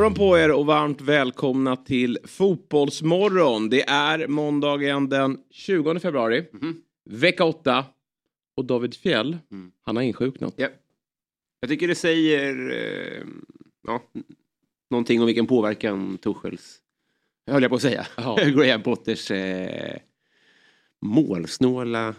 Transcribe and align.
Morgon 0.00 0.14
på 0.14 0.38
er 0.38 0.50
och 0.50 0.66
varmt 0.66 1.00
välkomna 1.00 1.76
till 1.76 2.18
Fotbollsmorgon. 2.24 3.70
Det 3.70 3.88
är 3.88 4.26
måndagen 4.26 5.08
den 5.08 5.38
20 5.50 5.98
februari, 5.98 6.44
vecka 7.04 7.44
8. 7.44 7.84
Och 8.56 8.64
David 8.64 8.94
Fjell, 8.94 9.38
han 9.82 9.96
har 9.96 10.02
insjuknat. 10.02 10.54
Ja. 10.56 10.68
Jag 11.60 11.70
tycker 11.70 11.88
det 11.88 11.94
säger 11.94 12.70
eh, 12.70 13.26
ja, 13.86 14.02
någonting 14.90 15.20
om 15.20 15.26
vilken 15.26 15.46
påverkan 15.46 16.18
Tuchels, 16.18 16.78
höll 17.46 17.62
jag 17.62 17.70
på 17.70 17.76
att 17.76 17.82
säga, 17.82 18.06
Ja. 18.16 18.38
Graham 18.44 18.82
Potters 18.82 19.30
eh, 19.30 19.98
målsnåla 21.00 22.14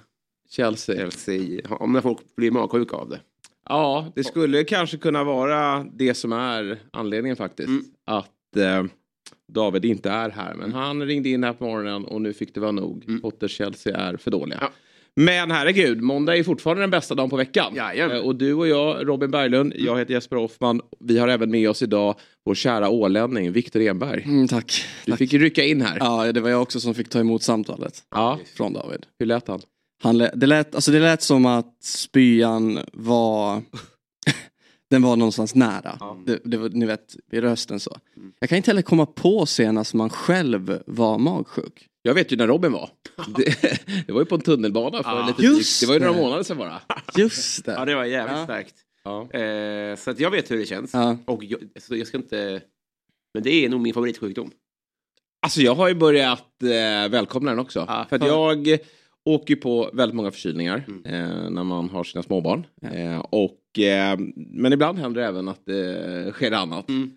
Chelsea. 0.50 0.96
Chelsea, 0.96 1.62
om 1.70 1.94
när 1.94 2.02
folk 2.02 2.36
blir 2.36 2.52
magsjuka 2.52 2.96
av 2.96 3.10
det. 3.10 3.22
Ja, 3.72 4.12
det 4.16 4.24
skulle 4.24 4.64
kanske 4.64 4.98
kunna 4.98 5.24
vara 5.24 5.86
det 5.94 6.14
som 6.14 6.32
är 6.34 6.80
anledningen 6.94 7.36
faktiskt. 7.36 7.68
Mm. 7.70 7.84
Att 8.06 8.58
eh, 8.58 8.84
David 9.54 9.86
inte 9.86 10.10
är 10.10 10.30
här. 10.30 10.54
Men 10.54 10.74
han 10.74 11.02
ringde 11.06 11.30
in 11.30 11.44
här 11.44 11.54
på 11.54 11.64
morgonen 11.66 12.06
och 12.06 12.22
nu 12.22 12.34
fick 12.34 12.54
det 12.54 12.60
vara 12.60 12.72
nog. 12.72 13.06
Mm. 13.08 13.22
Potters 13.22 13.52
Chelsea 13.58 13.98
är 13.98 14.18
för 14.18 14.32
dåliga. 14.32 14.58
Ja. 14.62 14.70
Men 15.16 15.52
herregud, 15.52 16.02
måndag 16.02 16.38
är 16.38 16.44
fortfarande 16.44 16.84
den 16.84 16.90
bästa 16.90 17.16
dagen 17.16 17.30
på 17.30 17.36
veckan. 17.38 17.74
Jajamän. 17.76 18.18
Eh, 18.18 18.24
Och 18.24 18.36
du 18.36 18.54
och 18.54 18.68
jag, 18.68 19.08
Robin 19.08 19.32
Berglund, 19.32 19.74
jag 19.78 20.00
heter 20.00 20.14
Jesper 20.14 20.36
Hoffman. 20.36 20.82
Vi 21.00 21.18
har 21.20 21.28
även 21.28 21.52
med 21.52 21.70
oss 21.70 21.82
idag 21.82 22.16
vår 22.46 22.56
kära 22.56 22.90
ålänning 22.90 23.52
Viktor 23.52 23.82
Enberg. 23.82 24.24
Mm, 24.24 24.48
tack. 24.48 24.86
Du 25.06 25.12
tack. 25.12 25.20
fick 25.20 25.34
ju 25.34 25.40
rycka 25.40 25.64
in 25.64 25.82
här. 25.82 25.98
Ja, 26.00 26.32
det 26.32 26.40
var 26.42 26.50
jag 26.50 26.62
också 26.62 26.80
som 26.80 26.94
fick 26.94 27.10
ta 27.10 27.20
emot 27.20 27.44
samtalet 27.44 27.94
Ja, 28.12 28.40
från 28.58 28.74
David. 28.74 29.06
hur 29.20 29.26
lät 29.26 29.48
han? 29.48 29.62
Han 30.02 30.18
lät, 30.18 30.32
det, 30.40 30.48
lät, 30.48 30.76
alltså 30.76 30.92
det 30.92 31.00
lät 31.00 31.22
som 31.22 31.46
att 31.46 31.76
spyan 31.84 32.80
var... 32.94 33.62
den 34.90 35.02
var 35.02 35.16
någonstans 35.16 35.56
nära. 35.56 36.00
Det, 36.26 36.40
det 36.46 36.58
var, 36.58 36.70
ni 36.70 36.86
vet, 36.86 37.16
i 37.32 37.42
rösten 37.42 37.80
så. 37.80 37.98
Jag 38.40 38.50
kan 38.50 38.56
inte 38.58 38.70
heller 38.72 38.82
komma 38.82 39.06
på 39.06 39.46
senast 39.46 39.94
man 39.94 40.10
själv 40.10 40.82
var 40.86 41.18
magsjuk. 41.18 41.88
Jag 42.02 42.14
vet 42.14 42.32
ju 42.32 42.36
när 42.38 42.48
Robin 42.48 42.72
var. 42.72 42.90
Det, 43.36 43.78
det 44.08 44.14
var 44.14 44.20
ju 44.22 44.26
på 44.26 44.36
en 44.36 44.42
tunnelbana 44.42 45.04
för 45.04 45.10
Ja. 45.12 45.28
lite 45.28 45.42
Just 45.44 45.80
drygt. 45.80 45.82
Det 45.82 45.88
var 45.88 45.94
ju 45.94 46.00
några 46.00 46.14
det. 46.14 46.20
månader 46.26 46.44
sedan 46.44 46.58
bara. 46.58 46.82
Just 47.18 47.66
det. 47.66 47.72
Ja, 47.72 47.86
det 47.86 47.96
var 47.96 48.06
jävligt 48.06 48.38
Ja. 48.38 48.44
starkt. 48.44 48.76
Ja. 49.04 49.32
Eh, 49.40 49.96
så 49.96 50.12
att 50.12 50.20
jag 50.20 50.32
vet 50.32 50.52
hur 50.52 50.58
det 50.58 50.66
känns. 50.66 50.94
Ja. 50.94 51.18
Och 51.26 51.44
jag, 51.44 51.60
så 51.80 51.96
jag 51.96 52.08
ska 52.08 52.18
inte... 52.18 52.62
Men 53.34 53.44
det 53.44 53.66
är 53.66 53.70
nog 53.70 53.82
min 53.82 53.94
favoritsjukdom. 53.94 54.52
Alltså 55.46 55.62
jag 55.62 55.76
har 55.76 55.88
ju 55.88 55.94
börjat 55.96 56.64
eh, 56.64 57.10
välkomna 57.12 57.52
den 57.52 57.60
också. 57.60 57.86
Ja, 57.88 58.06
för 58.10 58.16
att 58.16 58.22
för- 58.22 58.30
jag 58.30 58.78
åker 59.26 59.54
ju 59.54 59.62
på 59.62 59.90
väldigt 59.94 60.16
många 60.16 60.32
förkylningar 60.32 60.84
Mm. 60.88 61.06
eh, 61.06 61.50
när 61.50 61.64
man 61.64 61.90
har 61.90 62.04
sina 62.04 62.24
småbarn. 62.24 62.66
Eh, 62.94 63.20
och, 63.20 63.80
eh, 63.80 64.18
men 64.36 64.74
ibland 64.74 65.00
händer 65.00 65.22
det 65.22 65.28
även 65.28 65.48
att 65.48 65.66
det 65.66 66.32
sker 66.34 66.52
annat. 66.52 66.90
Mm. 66.90 67.12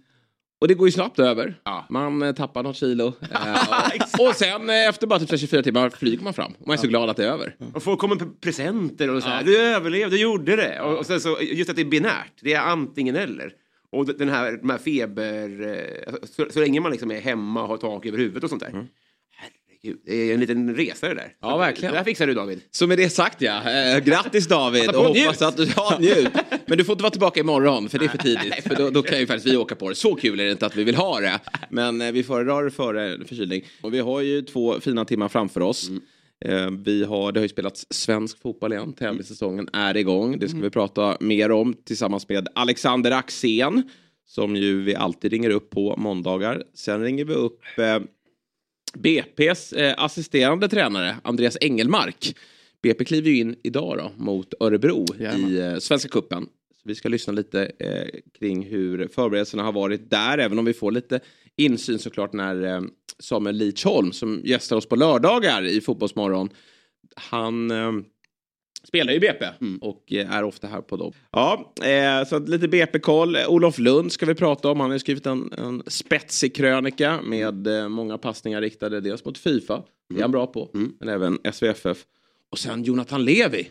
Och 0.61 0.69
det 0.69 0.75
går 0.75 0.89
ju 0.89 0.93
snabbt 0.93 1.19
över. 1.19 1.61
Ja. 1.65 1.87
Man 1.91 2.23
eh, 2.23 2.33
tappar 2.33 2.63
något 2.63 2.77
kilo. 2.77 3.13
Eh, 3.33 4.29
och, 4.29 4.35
sen 4.35 4.71
eh, 4.71 4.89
efter 4.89 5.07
bara 5.07 5.19
typ 5.19 5.41
24 5.41 5.63
timmar 5.63 5.91
flyger 5.91 6.25
man 6.25 6.35
fram. 6.35 6.53
Man 6.67 6.73
är 6.75 6.77
så 6.77 6.87
glad 6.87 7.11
att 7.11 7.17
det 7.17 7.25
är 7.25 7.29
över. 7.33 7.57
Och 7.75 7.83
folk 7.83 7.99
kommer 8.01 8.15
med 8.17 8.41
presenter 8.41 9.11
och 9.11 9.23
så 9.23 9.29
här. 9.29 9.37
Ja. 9.41 9.43
Du 9.47 9.59
överlevde, 9.59 10.17
du 10.17 10.23
gjorde 10.23 10.57
det. 10.57 10.81
Och, 10.81 10.99
och 10.99 11.07
sen 11.07 11.21
så, 11.21 11.39
just 11.43 11.71
att 11.71 11.77
det 11.77 11.83
är 11.83 11.87
binärt. 11.87 12.33
Det 12.41 12.53
är 12.53 12.61
antingen 12.61 13.17
eller. 13.17 13.53
Och 13.93 14.07
den 14.07 14.29
här, 14.29 14.53
de 14.63 14.71
här 14.71 14.79
feber... 14.79 15.63
eh, 16.09 16.15
Så, 16.23 16.47
så 16.51 16.61
länge 16.61 16.81
man 16.81 16.93
liksom 16.93 17.11
är 17.11 17.21
hemma 17.21 17.63
och 17.63 17.69
har 17.69 17.77
tak 17.77 18.07
över 18.07 18.19
huvudet 18.19 18.45
och 18.45 18.51
sånt 18.51 18.63
där. 18.63 18.69
Är 18.69 18.87
en 20.07 20.41
liten 20.41 20.75
resa 20.77 21.09
det 21.09 21.15
där. 21.15 21.33
Ja, 21.41 21.57
verkligen. 21.57 21.93
Det 21.93 21.99
här 21.99 22.05
fixar 22.05 22.27
du 22.27 22.35
David. 22.35 22.61
Så 22.71 22.87
med 22.87 22.99
det 22.99 23.09
sagt 23.11 23.43
ja, 23.43 23.71
eh, 23.71 23.99
grattis 24.05 24.49
David 24.49 24.87
Passa 24.87 24.99
och 24.99 25.17
hoppas 25.17 25.43
att 25.43 25.57
du 25.57 25.67
ja, 25.77 25.97
njut. 26.01 26.29
Men 26.67 26.79
du 26.79 26.85
får 26.85 26.93
inte 26.93 27.03
vara 27.03 27.11
tillbaka 27.11 27.41
imorgon 27.41 27.89
för 27.89 27.99
det 27.99 28.05
är 28.05 28.09
för 28.09 28.19
tidigt. 28.23 28.55
För 28.63 28.75
då, 28.75 28.91
då 28.91 29.03
kan 29.03 29.19
ju 29.19 29.27
faktiskt 29.27 29.55
vi 29.55 29.57
åka 29.57 29.75
på 29.75 29.89
det. 29.89 29.95
Så 29.95 30.15
kul 30.15 30.41
är 30.41 30.45
det 30.45 30.53
inte 30.53 30.67
att 30.67 30.77
vi 30.77 30.85
vill 30.85 30.95
ha 30.95 31.21
det. 31.21 31.41
Men 31.71 32.01
eh, 32.01 32.13
vi 32.13 32.23
föredrar 32.23 32.65
det 32.65 32.71
före 32.71 33.19
förkylning. 33.27 33.63
Och 33.81 33.95
vi 33.95 33.99
har 34.01 34.21
ju 34.21 34.43
två 34.43 34.81
fina 34.81 35.05
timmar 35.05 35.29
framför 35.29 35.61
oss. 35.61 35.91
Eh, 36.45 36.71
Vi 36.71 37.05
har, 37.05 37.33
det 37.33 37.41
har 37.41 37.45
ju 37.45 37.49
spelats 37.49 37.87
svensk 37.91 38.43
fotboll 38.43 38.73
igen. 38.73 38.93
Tävlingssäsongen 38.93 39.69
är 39.73 39.97
igång. 39.97 40.39
Det 40.39 40.49
ska 40.49 40.59
vi 40.59 40.71
prata 40.71 41.17
mer 41.21 41.51
om 41.51 41.75
tillsammans 41.87 42.29
med 42.29 42.49
Alexander 42.55 43.11
Axén. 43.11 43.83
Som 44.27 44.57
ju 44.57 44.83
vi 44.83 44.95
alltid 44.95 45.31
ringer 45.33 45.51
upp 45.51 45.71
på 45.71 45.95
måndagar. 45.97 46.63
Sen 46.75 47.03
ringer 47.03 47.25
vi 47.25 47.35
upp 47.35 47.61
BP's 48.95 49.73
eh, 49.73 49.95
assisterande 49.99 50.69
tränare 50.69 51.17
Andreas 51.23 51.57
Engelmark. 51.61 52.37
BP 52.83 53.05
kliver 53.05 53.31
ju 53.31 53.37
in 53.37 53.57
idag 53.63 53.99
då 53.99 54.25
mot 54.25 54.55
Örebro 54.61 55.07
Jajamän. 55.19 55.51
i 55.51 55.57
eh, 55.57 55.79
Svenska 55.79 56.09
Cupen. 56.09 56.47
Så 56.75 56.83
vi 56.85 56.95
ska 56.95 57.09
lyssna 57.09 57.33
lite 57.33 57.73
eh, 57.79 58.21
kring 58.39 58.65
hur 58.65 59.09
förberedelserna 59.09 59.63
har 59.63 59.73
varit 59.73 60.11
där, 60.11 60.39
även 60.39 60.59
om 60.59 60.65
vi 60.65 60.73
får 60.73 60.93
lite 60.93 61.21
insyn 61.57 61.99
såklart 61.99 62.33
när 62.33 62.65
eh, 62.65 62.83
Samuel 63.19 63.73
Holm 63.85 64.13
som 64.13 64.41
gästar 64.45 64.77
oss 64.77 64.87
på 64.87 64.97
lördagar 64.97 65.67
i 65.67 65.81
Fotbollsmorgon, 65.81 66.49
han 67.17 67.71
eh, 67.71 67.93
spelar 68.85 69.13
ju 69.13 69.21
BP 69.21 69.47
och 69.81 70.13
eh, 70.13 70.35
är 70.35 70.43
ofta 70.45 70.67
här 70.67 70.81
på 70.81 70.97
dem. 70.97 71.13
Ja, 71.33 71.75
eh, 71.85 72.29
så 72.29 72.39
lite 72.39 72.69
BP-koll. 72.69 73.37
Olof 73.49 73.79
Lund 73.79 74.13
ska 74.13 74.27
vi 74.27 74.35
prata 74.35 74.71
om. 74.71 74.81
Han 74.81 74.91
har 74.91 74.99
skrivit 74.99 75.27
en, 75.27 75.53
en 75.59 75.83
spetsig 75.87 76.55
krönika 76.55 77.21
med 77.23 77.67
eh, 77.67 77.89
många 77.89 78.19
passningar 78.19 78.61
riktade 78.61 79.01
dels 79.01 79.25
mot 79.25 79.39
Fifa, 79.39 79.83
det 80.09 80.17
är 80.17 80.23
han 80.23 80.31
bra 80.31 80.47
på, 80.47 80.71
men 81.01 81.09
även 81.09 81.39
SVFF. 81.53 82.05
Och 82.51 82.59
sen 82.59 82.85
Jonathan 82.85 83.25
Levi. 83.25 83.71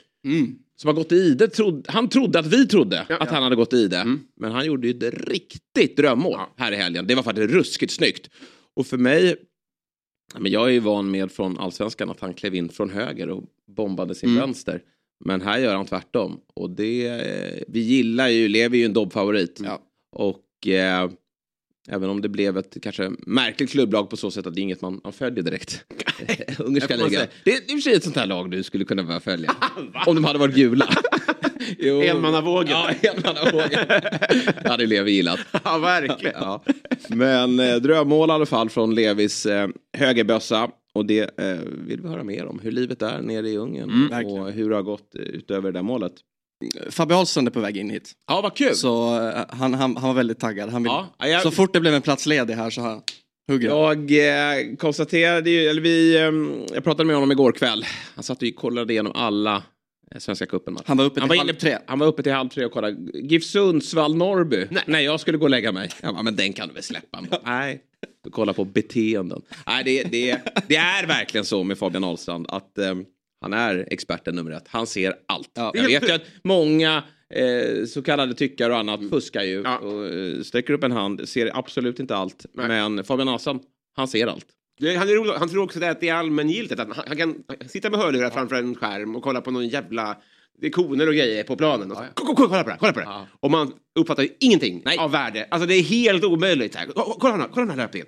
Som 0.76 0.88
har 0.88 0.94
gått 0.94 1.12
i 1.12 1.16
ide. 1.16 1.48
Trod, 1.48 1.86
han 1.90 2.10
trodde 2.10 2.40
att 2.40 2.46
vi 2.46 2.68
trodde 2.68 3.06
Ja, 3.10 3.18
att 3.18 3.28
ja. 3.28 3.34
han 3.34 3.44
hade 3.44 3.56
gått 3.56 3.74
i 3.74 3.78
ide. 3.78 4.18
Men 4.36 4.52
han 4.52 4.66
gjorde 4.66 4.88
ju 4.88 5.08
ett 5.08 5.14
riktigt 5.28 5.98
drömmål 5.98 6.40
här 6.58 6.72
i 6.72 6.76
helgen. 6.76 7.08
Det 7.08 7.16
var 7.16 7.24
faktiskt 7.24 7.54
ruskigt 7.54 7.94
snyggt. 7.94 8.30
Och 8.76 8.88
för 8.88 8.98
mig, 8.98 9.36
ja, 10.34 10.40
men 10.40 10.52
jag 10.52 10.68
är 10.68 10.72
ju 10.72 10.80
van 10.80 11.12
med 11.12 11.32
från 11.32 11.60
allsvenskan 11.60 12.10
att 12.10 12.20
han 12.20 12.34
klev 12.34 12.56
in 12.56 12.70
från 12.70 12.90
höger 12.90 13.30
och 13.30 13.44
bombade 13.76 14.16
sin 14.16 14.36
vänster. 14.36 14.82
Men 15.26 15.42
här 15.42 15.60
gör 15.60 15.76
han 15.76 15.86
tvärtom. 15.86 16.40
Och 16.54 16.70
det, 16.70 17.24
vi 17.68 17.80
gillar 17.80 18.28
ju, 18.28 18.48
Levi 18.48 18.78
är 18.78 18.80
ju 18.80 18.86
en 18.86 18.94
Dobb-favorit. 18.94 19.62
Ja. 19.64 19.80
Och 20.16 20.68
eh, 20.68 21.10
även 21.90 22.10
om 22.10 22.22
det 22.22 22.30
blev 22.30 22.58
ett 22.58 22.78
kanske 22.82 23.12
märkligt 23.20 23.70
klubblag 23.70 24.10
på 24.10 24.18
så 24.18 24.32
sätt 24.32 24.48
att 24.48 24.56
det 24.56 24.62
är 24.62 24.64
inget 24.64 24.82
man, 24.82 25.02
man 25.04 25.14
följer 25.14 25.44
direkt. 25.44 25.86
Ungerska 26.60 26.96
ligan. 26.96 27.28
Det 27.44 27.52
är 27.52 27.62
i 27.62 27.66
och 27.66 27.70
för 27.70 27.78
sig 27.78 27.94
ett 27.94 28.04
sånt 28.04 28.16
här 28.16 28.26
lag 28.26 28.52
du 28.52 28.64
skulle 28.64 28.86
kunna 28.86 29.04
börja 29.04 29.20
följa. 29.20 29.56
om 30.06 30.16
de 30.16 30.24
hade 30.24 30.40
varit 30.40 30.56
gula. 30.56 30.90
Jo. 31.80 32.02
Enmannavågen. 32.02 32.72
Ja, 32.72 32.90
enmannavågen. 33.02 33.88
Det 34.64 34.70
hade 34.70 34.86
Levi 34.86 35.12
gillat. 35.12 35.40
Ja, 35.64 35.78
verkligen. 35.78 36.36
Ja. 36.40 36.64
Men 37.08 37.60
eh, 37.60 37.76
drömmål 37.76 38.30
i 38.30 38.32
alla 38.32 38.46
fall 38.46 38.70
från 38.70 38.96
Levis 38.96 39.46
eh, 39.46 39.68
högerbössa. 39.98 40.70
Och 40.96 41.06
det 41.06 41.40
eh, 41.40 41.58
vill 41.88 42.02
vi 42.02 42.08
höra 42.08 42.24
mer 42.24 42.46
om. 42.46 42.60
Hur 42.60 42.72
livet 42.72 43.02
är 43.02 43.22
nere 43.22 43.50
i 43.50 43.58
Ungern. 43.58 44.10
verkligen. 44.10 44.42
och 44.42 44.52
hur 44.52 44.70
det 44.70 44.76
har 44.76 44.84
gått 44.84 45.16
utöver 45.16 45.72
det 45.72 45.78
där 45.80 45.84
målet. 45.84 46.14
Fabbe 46.90 47.16
Ahlstrand 47.16 47.48
är 47.48 47.52
på 47.52 47.60
väg 47.60 47.78
in 47.78 47.90
hit. 47.90 48.12
Ja, 48.28 48.42
vad 48.42 48.56
kul. 48.56 48.76
Så 48.76 49.20
eh, 49.30 49.44
han, 49.50 49.74
han, 49.74 49.98
han 49.98 50.08
var 50.08 50.14
väldigt 50.14 50.40
taggad. 50.40 50.70
Han 50.70 50.84
vill, 50.84 50.90
Ja, 50.90 51.16
ja, 51.20 51.28
jag- 51.28 51.42
Så 51.42 51.52
fort 51.52 51.74
det 51.74 51.80
blev 51.80 51.94
en 51.94 52.02
plats 52.02 52.26
ledig 52.26 52.54
här 52.54 52.70
så 52.70 52.82
han, 52.82 53.02
hugger 53.52 53.70
han. 53.70 54.08
Jag 54.10 54.60
eh, 54.70 54.76
konstaterade 54.76 55.50
ju, 55.50 55.60
eller 55.68 55.82
vi, 55.82 56.16
eh, 56.16 56.22
jag 56.76 56.84
pratade 56.84 57.06
med 57.08 57.16
honom 57.16 57.32
igår 57.32 57.52
kväll. 57.52 57.86
Han 58.16 58.24
satt 58.24 58.42
och 58.44 58.56
kollade 58.56 58.94
igenom 58.94 59.12
alla 59.16 59.64
eh, 60.12 60.18
Svenska 60.20 60.46
cupen 60.46 60.78
Han 60.86 60.98
var 60.98 61.06
uppe 61.06 61.22
till 61.22 61.38
halv 61.40 61.50
inne- 61.50 61.54
tre. 61.60 61.78
Han 61.88 62.00
var 62.00 62.08
uppe 62.08 62.24
till 62.24 62.32
halv 62.32 62.50
tre 62.50 62.66
och 62.66 62.72
kollade. 62.72 62.98
GIF 63.14 63.44
Sundsvall, 63.44 64.16
Norrby. 64.16 64.66
Nej. 64.72 64.84
Nej, 64.88 65.06
jag 65.06 65.20
skulle 65.20 65.38
gå 65.38 65.44
och 65.44 65.50
lägga 65.50 65.72
mig. 65.72 65.90
Jag 66.02 66.14
bara, 66.14 66.24
men 66.24 66.36
den 66.36 66.54
kan 66.54 66.68
du 66.68 66.74
väl 66.74 66.84
släppa. 66.84 67.08
Han 67.18 67.28
bara, 67.32 67.42
Nej. 67.46 67.82
Kolla 68.32 68.54
på 68.54 68.66
beteenden. 68.66 69.42
Nej, 69.68 69.84
det, 69.84 70.04
det, 70.04 70.42
det 70.68 70.76
är 70.76 71.08
verkligen 71.08 71.46
så 71.46 71.64
med 71.64 71.78
Fabian 71.78 72.04
Ahlstrand 72.04 72.46
att 72.50 72.78
eh, 72.78 72.96
han 73.42 73.54
är 73.54 73.88
experten 73.92 74.36
nummer 74.36 74.52
ett. 74.52 74.68
Han 74.68 74.88
ser 74.88 75.16
allt. 75.26 75.52
Ja. 75.54 75.72
Jag 75.76 75.84
vet 75.84 76.10
ju 76.10 76.14
att 76.14 76.22
många 76.44 77.04
eh, 77.30 77.86
så 77.86 78.02
kallade 78.02 78.34
tyckare 78.34 78.74
och 78.74 78.80
annat 78.80 79.10
fuskar 79.10 79.44
ju 79.44 79.62
Ja. 79.62 79.78
och 79.78 80.06
eh, 80.08 80.42
sträcker 80.42 80.74
upp 80.74 80.84
en 80.84 80.92
hand, 80.92 81.30
ser 81.30 81.58
absolut 81.58 82.00
inte 82.00 82.16
allt. 82.16 82.46
Nej. 82.54 82.68
Men 82.68 83.04
Fabian 83.04 83.30
Ahlstrand, 83.30 83.62
han 83.96 84.08
ser 84.08 84.28
allt. 84.28 84.46
Han, 84.98 85.10
är 85.10 85.16
rolig, 85.16 85.32
han 85.34 85.50
tror 85.50 85.64
också 85.64 85.80
det 85.80 85.90
att 85.90 86.00
det 86.02 86.10
är 86.10 86.14
allmängiltigt. 86.14 86.80
Att 86.80 86.96
han, 86.96 87.06
han 87.08 87.18
kan 87.18 87.44
sitta 87.68 87.90
med 87.90 88.00
hörlurar 88.00 88.30
framför 88.30 88.56
en 88.56 88.76
skärm 88.76 89.16
och 89.16 89.24
kolla 89.24 89.42
på 89.42 89.52
någon 89.52 89.68
jävla... 89.68 90.18
Det 90.62 90.68
är 90.68 90.72
koner 90.72 91.08
och 91.08 91.14
grejer 91.14 91.44
på 91.44 91.56
planen. 91.56 91.92
Och 91.92 91.98
så, 91.98 92.04
"Ko- 92.14 92.26
ko- 92.26 92.48
kolla 92.48 92.64
på 92.64 92.70
det, 92.70 92.78
kolla 92.80 92.94
på 92.94 93.00
det. 93.00 93.06
Ja. 93.06 93.28
Och 93.40 93.52
man 93.52 93.74
uppfattar 94.00 94.24
ju 94.24 94.30
ingenting 94.40 94.82
Nej. 94.86 94.98
av 94.98 95.12
värde. 95.12 95.48
Alltså 95.52 95.68
det 95.68 95.76
är 95.76 95.82
helt 95.84 96.24
omöjligt. 96.24 96.76
Här. 96.76 96.86
"Ko- 96.86 97.18
Kolla, 97.20 97.48
kolla 97.54 97.66
den 97.66 97.70
här 97.70 97.78
löpningen. 97.86 98.08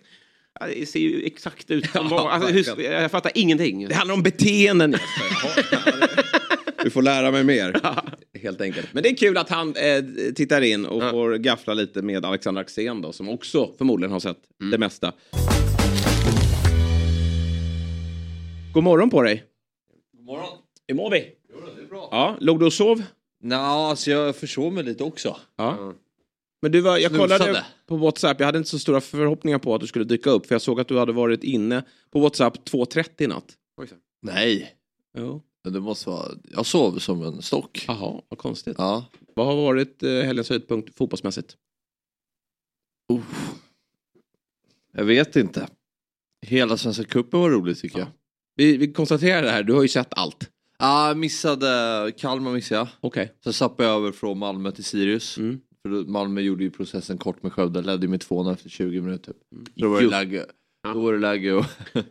Ja, 0.59 0.67
det 0.67 0.85
ser 0.85 0.99
ju 0.99 1.25
exakt 1.25 1.71
ut 1.71 1.85
som 1.91 2.07
Ja, 2.11 2.29
alltså, 2.31 2.49
hur, 2.49 2.81
Jag 2.83 3.11
fattar 3.11 3.31
ingenting. 3.35 3.87
Det 3.87 3.95
handlar 3.95 4.15
om 4.15 4.23
beteenden. 4.23 4.95
Du 6.83 6.89
får 6.91 7.01
lära 7.01 7.31
mig 7.31 7.43
mer. 7.43 7.79
Helt 8.41 8.61
enkelt. 8.61 8.87
Men 8.93 9.03
det 9.03 9.09
är 9.09 9.15
kul 9.15 9.37
att 9.37 9.49
han 9.49 9.75
eh, 9.75 10.03
tittar 10.35 10.61
in 10.61 10.85
och 10.85 11.03
Ja. 11.03 11.11
får 11.11 11.35
gaffla 11.37 11.73
lite 11.73 12.01
med 12.01 12.25
Alexander 12.25 12.61
Axén 12.61 13.01
då, 13.01 13.11
som 13.11 13.29
också 13.29 13.71
förmodligen 13.77 14.11
har 14.11 14.19
sett 14.19 14.37
det 14.71 14.77
mesta. 14.77 15.13
God 18.73 18.83
morgon 18.83 19.09
på 19.09 19.21
dig. 19.21 19.43
God 20.17 20.25
morgon. 20.25 20.47
Hur 20.87 20.95
mår 20.95 21.09
vi? 21.11 21.25
Bra. 21.95 22.07
Ja, 22.11 22.37
låg 22.39 22.59
du 22.59 22.65
och 22.65 22.73
sov? 22.73 23.03
Nå, 23.43 23.55
alltså 23.55 24.11
jag 24.11 24.35
försov 24.35 24.73
mig 24.73 24.83
lite 24.83 25.03
också. 25.03 25.37
Ja. 25.55 25.93
Men 26.61 26.71
du 26.71 26.81
var, 26.81 26.97
jag 26.97 27.11
Snusade. 27.11 27.37
kollade 27.39 27.65
på 27.87 27.97
WhatsApp, 27.97 28.39
jag 28.39 28.45
hade 28.45 28.57
inte 28.57 28.69
så 28.69 28.79
stora 28.79 29.01
förhoppningar 29.01 29.59
på 29.59 29.75
att 29.75 29.81
du 29.81 29.87
skulle 29.87 30.05
dyka 30.05 30.29
upp, 30.29 30.45
för 30.45 30.55
jag 30.55 30.61
såg 30.61 30.79
att 30.79 30.87
du 30.87 30.97
hade 30.99 31.11
varit 31.11 31.43
inne 31.43 31.83
på 32.11 32.19
WhatsApp 32.19 32.57
2.30 32.69 33.09
i 33.23 33.27
natt. 33.27 33.57
Nej, 34.21 34.75
Jo. 35.17 35.41
det 35.69 35.79
måste 35.79 36.09
vara... 36.09 36.31
Jag 36.43 36.65
sov 36.65 36.99
som 36.99 37.21
en 37.23 37.41
stock. 37.41 37.85
Jaha, 37.87 38.21
vad 38.29 38.37
konstigt. 38.39 38.75
Ja. 38.77 39.05
Vad 39.35 39.45
har 39.45 39.55
varit 39.55 40.03
eh, 40.03 40.09
helgens 40.11 40.49
höjdpunkt 40.49 40.95
fotbollsmässigt? 40.97 41.55
Jag 44.93 45.05
vet 45.05 45.35
inte. 45.35 45.67
Hela 46.45 46.77
Svenska 46.77 47.03
cupen 47.03 47.39
var 47.39 47.49
roligt 47.49 47.79
tycker 47.81 47.99
jag. 47.99 48.07
Vi, 48.55 48.77
vi 48.77 48.93
konstaterar 48.93 49.41
det 49.41 49.51
här, 49.51 49.63
du 49.63 49.73
har 49.73 49.81
ju 49.81 49.87
sett 49.87 50.13
allt. 50.13 50.49
Ja, 50.77 51.13
missade 51.15 52.11
Kalmar 52.17 52.53
missade 52.53 52.79
jag. 52.79 52.87
Okej. 52.99 53.33
Sen 53.43 53.53
zappade 53.53 53.89
jag 53.89 53.97
över 53.97 54.11
från 54.11 54.37
Malmö 54.37 54.71
till 54.71 54.83
Sirius. 54.83 55.37
Mm. 55.37 55.59
För 55.83 55.89
Malmö 55.89 56.41
gjorde 56.41 56.63
ju 56.63 56.71
processen 56.71 57.17
kort 57.17 57.43
med 57.43 57.53
Skövde, 57.53 57.81
ledde 57.81 58.07
med 58.07 58.21
2 58.21 58.51
efter 58.51 58.69
20 58.69 59.01
minuter. 59.01 59.33
Mm. 59.51 59.65
Då 59.75 59.89
var 59.89 60.01
det 60.01 60.07
läge, 60.07 60.45
Ja. 60.83 60.93
då 60.93 60.99
var 61.01 61.13
det 61.13 61.19
läge 61.19 61.53
och 61.53 61.65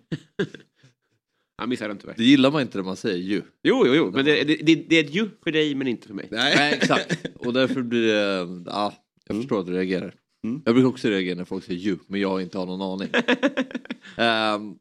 Jag 1.58 1.68
missade 1.68 1.90
den 1.90 1.98
tyvärr. 1.98 2.14
Det 2.16 2.24
gillar 2.24 2.50
man 2.50 2.62
inte 2.62 2.78
när 2.78 2.84
man 2.84 2.96
säger 2.96 3.18
ju. 3.24 3.42
Jo, 3.62 3.82
jo, 3.86 3.94
jo. 3.94 4.10
Men 4.10 4.24
det, 4.24 4.44
det, 4.44 4.56
det, 4.56 4.74
det 4.74 4.96
är 4.96 5.04
ett 5.04 5.14
ju 5.14 5.28
för 5.44 5.52
dig 5.52 5.74
men 5.74 5.86
inte 5.88 6.06
för 6.06 6.14
mig. 6.14 6.28
Nej 6.30 6.74
exakt. 6.80 7.26
Och 7.34 7.52
därför 7.52 7.82
blir 7.82 8.06
det, 8.06 8.62
ja, 8.70 8.94
jag 9.26 9.36
förstår 9.36 9.60
att 9.60 9.66
du 9.66 9.72
reagerar. 9.72 10.14
Mm. 10.46 10.62
Jag 10.64 10.74
brukar 10.74 10.88
också 10.88 11.08
reagera 11.08 11.34
när 11.36 11.44
folk 11.44 11.64
säger 11.64 11.80
ju, 11.80 11.98
men 12.06 12.20
jag 12.20 12.42
inte 12.42 12.58
har 12.58 12.66
någon 12.66 12.82
aning. 12.82 13.08
Ehm, 14.16 14.74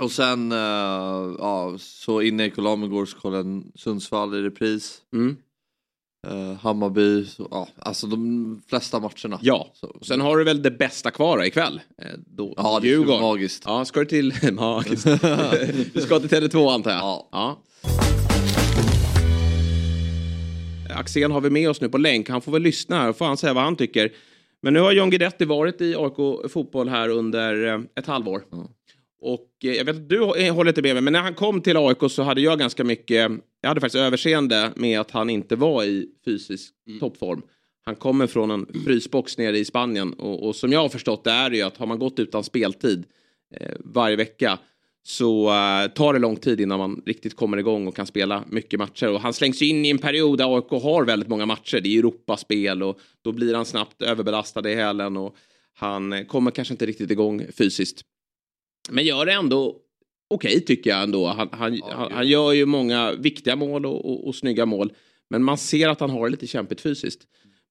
och 0.00 0.10
sen, 0.10 0.52
eh, 0.52 0.58
ja, 1.38 1.74
så 1.78 2.22
inne 2.22 2.44
i 2.44 2.46
igår 2.46 3.06
så 3.06 3.18
kollade 3.18 3.48
jag 3.50 3.62
Sundsvall 3.74 4.34
i 4.34 4.42
repris. 4.42 4.98
Mm. 5.14 5.36
Eh, 6.28 6.58
Hammarby, 6.60 7.24
så, 7.26 7.48
ja, 7.50 7.68
alltså 7.78 8.06
de 8.06 8.62
flesta 8.68 9.00
matcherna. 9.00 9.38
Ja, 9.42 9.70
Så, 9.74 9.96
sen 10.02 10.20
har 10.20 10.36
du 10.36 10.44
väl 10.44 10.62
det 10.62 10.70
bästa 10.70 11.10
kvar 11.10 11.38
då 11.38 11.44
ikväll? 11.44 11.80
Eh, 12.02 12.08
Då, 12.26 12.54
ja, 12.56 12.78
det 12.82 12.88
är 12.88 12.90
Djurgården. 12.90 13.20
magiskt. 13.22 13.62
Ja, 13.66 13.84
ska 13.84 14.00
du 14.00 14.06
till... 14.06 14.34
Magiskt. 14.52 15.04
du 15.94 16.00
ska 16.00 16.20
till 16.20 16.28
Tele2 16.28 16.70
antar 16.74 16.90
jag? 16.90 17.00
Ja. 17.00 17.28
ja. 17.32 17.58
Axén 20.94 21.30
har 21.30 21.40
vi 21.40 21.50
med 21.50 21.70
oss 21.70 21.80
nu 21.80 21.88
på 21.88 21.98
länk. 21.98 22.28
Han 22.28 22.40
får 22.42 22.52
väl 22.52 22.62
lyssna 22.62 22.96
här 22.96 23.08
och 23.08 23.16
får 23.16 23.24
han 23.24 23.36
säga 23.36 23.54
vad 23.54 23.64
han 23.64 23.76
tycker. 23.76 24.12
Men 24.62 24.72
nu 24.74 24.80
har 24.80 24.92
John 24.92 25.10
Guidetti 25.10 25.44
varit 25.44 25.80
i 25.80 25.94
AIK 25.96 26.50
fotboll 26.52 26.88
här 26.88 27.08
under 27.08 27.66
eh, 27.66 27.80
ett 27.96 28.06
halvår. 28.06 28.42
Och 29.20 29.48
eh, 29.64 29.72
jag 29.72 29.84
vet 29.84 29.96
att 29.96 30.08
du 30.08 30.20
hå- 30.20 30.50
håller 30.50 30.70
inte 30.70 30.82
med 30.82 30.94
mig, 30.94 31.02
men 31.02 31.12
när 31.12 31.20
han 31.20 31.34
kom 31.34 31.60
till 31.60 31.76
AIK 31.76 31.98
så 32.10 32.22
hade 32.22 32.40
jag 32.40 32.58
ganska 32.58 32.84
mycket, 32.84 33.30
jag 33.60 33.68
hade 33.68 33.80
faktiskt 33.80 34.02
överseende 34.02 34.72
med 34.76 35.00
att 35.00 35.10
han 35.10 35.30
inte 35.30 35.56
var 35.56 35.84
i 35.84 36.06
fysisk 36.24 36.74
toppform. 37.00 37.42
Han 37.84 37.94
kommer 37.96 38.26
från 38.26 38.50
en 38.50 38.66
frysbox 38.84 39.38
nere 39.38 39.58
i 39.58 39.64
Spanien 39.64 40.12
och, 40.12 40.46
och 40.46 40.56
som 40.56 40.72
jag 40.72 40.80
har 40.80 40.88
förstått 40.88 41.24
det 41.24 41.30
är 41.30 41.50
det 41.50 41.56
ju 41.56 41.62
att 41.62 41.76
har 41.76 41.86
man 41.86 41.98
gått 41.98 42.18
utan 42.18 42.44
speltid 42.44 43.04
eh, 43.56 43.74
varje 43.84 44.16
vecka 44.16 44.58
så 45.02 45.48
eh, 45.48 45.86
tar 45.86 46.12
det 46.12 46.18
lång 46.18 46.36
tid 46.36 46.60
innan 46.60 46.78
man 46.78 47.02
riktigt 47.06 47.36
kommer 47.36 47.56
igång 47.56 47.86
och 47.86 47.96
kan 47.96 48.06
spela 48.06 48.44
mycket 48.48 48.78
matcher. 48.78 49.08
Och 49.12 49.20
han 49.20 49.32
slängs 49.32 49.62
ju 49.62 49.66
in 49.66 49.84
i 49.84 49.90
en 49.90 49.98
period 49.98 50.38
där 50.38 50.56
AIK 50.56 50.82
har 50.82 51.04
väldigt 51.04 51.28
många 51.28 51.46
matcher. 51.46 51.80
Det 51.80 51.88
är 51.88 51.98
Europaspel 51.98 52.82
och 52.82 53.00
då 53.22 53.32
blir 53.32 53.54
han 53.54 53.64
snabbt 53.64 54.02
överbelastad 54.02 54.70
i 54.70 54.74
hälen 54.74 55.16
och 55.16 55.36
han 55.74 56.12
eh, 56.12 56.24
kommer 56.24 56.50
kanske 56.50 56.74
inte 56.74 56.86
riktigt 56.86 57.10
igång 57.10 57.46
fysiskt. 57.58 58.02
Men 58.88 59.04
gör 59.04 59.26
det 59.26 59.32
ändå 59.32 59.76
okej 60.30 60.60
tycker 60.60 60.90
jag 60.90 61.02
ändå. 61.02 61.26
Han, 61.26 61.48
han, 61.52 61.80
han, 61.92 62.12
han 62.12 62.28
gör 62.28 62.52
ju 62.52 62.66
många 62.66 63.12
viktiga 63.12 63.56
mål 63.56 63.86
och, 63.86 64.04
och, 64.04 64.26
och 64.28 64.34
snygga 64.34 64.66
mål. 64.66 64.92
Men 65.30 65.44
man 65.44 65.58
ser 65.58 65.88
att 65.88 66.00
han 66.00 66.10
har 66.10 66.24
det 66.24 66.30
lite 66.30 66.46
kämpigt 66.46 66.80
fysiskt. 66.80 67.20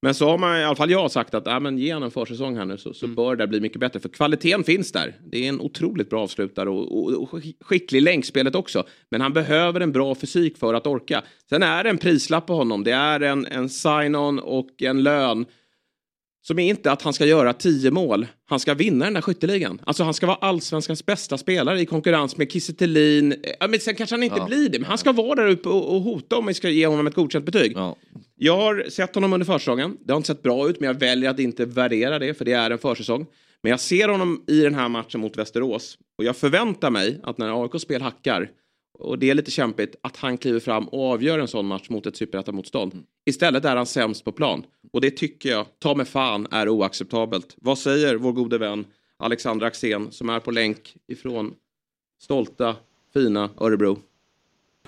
Men 0.02 0.14
så 0.14 0.30
har 0.30 0.38
man 0.38 0.60
i 0.60 0.64
alla 0.64 0.76
fall 0.76 0.92
jag 0.92 1.12
sagt 1.12 1.34
att 1.34 1.48
äh, 1.48 1.60
men 1.60 1.78
ge 1.78 1.94
honom 1.94 2.06
en 2.06 2.12
försäsong 2.12 2.58
här 2.58 2.66
nu 2.66 2.78
så, 2.78 2.94
så 2.94 3.08
bör 3.08 3.36
det 3.36 3.48
bli 3.48 3.60
mycket 3.60 3.80
bättre. 3.80 4.00
För 4.00 4.10
kvaliteten 4.10 4.64
finns 4.64 4.92
där. 4.92 5.16
Det 5.32 5.46
är 5.46 5.50
en 5.50 5.62
otroligt 5.62 6.10
bra 6.10 6.24
avslutare 6.24 6.70
och, 6.70 6.98
och, 6.98 7.14
och 7.14 7.30
skick- 7.30 7.58
skicklig 7.62 8.02
länkspelet 8.02 8.56
också. 8.56 8.84
Men 9.12 9.22
han 9.22 9.34
behöver 9.34 9.80
en 9.80 9.92
bra 9.92 10.16
fysik 10.16 10.58
för 10.58 10.74
att 10.74 10.88
orka. 10.88 11.24
Sen 11.50 11.64
är 11.64 11.84
det 11.84 11.90
en 11.90 11.98
prislapp 11.98 12.48
på 12.48 12.54
honom. 12.54 12.84
Det 12.84 12.92
är 12.92 13.20
en, 13.20 13.46
en 13.46 13.70
sign-on 13.70 14.40
och 14.40 14.84
en 14.84 15.04
lön 15.04 15.46
som 16.48 16.60
är 16.60 16.70
inte 16.70 16.92
att 16.92 17.02
han 17.02 17.14
ska 17.14 17.26
göra 17.26 17.54
tio 17.54 17.92
mål. 17.92 18.28
Han 18.50 18.60
ska 18.60 18.74
vinna 18.74 19.06
den 19.06 19.14
där 19.14 19.22
skytteligan. 19.22 19.82
Alltså 19.86 20.04
han 20.04 20.14
ska 20.14 20.26
vara 20.28 20.38
allsvenskans 20.38 21.06
bästa 21.06 21.38
spelare 21.38 21.82
i 21.82 21.86
konkurrens 21.86 22.38
med 22.38 22.52
Kiese. 22.52 22.74
Ja, 23.60 23.68
men 23.68 23.80
sen 23.80 23.96
kanske 23.96 24.14
han 24.16 24.24
inte 24.24 24.38
Ja. 24.40 24.46
blir 24.46 24.70
det, 24.70 24.80
men 24.80 24.88
han 24.88 24.98
ska 24.98 25.12
vara 25.12 25.36
där 25.36 25.48
uppe 25.52 25.70
och, 25.70 25.96
och 25.96 26.02
hota 26.02 26.38
om 26.38 26.46
vi 26.46 26.54
ska 26.54 26.70
ge 26.70 26.88
honom 26.88 27.08
ett 27.08 27.16
godkänt 27.16 27.46
betyg. 27.46 27.74
Ja. 27.76 27.96
Jag 28.36 28.58
har 28.58 28.86
sett 28.90 29.16
honom 29.16 29.34
under 29.34 29.46
försäsongen. 29.46 29.98
Det 30.06 30.14
har 30.14 30.18
inte 30.18 30.28
sett 30.28 30.44
bra 30.44 30.70
ut, 30.70 30.80
men 30.80 30.88
jag 30.88 30.94
väljer 31.00 31.30
att 31.30 31.40
inte 31.40 31.66
värdera 31.66 32.20
det, 32.20 32.34
för 32.34 32.46
det 32.46 32.52
är 32.54 32.72
en 32.72 32.78
försäsong. 32.78 33.26
Men 33.64 33.70
jag 33.70 33.80
ser 33.80 34.10
honom 34.10 34.44
i 34.48 34.60
den 34.62 34.76
här 34.76 34.90
matchen 34.90 35.22
mot 35.22 35.38
Västerås. 35.38 35.98
Och 36.18 36.24
jag 36.24 36.38
förväntar 36.38 36.90
mig 36.90 37.20
att 37.24 37.38
när 37.38 37.64
AIKs 37.64 37.82
spel 37.82 38.02
hackar, 38.02 38.50
och 39.00 39.20
det 39.20 39.30
är 39.30 39.34
lite 39.36 39.52
kämpigt, 39.52 39.96
att 40.02 40.18
han 40.18 40.38
kliver 40.38 40.60
fram 40.60 40.88
och 40.88 41.12
avgör 41.12 41.40
en 41.40 41.48
sån 41.48 41.66
match 41.66 41.90
mot 41.90 42.06
ett 42.06 42.18
superettamotstånd. 42.18 43.04
Istället 43.26 43.66
är 43.66 43.76
han 43.76 43.86
sämst 43.86 44.26
på 44.26 44.32
plan. 44.32 44.66
Och 44.92 45.02
det 45.02 45.12
tycker 45.12 45.50
jag, 45.50 45.66
ta 45.80 45.96
med 45.96 46.08
fan, 46.08 46.48
är 46.52 46.70
oacceptabelt. 46.70 47.56
Vad 47.58 47.78
säger 47.78 48.16
vår 48.16 48.32
gode 48.32 48.58
vän 48.58 48.86
Alexander 49.18 49.66
Axén 49.68 50.12
som 50.12 50.30
är 50.30 50.40
på 50.40 50.52
länk 50.52 50.96
ifrån 51.08 51.54
stolta, 52.20 52.76
fina 53.14 53.50
Örebro? 53.62 53.98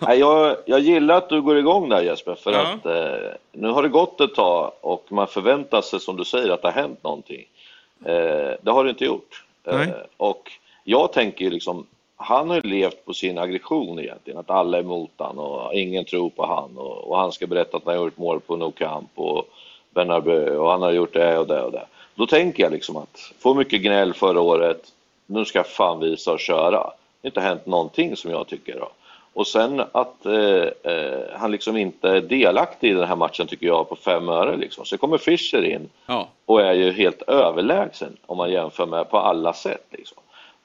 Jag, 0.01 0.57
jag 0.65 0.79
gillar 0.79 1.17
att 1.17 1.29
du 1.29 1.41
går 1.41 1.57
igång 1.57 1.89
där 1.89 2.01
Jesper, 2.01 2.35
för 2.35 2.51
Ja. 2.51 2.61
att 2.73 2.85
eh, 2.85 3.31
nu 3.51 3.67
har 3.67 3.83
det 3.83 3.89
gått 3.89 4.21
ett 4.21 4.35
tag 4.35 4.71
och 4.81 5.05
man 5.11 5.27
förväntar 5.27 5.81
sig, 5.81 5.99
som 5.99 6.17
du 6.17 6.25
säger, 6.25 6.49
att 6.49 6.61
det 6.61 6.67
har 6.67 6.81
hänt 6.81 7.03
någonting. 7.03 7.45
Eh, 8.05 8.51
det 8.61 8.71
har 8.71 8.83
det 8.83 8.89
inte 8.89 9.05
gjort. 9.05 9.43
Eh, 9.63 9.89
och 10.17 10.51
jag 10.83 11.13
tänker 11.13 11.45
ju 11.45 11.51
liksom, 11.51 11.85
han 12.21 12.49
har 12.49 12.55
ju 12.55 12.61
levt 12.61 13.05
på 13.05 13.13
sin 13.13 13.37
aggression 13.37 13.99
egentligen, 13.99 14.39
att 14.39 14.49
alla 14.49 14.77
är 14.77 14.81
emot 14.81 15.11
han 15.17 15.37
och 15.37 15.73
ingen 15.73 16.05
tror 16.05 16.29
på 16.29 16.45
han 16.45 16.77
och, 16.77 16.97
och 16.97 17.17
han 17.17 17.31
ska 17.31 17.47
berätta 17.47 17.77
att 17.77 17.85
han 17.85 17.95
har 17.97 18.03
gjort 18.03 18.17
mål 18.17 18.39
på 18.39 18.55
No 18.55 18.71
Camp 18.71 19.09
och 19.15 19.49
Bernabeu 19.89 20.57
och 20.57 20.71
han 20.71 20.81
har 20.81 20.91
gjort 20.91 21.13
det 21.13 21.37
och 21.37 21.47
det 21.47 21.61
och 21.61 21.71
det. 21.71 21.85
Då 22.15 22.27
tänker 22.27 22.63
jag 22.63 22.71
liksom 22.71 22.97
att, 22.97 23.31
få 23.39 23.53
mycket 23.53 23.81
gnäll 23.81 24.13
förra 24.13 24.41
året, 24.41 24.81
nu 25.25 25.45
ska 25.45 25.59
jag 25.59 25.67
fan 25.67 25.99
visa 25.99 26.31
och 26.31 26.39
köra. 26.39 26.71
Det 27.21 27.27
har 27.27 27.29
inte 27.29 27.41
hänt 27.41 27.65
någonting 27.65 28.15
som 28.15 28.31
jag 28.31 28.47
tycker 28.47 28.79
då. 28.79 28.89
Och 29.33 29.47
sen 29.47 29.83
att 29.91 30.25
eh, 30.25 30.93
eh, 30.93 31.19
han 31.35 31.51
liksom 31.51 31.77
inte 31.77 32.09
är 32.09 32.21
delaktig 32.21 32.89
i 32.89 32.93
den 32.93 33.07
här 33.07 33.15
matchen 33.15 33.47
tycker 33.47 33.67
jag 33.67 33.89
på 33.89 33.95
fem 33.95 34.29
öre 34.29 34.57
liksom. 34.57 34.85
Så 34.85 34.97
kommer 34.97 35.17
Fischer 35.17 35.65
in 35.65 35.89
Ja, 36.05 36.27
och 36.45 36.61
är 36.61 36.73
ju 36.73 36.91
helt 36.91 37.21
överlägsen 37.21 38.17
om 38.25 38.37
man 38.37 38.51
jämför 38.51 38.85
med 38.85 39.09
på 39.09 39.17
alla 39.17 39.53
sätt 39.53 39.85
liksom. 39.91 40.17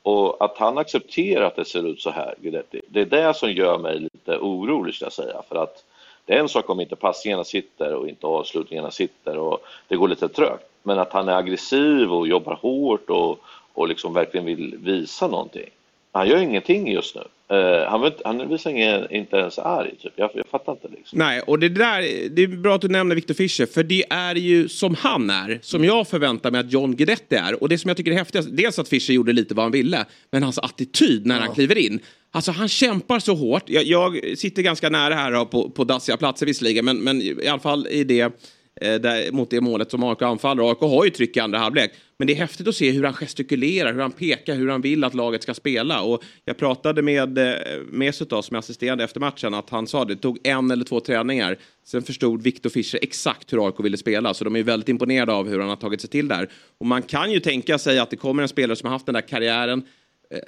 Och 0.04 0.44
att 0.44 0.58
han 0.58 0.78
accepterar 0.78 1.44
att 1.44 1.56
det 1.56 1.64
ser 1.64 1.88
ut 1.88 2.00
så 2.00 2.10
här, 2.10 2.34
Guidetti, 2.40 2.80
det 2.88 3.00
är 3.00 3.06
det 3.06 3.34
som 3.34 3.52
gör 3.52 3.78
mig 3.78 3.98
lite 3.98 4.38
orolig 4.38 4.94
ska 4.94 5.04
jag 5.04 5.12
säga. 5.12 5.42
För 5.48 5.56
att 5.62 5.84
det 6.24 6.34
är 6.34 6.38
en 6.38 6.48
sak 6.48 6.70
om 6.70 6.80
inte 6.80 6.96
passningarna 6.96 7.44
sitter 7.44 7.94
och 7.94 8.08
inte 8.08 8.26
avslutningarna 8.26 8.90
sitter 8.90 9.38
och 9.38 9.58
det 9.88 9.96
går 9.96 10.08
lite 10.08 10.28
trögt. 10.28 10.66
Men 10.82 10.98
att 10.98 11.12
han 11.12 11.28
är 11.28 11.36
aggressiv 11.36 12.12
och 12.12 12.28
jobbar 12.28 12.54
hårt 12.54 13.10
och, 13.10 13.38
och 13.72 13.88
liksom 13.88 14.12
verkligen 14.14 14.46
vill 14.46 14.76
visa 14.76 15.28
någonting. 15.28 15.70
Han 16.12 16.28
gör 16.28 16.38
ingenting 16.38 16.92
just 16.92 17.14
nu. 17.14 17.24
Eh, 17.50 17.90
han, 17.90 18.00
vet, 18.00 18.20
han 18.24 18.48
visar 18.48 18.70
ingen, 18.70 19.12
inte 19.12 19.36
ens 19.36 19.58
arg, 19.58 19.90
typ. 20.02 20.12
jag, 20.16 20.30
jag 20.34 20.46
fattar 20.46 20.72
inte 20.72 20.88
liksom. 20.88 21.18
Nej, 21.18 21.40
och 21.40 21.58
det 21.58 21.68
där, 21.68 22.28
det 22.28 22.42
är 22.42 22.48
bra 22.48 22.74
att 22.74 22.80
du 22.80 22.88
nämner 22.88 23.14
Victor 23.14 23.34
Fischer, 23.34 23.66
för 23.66 23.82
det 23.82 24.04
är 24.10 24.34
ju 24.34 24.68
som 24.68 24.94
han 24.94 25.30
är, 25.30 25.58
som 25.62 25.84
jag 25.84 26.08
förväntar 26.08 26.50
mig 26.50 26.60
att 26.60 26.72
John 26.72 26.96
Guidetti 26.96 27.36
är. 27.36 27.62
Och 27.62 27.68
det 27.68 27.78
som 27.78 27.88
jag 27.88 27.96
tycker 27.96 28.12
är 28.12 28.16
häftigast, 28.16 28.48
dels 28.52 28.78
att 28.78 28.88
Fischer 28.88 29.14
gjorde 29.14 29.32
lite 29.32 29.54
vad 29.54 29.64
han 29.64 29.72
ville, 29.72 30.04
men 30.30 30.42
hans 30.42 30.58
attityd 30.58 31.26
när 31.26 31.40
han 31.40 31.54
kliver 31.54 31.78
in. 31.78 32.00
Alltså 32.30 32.52
han 32.52 32.68
kämpar 32.68 33.18
så 33.18 33.34
hårt. 33.34 33.62
Jag, 33.66 33.84
jag 33.84 34.38
sitter 34.38 34.62
ganska 34.62 34.90
nära 34.90 35.14
här 35.14 35.44
på, 35.44 35.70
på 35.70 35.84
dassiga 35.84 36.16
platser 36.16 36.46
visserligen, 36.46 36.84
men, 36.84 36.96
men 36.96 37.22
i 37.22 37.48
alla 37.48 37.60
fall 37.60 37.86
i 37.86 38.04
det 38.04 38.32
Eh, 38.80 39.00
där, 39.00 39.32
mot 39.32 39.50
det 39.50 39.60
målet 39.60 39.90
som 39.90 40.04
AIK 40.04 40.22
anfaller. 40.22 40.70
AIK 40.70 40.80
har 40.80 41.04
ju 41.04 41.10
tryck 41.10 41.36
i 41.36 41.40
andra 41.40 41.58
halvlek. 41.58 41.92
Men 42.16 42.26
det 42.26 42.32
är 42.32 42.36
häftigt 42.36 42.68
att 42.68 42.74
se 42.74 42.90
hur 42.90 43.04
han 43.04 43.14
gestikulerar, 43.14 43.92
hur 43.92 44.00
han 44.00 44.12
pekar, 44.12 44.54
hur 44.54 44.68
han 44.68 44.80
vill 44.80 45.04
att 45.04 45.14
laget 45.14 45.42
ska 45.42 45.54
spela. 45.54 46.02
Och 46.02 46.22
jag 46.44 46.56
pratade 46.56 47.02
med 47.02 47.38
eh, 47.38 47.54
Mesut 47.90 48.30
då, 48.30 48.42
som 48.42 48.54
är 48.54 48.58
assisterande 48.58 49.04
efter 49.04 49.20
matchen, 49.20 49.54
att 49.54 49.70
han 49.70 49.86
sa 49.86 50.02
att 50.02 50.08
det 50.08 50.16
tog 50.16 50.38
en 50.44 50.70
eller 50.70 50.84
två 50.84 51.00
träningar. 51.00 51.56
Sen 51.84 52.02
förstod 52.02 52.42
Viktor 52.42 52.70
Fischer 52.70 52.98
exakt 53.02 53.52
hur 53.52 53.66
AIK 53.66 53.80
ville 53.80 53.96
spela, 53.96 54.34
så 54.34 54.44
de 54.44 54.56
är 54.56 54.62
väldigt 54.62 54.88
imponerade 54.88 55.32
av 55.32 55.48
hur 55.48 55.60
han 55.60 55.68
har 55.68 55.76
tagit 55.76 56.00
sig 56.00 56.10
till 56.10 56.28
där. 56.28 56.48
Och 56.78 56.86
man 56.86 57.02
kan 57.02 57.32
ju 57.32 57.40
tänka 57.40 57.78
sig 57.78 57.98
att 57.98 58.10
det 58.10 58.16
kommer 58.16 58.42
en 58.42 58.48
spelare 58.48 58.76
som 58.76 58.86
har 58.86 58.92
haft 58.92 59.06
den 59.06 59.14
där 59.14 59.28
karriären, 59.28 59.82
eh, 60.30 60.38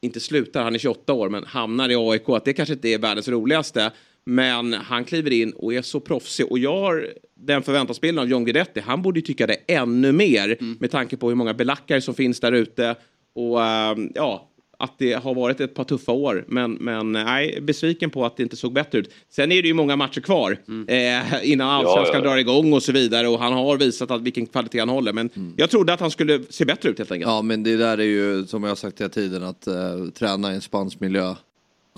inte 0.00 0.20
slutar, 0.20 0.62
han 0.62 0.74
är 0.74 0.78
28 0.78 1.12
år, 1.12 1.28
men 1.28 1.44
hamnar 1.44 1.88
i 1.88 1.96
AIK, 1.96 2.28
att 2.28 2.44
det 2.44 2.52
kanske 2.52 2.72
inte 2.72 2.88
är 2.88 2.98
världens 2.98 3.28
roligaste. 3.28 3.92
Men 4.24 4.72
han 4.72 5.04
kliver 5.04 5.30
in 5.30 5.52
och 5.52 5.74
är 5.74 5.82
så 5.82 6.00
proffsig. 6.00 6.46
Och 6.50 6.58
jag 6.58 6.80
har 6.80 7.08
den 7.38 7.62
förväntansbilden 7.62 8.22
av 8.22 8.28
John 8.28 8.44
Guidetti. 8.44 8.80
Han 8.80 9.02
borde 9.02 9.18
ju 9.18 9.26
tycka 9.26 9.46
det 9.46 9.56
ännu 9.66 10.12
mer 10.12 10.56
med 10.80 10.90
tanke 10.90 11.16
på 11.16 11.28
hur 11.28 11.36
många 11.36 11.54
belackare 11.54 12.00
som 12.00 12.14
finns 12.14 12.40
där 12.40 12.52
ute. 12.52 12.94
Och 13.34 13.64
ehm, 13.64 14.12
ja, 14.14 14.48
att 14.78 14.98
det 14.98 15.12
har 15.12 15.34
varit 15.34 15.60
ett 15.60 15.74
par 15.74 15.84
tuffa 15.84 16.12
år. 16.12 16.44
Men, 16.48 16.72
men 16.72 17.12
nej, 17.12 17.60
besviken 17.62 18.10
på 18.10 18.26
att 18.26 18.36
det 18.36 18.42
inte 18.42 18.56
såg 18.56 18.72
bättre 18.72 18.98
ut. 18.98 19.10
Sen 19.30 19.52
är 19.52 19.62
det 19.62 19.68
ju 19.68 19.74
många 19.74 19.96
matcher 19.96 20.20
kvar 20.20 20.58
eh, 20.88 21.50
innan 21.50 21.68
allsvenskan 21.68 22.14
Ja, 22.14 22.14
ja. 22.14 22.20
drar 22.20 22.36
igång 22.36 22.72
och 22.72 22.82
så 22.82 22.92
vidare. 22.92 23.28
Och 23.28 23.38
han 23.38 23.52
har 23.52 23.76
visat 23.76 24.10
att 24.10 24.22
vilken 24.22 24.46
kvalitet 24.46 24.78
han 24.78 24.88
håller. 24.88 25.12
Men 25.12 25.54
jag 25.56 25.70
trodde 25.70 25.92
att 25.92 26.00
han 26.00 26.10
skulle 26.10 26.40
se 26.50 26.64
bättre 26.64 26.88
ut 26.88 26.98
helt 26.98 27.12
enkelt. 27.12 27.30
Ja 27.30 27.42
men 27.42 27.62
det 27.62 27.76
där 27.76 27.98
är 27.98 28.02
ju 28.02 28.46
som 28.46 28.62
jag 28.62 28.70
har 28.70 28.76
sagt 28.76 29.00
hela 29.00 29.08
tiden 29.08 29.42
att 29.42 29.66
eh, 29.66 29.74
träna 30.14 30.52
i 30.52 30.54
en 30.54 30.60
spansk 30.60 31.00
miljö 31.00 31.34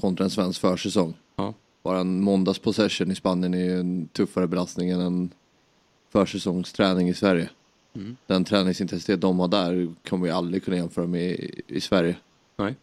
kontra 0.01 0.25
en 0.25 0.31
svensk 0.31 0.61
försäsong. 0.61 1.15
Bara 1.83 1.99
en 1.99 2.21
måndags 2.21 2.59
possession 2.59 3.11
i 3.11 3.15
Spanien 3.15 3.55
är 3.55 3.65
ju 3.65 3.81
en 3.81 4.09
tuffare 4.09 4.47
belastning 4.47 4.91
än 4.91 5.01
en 5.01 5.31
försäsongsträning 6.13 7.09
i 7.09 7.15
Sverige. 7.15 7.49
Mm. 7.97 8.17
Den 8.27 8.45
träningsintensitet 8.45 9.21
de 9.21 9.39
har 9.39 9.49
där 9.49 9.89
kommer 10.09 10.27
vi 10.27 10.31
aldrig 10.33 10.65
kunna 10.65 10.77
jämföra 10.77 11.07
med 11.07 11.23
i, 11.23 11.63
i 11.67 11.81
Sverige. 11.81 12.17
Nej. 12.57 12.75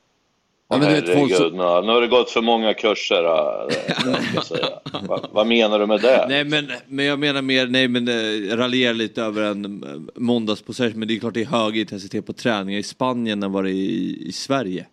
Ja, 0.69 0.77
men 0.77 0.87
vet, 0.87 1.05
folk 1.05 1.15
Herregud, 1.15 1.37
som, 1.37 1.51
nu, 1.51 1.87
nu 1.87 1.93
har 1.93 2.01
det 2.01 2.07
gått 2.07 2.29
för 2.29 2.41
många 2.41 2.73
kurser. 2.73 3.23
äh, 3.23 3.75
jag 4.05 4.23
ska 4.23 4.41
säga. 4.41 4.69
Va, 5.07 5.27
vad 5.31 5.47
menar 5.47 5.79
du 5.79 5.85
med 5.85 6.01
det? 6.01 6.25
nej 6.29 6.43
men, 6.43 6.71
men 6.87 7.05
jag 7.05 7.19
menar 7.19 7.41
mer, 7.41 7.67
nej 7.67 7.87
men 7.87 8.07
eh, 8.07 8.57
raljera 8.57 8.93
lite 8.93 9.21
över 9.21 9.43
en 9.43 9.83
eh, 9.83 10.21
måndagspossession 10.21 10.99
men 10.99 11.07
det 11.07 11.15
är 11.15 11.19
klart 11.19 11.33
det 11.33 11.41
är 11.41 11.45
hög 11.45 11.77
intensitet 11.77 12.25
på 12.25 12.33
träningar 12.33 12.79
i 12.79 12.83
Spanien 12.83 13.43
än 13.43 13.51
vad 13.51 13.63
det 13.63 13.71
är 13.71 13.73
i, 13.73 14.27
i 14.27 14.31
Sverige. 14.31 14.85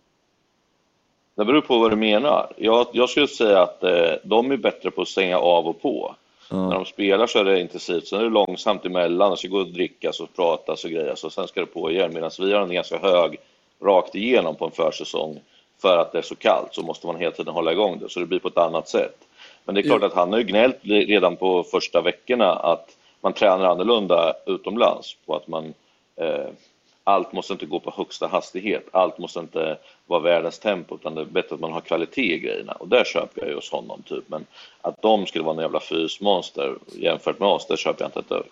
Det 1.35 1.45
beror 1.45 1.61
på 1.61 1.79
vad 1.79 1.91
du 1.91 1.95
menar. 1.95 2.53
Jag, 2.57 2.87
jag 2.91 3.09
skulle 3.09 3.27
säga 3.27 3.61
att 3.61 3.83
eh, 3.83 4.13
de 4.23 4.51
är 4.51 4.57
bättre 4.57 4.91
på 4.91 5.01
att 5.01 5.07
stänga 5.07 5.37
av 5.37 5.67
och 5.67 5.81
på. 5.81 6.15
När 6.49 6.75
de 6.75 6.85
spelar 6.85 7.27
så 7.27 7.39
är 7.39 7.43
det 7.43 7.61
intensivt, 7.61 8.07
sen 8.07 8.19
är 8.19 8.23
det 8.23 8.29
långsamt 8.29 8.85
emellan 8.85 9.31
och 9.31 9.39
så 9.39 9.47
går 9.47 9.59
det 9.59 9.69
att 9.69 9.73
drickas 9.73 10.19
och 10.19 10.35
pratas 10.35 10.83
och 10.83 10.89
grejas 10.89 11.23
och 11.23 11.33
sen 11.33 11.47
ska 11.47 11.59
det 11.59 11.65
på 11.65 11.91
igen. 11.91 12.13
Medan 12.13 12.31
vi 12.39 12.53
har 12.53 12.61
en 12.61 12.73
ganska 12.73 12.97
hög 12.97 13.37
rakt 13.81 14.15
igenom 14.15 14.55
på 14.55 14.65
en 14.65 14.71
försäsong 14.71 15.39
för 15.81 15.97
att 15.97 16.11
det 16.11 16.17
är 16.17 16.21
så 16.21 16.35
kallt 16.35 16.75
så 16.75 16.81
måste 16.81 17.07
man 17.07 17.15
hela 17.15 17.31
tiden 17.31 17.53
hålla 17.53 17.71
igång 17.71 17.99
det 17.99 18.09
så 18.09 18.19
det 18.19 18.25
blir 18.25 18.39
på 18.39 18.47
ett 18.47 18.57
annat 18.57 18.89
sätt. 18.89 19.17
Men 19.65 19.75
det 19.75 19.81
är 19.81 19.83
klart 19.83 20.03
att 20.03 20.13
han 20.13 20.31
har 20.31 20.39
ju 20.39 20.45
gnällt 20.45 20.77
redan 20.83 21.35
på 21.35 21.63
första 21.63 22.01
veckorna 22.01 22.53
att 22.53 22.97
man 23.21 23.33
tränar 23.33 23.65
annorlunda 23.65 24.33
utomlands 24.45 25.17
på 25.25 25.35
att 25.35 25.47
man 25.47 25.73
eh, 26.15 26.47
allt 27.07 27.33
måste 27.33 27.53
inte 27.53 27.65
gå 27.65 27.79
på 27.79 27.93
högsta 27.97 28.27
hastighet, 28.27 28.87
allt 28.91 29.17
måste 29.17 29.39
inte 29.39 29.77
vara 30.05 30.19
världens 30.19 30.59
tempo 30.59 30.95
utan 30.95 31.15
det 31.15 31.21
är 31.21 31.25
bättre 31.25 31.55
att 31.55 31.61
man 31.61 31.73
har 31.73 31.81
kvalitet 31.81 32.33
i 32.33 32.39
grejerna 32.39 32.71
och 32.73 32.87
där 32.87 33.03
köper 33.03 33.41
jag 33.41 33.49
ju 33.49 33.55
hos 33.55 33.71
honom 33.71 34.03
typ 34.07 34.23
men 34.27 34.45
att 34.81 35.01
de 35.01 35.25
skulle 35.25 35.43
vara 35.43 35.55
en 35.55 35.61
jävla 35.61 35.79
fysmonster 35.79 36.75
jämfört 36.95 37.39
med 37.39 37.47
oss, 37.47 37.67
det 37.67 37.77
köper 37.77 38.01
jag 38.03 38.07
inte 38.07 38.19
ett 38.19 38.31
över. 38.31 38.47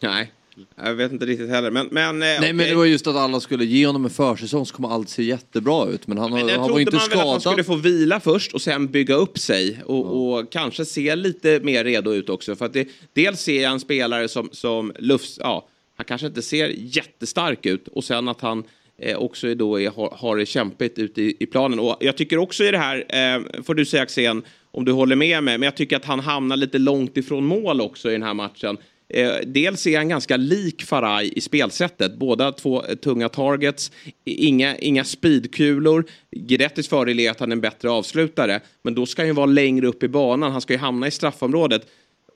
Nej, 0.00 0.32
jag 0.76 0.94
vet 0.94 1.12
inte 1.12 1.26
riktigt 1.26 1.48
heller. 1.50 1.70
Men, 1.70 1.88
men, 1.90 2.08
eh, 2.08 2.18
Nej 2.18 2.40
men 2.40 2.56
okej. 2.56 2.70
det 2.70 2.76
var 2.76 2.84
just 2.84 3.06
att 3.06 3.16
alla 3.16 3.40
skulle 3.40 3.64
ge 3.64 3.86
honom 3.86 4.04
en 4.04 4.10
försäsong 4.10 4.66
så 4.66 4.74
kommer 4.74 4.88
allt 4.88 5.08
se 5.08 5.22
jättebra 5.22 5.86
ut 5.86 6.06
men 6.06 6.18
han, 6.18 6.32
har, 6.32 6.38
Men 6.38 6.48
jag 6.48 6.58
han 6.60 6.72
var 6.72 6.80
inte 6.80 6.92
man 6.96 7.00
skadad. 7.00 7.42
skulle 7.42 7.64
få 7.64 7.74
vila 7.74 8.20
först 8.20 8.54
och 8.54 8.62
sen 8.62 8.86
bygga 8.86 9.14
upp 9.14 9.38
sig 9.38 9.82
och, 9.86 10.32
och 10.32 10.52
kanske 10.52 10.84
se 10.84 11.16
lite 11.16 11.60
mer 11.60 11.84
redo 11.84 12.12
ut 12.12 12.28
också. 12.28 12.56
För 12.56 12.66
att 12.66 12.72
det, 12.72 12.88
dels 13.12 13.40
ser 13.40 13.62
jag 13.62 13.72
en 13.72 13.80
spelare 13.80 14.28
som, 14.28 14.48
som 14.52 14.92
lufs, 14.98 15.38
ja, 15.42 15.66
han 15.96 16.04
kanske 16.04 16.26
inte 16.26 16.42
ser 16.42 16.68
jättestark 16.76 17.66
ut 17.66 17.88
och 17.88 18.04
sen 18.04 18.28
att 18.28 18.40
han 18.40 18.64
eh, 18.98 19.16
också 19.16 19.48
är 19.48 19.54
då 19.54 19.80
är, 19.80 19.90
har, 19.90 20.10
har 20.18 20.36
det 20.36 20.46
kämpigt 20.46 20.98
ute 20.98 21.22
i, 21.22 21.36
i 21.40 21.46
planen. 21.46 21.78
Och 21.78 21.96
jag 22.00 22.16
tycker 22.16 22.38
också 22.38 22.64
i 22.64 22.70
det 22.70 22.78
här, 22.78 22.96
eh, 23.08 23.62
får 23.62 23.74
du 23.74 23.84
säga 23.84 24.02
Axén, 24.02 24.42
om 24.70 24.84
du 24.84 24.92
håller 24.92 25.16
med 25.16 25.44
mig, 25.44 25.58
men 25.58 25.66
jag 25.66 25.76
tycker 25.76 25.96
att 25.96 26.04
han 26.04 26.20
hamnar 26.20 26.56
lite 26.56 26.78
långt 26.78 27.16
ifrån 27.16 27.44
mål 27.44 27.80
också 27.80 28.08
i 28.08 28.12
den 28.12 28.22
här 28.22 28.34
matchen. 28.34 28.78
Eh, 29.08 29.32
dels 29.46 29.86
är 29.86 29.96
han 29.96 30.08
ganska 30.08 30.36
lik 30.36 30.82
Faraj 30.82 31.32
i 31.36 31.40
spelsättet. 31.40 32.16
Båda 32.16 32.52
två 32.52 32.84
eh, 32.84 32.94
tunga 32.94 33.28
targets, 33.28 33.92
inga, 34.24 34.76
inga 34.76 35.04
speedkulor. 35.04 36.04
Guidettis 36.30 36.88
fördel 36.88 37.20
är 37.20 37.30
att 37.30 37.40
han 37.40 37.52
är 37.52 37.56
en 37.56 37.60
bättre 37.60 37.90
avslutare. 37.90 38.60
Men 38.82 38.94
då 38.94 39.06
ska 39.06 39.22
han 39.22 39.26
ju 39.26 39.32
vara 39.32 39.46
längre 39.46 39.86
upp 39.86 40.02
i 40.02 40.08
banan. 40.08 40.52
Han 40.52 40.60
ska 40.60 40.72
ju 40.72 40.78
hamna 40.78 41.06
i 41.06 41.10
straffområdet. 41.10 41.86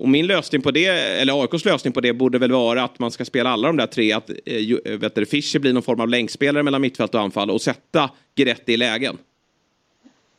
Och 0.00 0.08
min 0.08 0.26
lösning 0.26 0.62
på 0.62 0.70
det, 0.70 0.86
eller 0.86 1.42
AIKs 1.42 1.64
lösning 1.64 1.92
på 1.92 2.00
det, 2.00 2.12
borde 2.12 2.38
väl 2.38 2.52
vara 2.52 2.82
att 2.82 2.98
man 2.98 3.10
ska 3.10 3.24
spela 3.24 3.50
alla 3.50 3.68
de 3.68 3.76
där 3.76 3.86
tre. 3.86 4.12
Att 4.12 4.30
äh, 4.30 4.98
vet 4.98 5.14
du, 5.14 5.26
Fischer 5.26 5.58
blir 5.58 5.72
någon 5.72 5.82
form 5.82 6.00
av 6.00 6.08
länkspelare 6.08 6.62
mellan 6.62 6.80
mittfält 6.80 7.14
och 7.14 7.20
anfall 7.20 7.50
och 7.50 7.60
sätta 7.60 8.10
Guidetti 8.34 8.72
i 8.72 8.76
lägen. 8.76 9.18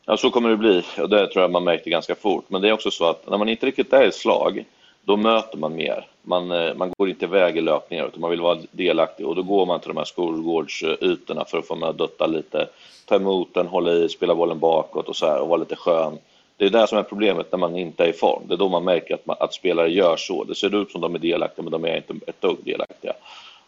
Ja, 0.06 0.18
så 0.18 0.30
kommer 0.30 0.50
det 0.50 0.58
bli 0.58 0.84
och 0.98 1.10
det 1.10 1.28
tror 1.28 1.42
jag 1.42 1.52
man 1.52 1.64
märkte 1.64 1.90
ganska 1.90 2.16
fort. 2.16 2.46
Men 2.48 2.62
det 2.62 2.70
är 2.70 2.74
också 2.74 2.92
så 2.92 3.10
att 3.10 3.30
när 3.30 3.38
man 3.38 3.50
inte 3.50 3.66
riktigt 3.66 3.94
är 3.94 4.08
i 4.08 4.12
slag, 4.12 4.66
då 5.04 5.18
möter 5.18 5.58
man 5.58 5.76
mer. 5.76 6.08
Man, 6.22 6.52
eh, 6.52 6.76
man 6.76 6.94
går 6.98 7.10
inte 7.10 7.26
iväg 7.26 7.58
i 7.58 7.62
löpningar 7.62 8.08
utan 8.08 8.22
man 8.22 8.30
vill 8.30 8.42
vara 8.42 8.58
delaktig 8.72 9.28
och 9.28 9.36
då 9.36 9.44
går 9.44 9.66
man 9.66 9.80
till 9.80 9.88
de 9.88 9.98
här 9.98 10.06
skolgårdsytorna 10.06 11.46
för 11.46 11.58
att 11.58 11.68
få 11.68 11.76
med 11.76 11.90
att 11.90 11.98
dutta 11.98 12.28
lite, 12.28 12.68
ta 13.06 13.16
emot 13.16 13.54
den, 13.54 13.68
hålla 13.68 13.92
i, 13.92 14.10
spela 14.10 14.36
bollen 14.36 14.60
bakåt 14.60 15.10
och 15.10 15.16
så 15.16 15.26
här 15.26 15.42
och 15.42 15.48
vara 15.48 15.60
lite 15.60 15.76
skön. 15.76 16.18
Det 16.62 16.68
är 16.68 16.70
det 16.70 16.88
som 16.88 16.98
är 16.98 17.04
problemet 17.04 17.52
när 17.52 17.60
man 17.60 17.78
inte 17.78 18.04
är 18.04 18.08
i 18.08 18.14
form. 18.14 18.44
Det 18.48 18.54
är 18.54 18.58
då 18.58 18.70
man 18.70 18.84
märker 18.84 19.14
att, 19.14 19.26
man, 19.26 19.38
att 19.40 19.54
spelare 19.54 19.92
gör 19.92 20.18
så. 20.18 20.44
Det 20.44 20.56
ser 20.56 20.82
ut 20.82 20.92
som 20.92 21.02
de 21.02 21.16
är 21.16 21.20
delaktiga 21.20 21.64
men 21.64 21.72
de 21.72 21.86
är 21.86 21.98
inte 21.98 22.14
ett 22.28 22.42
dugg 22.42 22.58
delaktiga. 22.64 23.14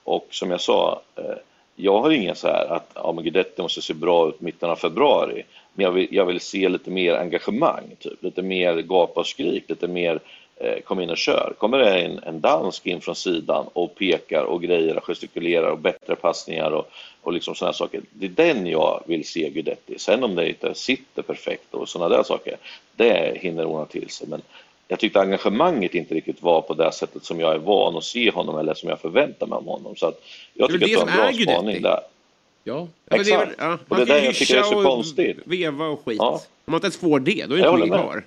Och 0.04 0.28
som 0.32 0.52
jag 0.52 0.62
sa, 0.62 1.02
eh, 1.16 1.24
jag 1.76 2.02
har 2.02 2.12
inga 2.12 2.36
så 2.36 2.48
här 2.48 2.68
att 2.70 2.92
ja, 2.94 3.12
men 3.12 3.24
Guidetti 3.24 3.62
måste 3.62 3.82
se 3.82 3.94
bra 3.94 4.30
ut 4.30 4.42
mitten 4.42 4.70
av 4.70 4.76
februari. 4.76 5.44
Men 5.74 5.84
jag 5.84 5.92
vill, 5.92 6.08
jag 6.12 6.26
vill 6.26 6.40
se 6.40 6.70
lite 6.70 6.90
mer 6.90 7.14
engagemang, 7.14 7.84
typ. 8.00 8.24
lite 8.24 8.42
mer 8.42 8.82
gapa 8.82 9.20
och 9.20 9.28
skrik, 9.28 9.70
lite 9.70 9.88
mer 9.88 10.14
eh, 10.14 10.20
kom 10.86 11.00
in 11.00 11.10
och 11.10 11.18
kör. 11.18 11.54
Kommer 11.58 11.78
det 11.80 12.00
en, 12.02 12.20
en 12.24 12.42
dansk 12.42 12.86
in 12.88 13.02
från 13.02 13.16
sidan 13.16 13.66
och 13.74 13.96
pekar 13.96 14.44
och 14.44 14.62
grejer 14.62 14.98
och 14.98 15.04
gestikulerar 15.06 15.70
och 15.72 15.80
bättre 15.80 16.16
passningar 16.16 16.72
och, 16.72 16.90
och 17.22 17.34
liksom 17.34 17.56
sådana 17.56 17.74
saker. 17.74 18.02
Det 18.12 18.26
är 18.26 18.30
den 18.30 18.68
jag 18.68 19.04
vill 19.06 19.28
se 19.28 19.50
Guidetti. 19.50 20.00
Sen 20.00 20.24
om 20.24 20.36
det 20.36 20.50
inte 20.50 20.74
sitter 20.76 21.22
perfekt 21.22 21.74
och 21.74 21.90
sådana 21.90 22.16
där 22.18 22.24
saker, 22.24 22.58
det 22.96 23.38
hinner 23.42 23.66
ordna 23.66 23.86
till 23.86 24.10
sig. 24.10 24.28
Men 24.28 24.42
jag 24.88 25.00
tyckte 25.00 25.20
engagemanget 25.22 25.96
inte 25.96 26.14
riktigt 26.16 26.42
var 26.42 26.62
på 26.62 26.74
det 26.74 26.92
sättet 26.92 27.26
som 27.26 27.40
jag 27.40 27.54
är 27.54 27.58
van 27.58 27.98
att 27.98 28.04
se 28.04 28.32
honom 28.32 28.58
eller 28.58 28.74
som 28.74 28.90
jag 28.90 29.00
förväntar 29.00 29.48
mig 29.48 29.58
om 29.58 29.66
honom. 29.68 29.96
Så 29.96 30.06
att 30.08 30.22
jag 30.54 30.70
Det 30.70 30.76
är 30.76 30.80
tycker 30.80 30.98
att 31.02 31.06
det 31.08 31.12
det 31.12 31.18
var 31.22 31.28
en 31.30 31.36
bra 31.46 31.54
spaning 31.54 31.82
där. 31.82 32.00
Ja. 32.64 32.88
Ja, 33.10 33.18
men 33.18 33.24
det 33.26 33.32
väl- 33.32 33.42
Exakt. 33.42 33.56
ja, 33.60 33.78
Och 33.90 34.06
det 34.06 34.14
är 34.14 34.20
ju 34.20 34.26
jag 34.26 34.36
tycker 34.36 34.58
är 34.58 34.64
så 34.64 34.78
och 34.78 34.84
konstigt. 34.84 35.38
Veva 35.46 35.86
och 35.86 36.02
skit. 36.06 36.18
Ja. 36.20 36.32
Om 36.66 36.72
man 36.72 36.76
inte 36.76 36.86
ens 36.86 36.98
får 36.98 37.20
det, 37.20 37.46
då 37.50 37.56
är 37.56 37.62
det 37.62 37.70
inte 37.84 37.88
kvar. 37.88 38.24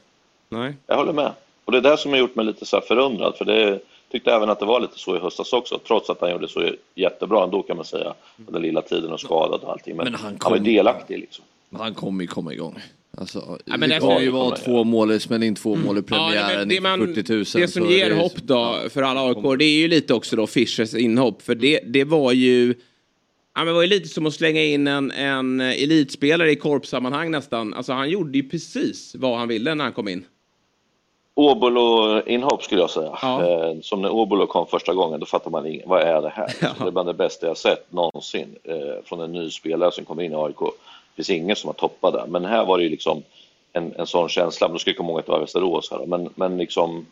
Nej. 0.48 0.74
Jag 0.86 0.96
håller 0.96 1.12
med. 1.12 1.32
Och 1.66 1.72
det 1.72 1.78
är 1.78 1.82
det 1.82 1.96
som 1.98 2.10
har 2.10 2.18
gjort 2.18 2.34
mig 2.36 2.44
lite 2.46 2.66
så 2.66 2.76
här 2.76 2.84
förundrad, 2.86 3.34
för 3.38 3.44
det 3.44 3.80
tyckte 4.12 4.32
även 4.32 4.50
att 4.50 4.60
det 4.60 4.66
var 4.66 4.80
lite 4.80 4.98
så 4.98 5.16
i 5.16 5.18
höstas 5.18 5.52
också, 5.52 5.80
trots 5.86 6.10
att 6.10 6.20
han 6.20 6.30
gjorde 6.30 6.48
så 6.48 6.70
jättebra 6.94 7.44
ändå 7.44 7.62
kan 7.62 7.76
man 7.76 7.84
säga, 7.84 8.14
på 8.46 8.52
den 8.52 8.62
lilla 8.62 8.82
tiden 8.82 9.12
och 9.12 9.20
skadad 9.20 9.60
och 9.62 9.72
allting. 9.72 9.96
Men, 9.96 10.04
Men 10.04 10.14
han 10.14 10.36
han, 10.40 10.50
var 10.52 10.56
ju 10.58 10.64
kom- 10.64 10.72
delaktig 10.74 11.18
liksom. 11.18 11.44
Men 11.70 11.80
han 11.80 11.94
kommer 11.94 12.22
ju 12.24 12.28
komma 12.28 12.52
igång. 12.52 12.78
Alltså, 13.18 13.58
men 13.66 13.80
det 13.80 13.86
det- 13.86 14.00
kommer 14.00 14.12
ju 14.20 14.26
Ja, 14.26 14.32
det 14.32 14.38
vara 14.38 14.56
två 14.56 14.84
mål, 14.84 15.20
smäll 15.20 15.42
in 15.42 15.54
två 15.54 15.76
mål 15.76 15.96
i 15.98 16.02
Ja, 16.10 16.16
premiären 16.16 16.58
men 16.58 16.68
det, 16.68 16.80
man, 16.80 17.14
40 17.14 17.32
000. 17.32 17.38
det 17.38 17.44
som 17.68 17.68
så 17.86 17.90
ger 17.92 18.08
det- 18.10 18.16
hopp 18.16 18.36
då 18.42 18.76
för 18.90 19.02
alla 19.02 19.20
AIK, 19.28 19.58
det 19.58 19.64
är 19.64 19.78
ju 19.78 19.88
lite 19.88 20.14
också 20.14 20.36
då 20.36 20.46
Fischers 20.46 20.94
inhopp. 20.94 21.42
För 21.42 21.54
det, 21.54 21.80
det 21.86 22.04
var 22.04 22.32
ju... 22.32 22.68
Ja, 23.54 23.60
men 23.60 23.66
det 23.66 23.72
var 23.72 23.82
ju 23.82 23.88
lite 23.88 24.08
som 24.08 24.26
att 24.26 24.34
slänga 24.34 24.62
in 24.64 24.86
en, 24.86 25.10
en 25.10 25.60
elitspelare 25.60 26.50
i 26.50 26.56
korpsammanhang 26.56 27.30
nästan. 27.30 27.74
Alltså 27.74 27.92
han 27.92 28.10
gjorde 28.10 28.38
ju 28.38 28.48
precis 28.48 29.14
vad 29.18 29.38
han 29.38 29.48
ville 29.48 29.74
när 29.74 29.84
han 29.84 29.92
kom 29.92 30.08
in. 30.08 30.24
Åbolo-inhopp 31.38 32.62
skulle 32.62 32.80
jag 32.80 32.90
säga. 32.90 33.18
Ja. 33.22 33.44
Eh, 33.44 33.80
som 33.82 34.02
när 34.02 34.10
Åbolo 34.10 34.46
kom 34.46 34.66
första 34.66 34.94
gången, 34.94 35.20
då 35.20 35.26
fattar 35.26 35.50
man 35.50 35.80
vad 35.84 36.00
är 36.02 36.22
det 36.22 36.28
här? 36.28 36.54
Ja. 36.60 36.68
Det 36.78 36.86
är 36.86 36.90
bland 36.90 37.08
det 37.08 37.14
bästa 37.14 37.46
jag 37.46 37.56
sett 37.56 37.92
någonsin 37.92 38.56
eh, 38.64 39.04
från 39.04 39.20
en 39.20 39.32
ny 39.32 39.50
spelare 39.50 39.92
som 39.92 40.04
kommer 40.04 40.22
in 40.22 40.32
i 40.32 40.36
AIK. 40.36 40.58
Det 40.58 41.16
finns 41.16 41.30
ingen 41.30 41.56
som 41.56 41.68
har 41.68 41.74
toppat 41.74 42.14
det. 42.14 42.24
Men 42.28 42.44
här 42.44 42.64
var 42.64 42.78
det 42.78 42.84
ju 42.84 42.90
liksom 42.90 43.22
en, 43.72 43.94
en 43.96 44.06
sån 44.06 44.28
känsla, 44.28 44.68
men 44.68 44.72
då 44.72 44.78
ska 44.78 44.90
jag 44.90 44.96
komma 44.96 45.10
ihåg 45.10 45.18
att 45.18 45.26
det 45.26 45.32
var 45.32 45.40
Västerås 45.40 45.90
här, 45.90 46.06
men, 46.06 46.28
men 46.34 46.58
liksom 46.58 47.06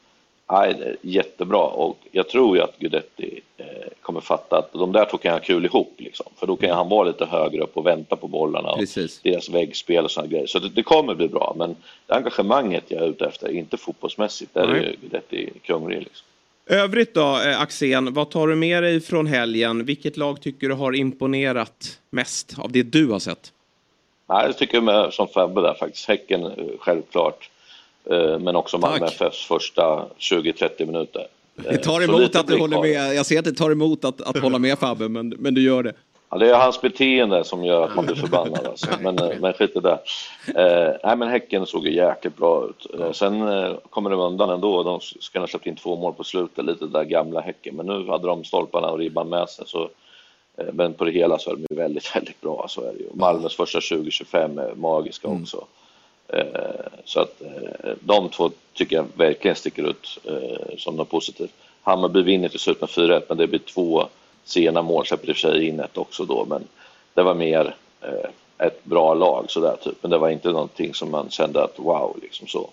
Är 0.47 0.97
jättebra 1.03 1.63
och 1.63 1.99
jag 2.13 2.29
tror 2.29 2.57
ju 2.57 2.63
att 2.63 2.79
Guidetti 2.79 3.41
eh, 3.57 3.67
kommer 4.03 4.21
fatta 4.21 4.59
att 4.59 4.73
de 4.73 4.93
där 4.93 5.05
två 5.05 5.19
kan 5.19 5.33
ha 5.33 5.41
kul 5.41 5.65
ihop 5.65 5.95
liksom. 5.99 6.27
För 6.37 6.47
då 6.47 6.57
kan 6.57 6.71
han 6.71 6.89
vara 6.89 7.05
lite 7.09 7.25
högre 7.25 7.63
upp 7.63 7.77
och 7.77 7.87
vänta 7.87 8.17
på 8.17 8.29
bollarna 8.29 8.71
och 8.71 8.79
Precis. 8.79 9.21
deras 9.23 9.49
väggspel 9.49 10.05
och 10.05 10.11
sådana 10.11 10.29
grejer. 10.29 10.47
Så 10.47 10.59
det, 10.59 10.69
det 10.69 10.83
kommer 10.83 11.15
bli 11.15 11.29
bra 11.29 11.55
men 11.59 11.77
det 12.07 12.15
engagemanget 12.15 12.85
jag 12.89 13.03
är 13.03 13.09
ute 13.09 13.27
efter, 13.27 13.49
inte 13.49 13.77
fotbollsmässigt, 13.77 14.55
där 14.55 14.63
är 14.63 14.73
Nej. 14.73 14.83
ju 14.83 14.97
Guidetti 15.01 15.51
kunglig 15.63 15.99
liksom. 15.99 16.27
Övrigt 16.67 17.15
då, 17.15 17.41
eh, 17.47 17.61
Axén, 17.61 18.15
vad 18.15 18.31
tar 18.31 18.47
du 18.47 18.57
med 18.57 18.83
dig 18.83 19.01
från 19.01 19.27
helgen? 19.27 19.85
Vilket 19.85 20.17
lag 20.17 20.41
tycker 20.41 20.69
du 20.69 20.75
har 20.75 20.97
imponerat 20.97 22.01
mest 22.11 22.59
av 22.59 22.73
det 22.73 22.83
du 22.83 23.07
har 23.07 23.19
sett? 23.19 23.53
Nej, 24.29 24.47
jag 24.47 24.59
tycker 24.59 24.81
med, 24.81 25.13
som 25.13 25.29
Fabbe 25.29 25.61
där 25.61 25.75
faktiskt. 25.75 26.09
Häcken 26.09 26.45
eh, 26.45 26.51
självklart. 26.79 27.51
Eh, 28.11 28.39
Men 28.39 28.57
också 28.57 28.79
Malmö. 28.79 29.07
FFs 29.07 29.45
första 29.47 30.07
20-30 30.19 30.87
minuter. 30.87 31.27
Det 31.57 31.71
Eh, 31.71 31.77
tar 31.77 32.01
så 32.01 32.03
emot 32.03 32.37
att 32.37 32.47
du 32.47 32.59
håller 32.59 32.81
med. 32.81 33.15
Jag 33.15 33.27
ser 33.27 33.39
att 33.39 33.45
det 33.45 33.53
tar 33.53 33.71
emot 33.71 34.05
att, 34.05 34.21
att 34.21 34.39
hålla 34.39 34.59
med 34.59 34.79
Fabbe, 34.79 35.09
men, 35.09 35.29
men 35.29 35.55
du 35.55 35.63
gör 35.63 35.83
det. 35.83 35.93
Ja, 36.31 36.39
det 36.39 36.51
är 36.51 36.55
hans 36.55 36.81
beteende 36.81 37.45
som 37.45 37.65
gör 37.65 37.85
att 37.85 37.97
man 37.97 38.07
blir 38.07 38.15
förbannad. 38.17 38.67
Alltså. 38.67 38.87
Men, 39.01 39.19
eh, 39.19 39.39
men 39.41 39.53
skit 39.53 39.77
i 39.77 39.81
det. 39.81 39.99
Eh, 40.55 40.95
nej, 41.05 41.17
men 41.17 41.29
Häcken 41.29 41.67
såg 41.67 41.87
ju 41.87 41.95
jäkligt 41.95 42.37
bra 42.37 42.69
ut. 42.69 43.01
Eh, 43.01 43.13
sen 43.13 43.49
eh, 43.49 43.75
kommer 43.91 44.11
de 44.11 44.21
undan 44.21 44.51
ändå. 44.51 44.83
De 44.83 45.01
ska 45.01 45.41
ha 45.41 45.47
släppt 45.47 45.67
in 45.67 45.77
två 45.77 45.97
mål 45.97 46.13
på 46.15 46.25
slutet, 46.25 46.65
lite 46.65 46.87
där 46.87 47.05
gamla 47.05 47.41
Häcken. 47.41 47.77
Men 47.77 47.87
nu 47.87 48.07
hade 48.09 48.27
de 48.27 48.45
stolparna 48.45 48.91
och 48.91 48.99
ribban 48.99 49.29
med 49.29 49.49
sig. 49.49 49.65
Så, 49.67 49.89
eh, 50.59 50.67
men 50.73 50.95
på 50.95 51.05
det 51.05 51.11
hela 51.11 51.39
så 51.39 51.51
är 51.51 51.55
de 51.55 51.67
ju 51.71 51.77
väldigt, 51.77 52.17
väldigt 52.17 52.41
bra. 52.41 52.67
Så 52.69 52.81
är 52.81 52.93
det 52.93 52.99
ju. 52.99 53.09
Malmös 53.15 53.57
första 53.57 53.79
20-25 53.79 54.71
är 54.71 54.75
magiska 54.75 55.29
också. 55.29 55.57
Eh, 55.57 55.65
så 57.05 57.21
att 57.21 57.43
eh, 57.43 57.93
de 58.01 58.29
två 58.29 58.51
tycker 58.73 58.97
jag 58.97 59.07
verkligen 59.15 59.57
sticker 59.57 59.91
ut 59.91 60.19
eh, 60.25 60.77
som 60.79 60.97
något 60.97 61.11
positivt. 61.11 61.53
Hammarby 61.83 62.23
vinner 62.23 62.49
till 62.49 62.61
slut 62.61 62.81
med 62.81 62.91
4-1 62.91 63.23
men 63.29 63.39
det 63.39 63.47
blir 63.47 63.59
två 63.59 64.07
sena 64.45 64.83
mål, 64.83 65.07
släpper 65.07 65.29
i 65.29 65.33
och 65.33 65.37
för 65.37 65.41
sig 65.41 65.67
in 65.69 65.81
ett 65.81 65.99
också 65.99 66.25
då 66.25 66.45
men 66.45 66.65
det 67.15 67.23
var 67.23 67.35
mer 67.35 67.75
eh, 68.01 68.67
ett 68.67 68.85
bra 68.85 69.15
lag 69.15 69.45
sådär 69.49 69.77
typ. 69.83 69.97
Men 70.01 70.11
det 70.11 70.19
var 70.19 70.31
inte 70.31 70.49
någonting 70.49 70.95
som 70.95 71.11
man 71.11 71.31
kände 71.31 71.65
att 71.65 71.79
wow 71.79 72.19
liksom 72.23 72.47
så. 72.47 72.71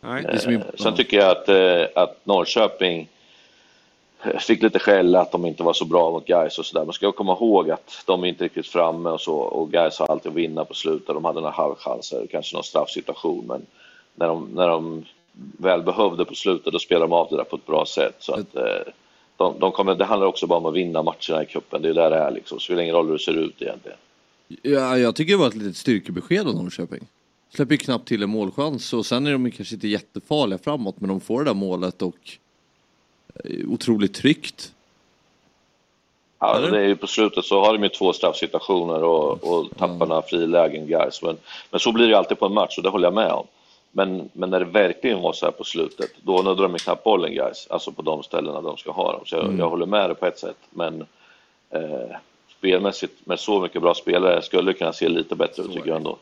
Nej. 0.00 0.38
Som 0.38 0.52
Eh, 0.52 0.60
Sen 0.78 0.96
tycker 0.96 1.16
jag 1.16 1.30
att, 1.30 1.48
eh, 1.48 2.02
att 2.02 2.26
Norrköping 2.26 3.00
eh, 3.00 3.06
fick 4.40 4.62
lite 4.62 4.78
skäll 4.78 5.16
att 5.16 5.32
de 5.32 5.46
inte 5.46 5.62
var 5.62 5.72
så 5.72 5.84
bra 5.84 6.10
mot 6.10 6.26
Gais 6.26 6.58
och 6.58 6.66
sådär. 6.66 6.84
Man 6.84 6.92
ska 6.92 7.12
komma 7.12 7.32
ihåg 7.32 7.70
att 7.70 8.02
de 8.06 8.24
är 8.24 8.28
inte 8.28 8.44
riktigt 8.44 8.66
framme 8.66 9.10
och 9.10 9.20
så 9.20 9.34
och 9.34 9.70
Gais 9.70 9.98
har 9.98 10.06
alltid 10.06 10.30
att 10.30 10.36
vinna 10.36 10.64
på 10.64 10.74
slutet. 10.74 11.06
De 11.06 11.24
hade 11.24 11.40
några 11.40 11.52
halvchanser, 11.52 12.26
kanske 12.30 12.56
någon 12.56 12.64
straffsituation 12.64 13.44
men 13.46 13.66
när 14.14 14.26
de, 14.26 14.48
när 14.54 14.68
de 14.68 15.04
väl 15.58 15.82
behövde 15.82 16.24
på 16.24 16.34
slutet 16.34 16.72
då 16.72 16.78
spelade 16.78 17.06
de 17.06 17.12
av 17.12 17.26
det 17.30 17.36
där 17.36 17.44
på 17.44 17.56
ett 17.56 17.66
bra 17.66 17.86
sätt. 17.86 18.16
Så 18.18 18.34
att, 18.34 18.56
eh, 18.56 18.92
de, 19.36 19.58
de 19.58 19.72
kommer, 19.72 19.94
det 19.94 20.04
handlar 20.04 20.26
också 20.26 20.46
bara 20.46 20.58
om 20.58 20.66
att 20.66 20.74
vinna 20.74 21.02
matcherna 21.02 21.42
i 21.42 21.46
cupen. 21.46 21.82
Det 21.82 21.88
är 21.88 21.94
där 21.94 22.10
det 22.10 22.16
är 22.16 22.30
liksom. 22.30 22.58
Det 22.58 22.64
spelar 22.64 22.82
ingen 22.82 22.94
roll 22.94 23.06
hur 23.06 23.12
det 23.12 23.18
ser 23.18 23.38
ut 23.38 23.62
egentligen. 23.62 23.98
Ja, 24.62 24.98
jag 24.98 25.16
tycker 25.16 25.32
det 25.32 25.38
var 25.38 25.48
ett 25.48 25.54
litet 25.54 25.76
styrkebesked 25.76 26.48
av 26.48 26.54
Norrköping. 26.54 27.06
Släpper 27.54 27.72
ju 27.72 27.78
knappt 27.78 28.08
till 28.08 28.22
en 28.22 28.30
målchans 28.30 28.92
och 28.92 29.06
sen 29.06 29.26
är 29.26 29.32
de 29.32 29.50
kanske 29.50 29.74
inte 29.74 29.88
jättefarliga 29.88 30.58
framåt 30.58 31.00
men 31.00 31.08
de 31.08 31.20
får 31.20 31.38
det 31.38 31.50
där 31.50 31.54
målet 31.54 32.02
och 32.02 32.38
otroligt 33.68 34.14
tryggt. 34.14 34.72
Ja, 36.40 36.58
det 36.58 36.78
är 36.78 36.86
ju 36.86 36.96
på 36.96 37.06
slutet 37.06 37.44
så 37.44 37.64
har 37.64 37.72
de 37.72 37.82
ju 37.82 37.88
två 37.88 38.12
straffsituationer 38.12 39.02
och, 39.04 39.44
och 39.44 39.70
tappar 39.78 40.06
några 40.06 40.22
frilägen 40.22 40.86
guys. 40.86 41.22
Men, 41.22 41.36
men 41.70 41.80
så 41.80 41.92
blir 41.92 42.04
det 42.04 42.10
ju 42.10 42.16
alltid 42.16 42.38
på 42.38 42.46
en 42.46 42.54
match 42.54 42.78
och 42.78 42.82
det 42.82 42.88
håller 42.88 43.06
jag 43.06 43.14
med 43.14 43.32
om. 43.32 43.46
Men, 43.92 44.28
men 44.32 44.50
när 44.50 44.58
det 44.58 44.64
verkligen 44.64 45.22
var 45.22 45.32
så 45.32 45.46
här 45.46 45.52
på 45.52 45.64
slutet, 45.64 46.10
då 46.22 46.42
nuddar 46.42 46.68
de 46.68 46.78
knappt 46.78 47.04
bollen 47.04 47.34
guys. 47.34 47.66
Alltså 47.70 47.92
på 47.92 48.02
de 48.02 48.22
ställena 48.22 48.60
de 48.60 48.76
ska 48.76 48.92
ha 48.92 49.12
dem. 49.12 49.20
Så 49.24 49.36
jag, 49.36 49.58
jag 49.58 49.70
håller 49.70 49.86
med 49.86 50.10
dig 50.10 50.14
på 50.14 50.26
ett 50.26 50.38
sätt. 50.38 50.58
Men 50.70 51.06
eh, 51.70 52.16
spelmässigt 52.58 53.26
med 53.26 53.40
så 53.40 53.60
mycket 53.60 53.82
bra 53.82 53.94
spelare 53.94 54.42
skulle 54.42 54.72
kunna 54.72 54.92
se 54.92 55.08
lite 55.08 55.36
bättre 55.36 55.62
ut 55.62 55.72
tycker 55.72 55.88
jag 55.88 55.96
ändå. 55.96 56.18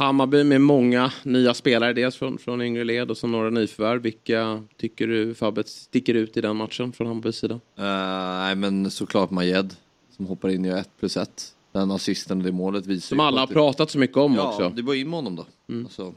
Hammarby 0.00 0.44
med 0.44 0.60
många 0.60 1.12
nya 1.22 1.54
spelare, 1.54 1.92
dels 1.92 2.16
från, 2.16 2.38
från 2.38 2.62
yngre 2.62 2.84
led 2.84 3.10
och 3.10 3.16
så 3.16 3.26
några 3.26 3.50
nyförvärv. 3.50 4.02
Vilka 4.02 4.62
tycker 4.76 5.06
du 5.06 5.34
Fabbe 5.34 5.64
sticker 5.64 6.14
ut 6.14 6.36
i 6.36 6.40
den 6.40 6.56
matchen 6.56 6.92
från 6.92 7.06
Hammarbys 7.06 7.36
sida? 7.36 7.54
Eh, 7.54 7.82
nej 7.84 8.54
men 8.54 8.90
såklart 8.90 9.30
Majed 9.30 9.74
som 10.16 10.26
hoppar 10.26 10.48
in 10.48 10.64
i 10.64 10.68
1 10.68 10.90
plus 11.00 11.16
1. 11.16 11.54
Den 11.72 11.90
assisten 11.90 12.38
och 12.38 12.44
det 12.44 12.52
målet 12.52 12.86
visar 12.86 13.08
Som 13.08 13.20
alla 13.20 13.40
har 13.40 13.46
pratat 13.46 13.90
så 13.90 13.98
mycket 13.98 14.16
om 14.16 14.34
Ja, 14.34 14.48
också. 14.48 14.72
det 14.76 14.82
var 14.82 14.94
in 14.94 15.10
med 15.10 15.16
honom 15.16 15.36
då. 15.36 15.46
Alltså, 15.74 16.14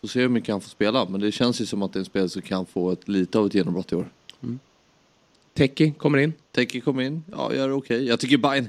får 0.00 0.08
se 0.08 0.20
hur 0.20 0.28
mycket 0.28 0.48
han 0.52 0.60
får 0.60 0.70
spela 0.70 1.06
men 1.08 1.20
det 1.20 1.32
känns 1.32 1.60
ju 1.60 1.66
som 1.66 1.82
att 1.82 1.92
det 1.92 1.96
är 1.96 2.00
en 2.00 2.04
spelare 2.04 2.28
som 2.28 2.42
kan 2.42 2.66
få 2.66 2.90
ett, 2.90 3.08
lite 3.08 3.38
av 3.38 3.46
ett 3.46 3.54
genombrott 3.54 3.92
i 3.92 3.94
år. 3.94 4.08
Teki 5.54 5.92
kommer 5.98 6.18
in. 6.18 6.32
Teki 6.52 6.80
kom 6.80 7.00
in, 7.00 7.24
ja 7.32 7.54
gör 7.54 7.70
okej. 7.70 8.04
Jag 8.06 8.20
tycker 8.20 8.38
Bayern, 8.38 8.68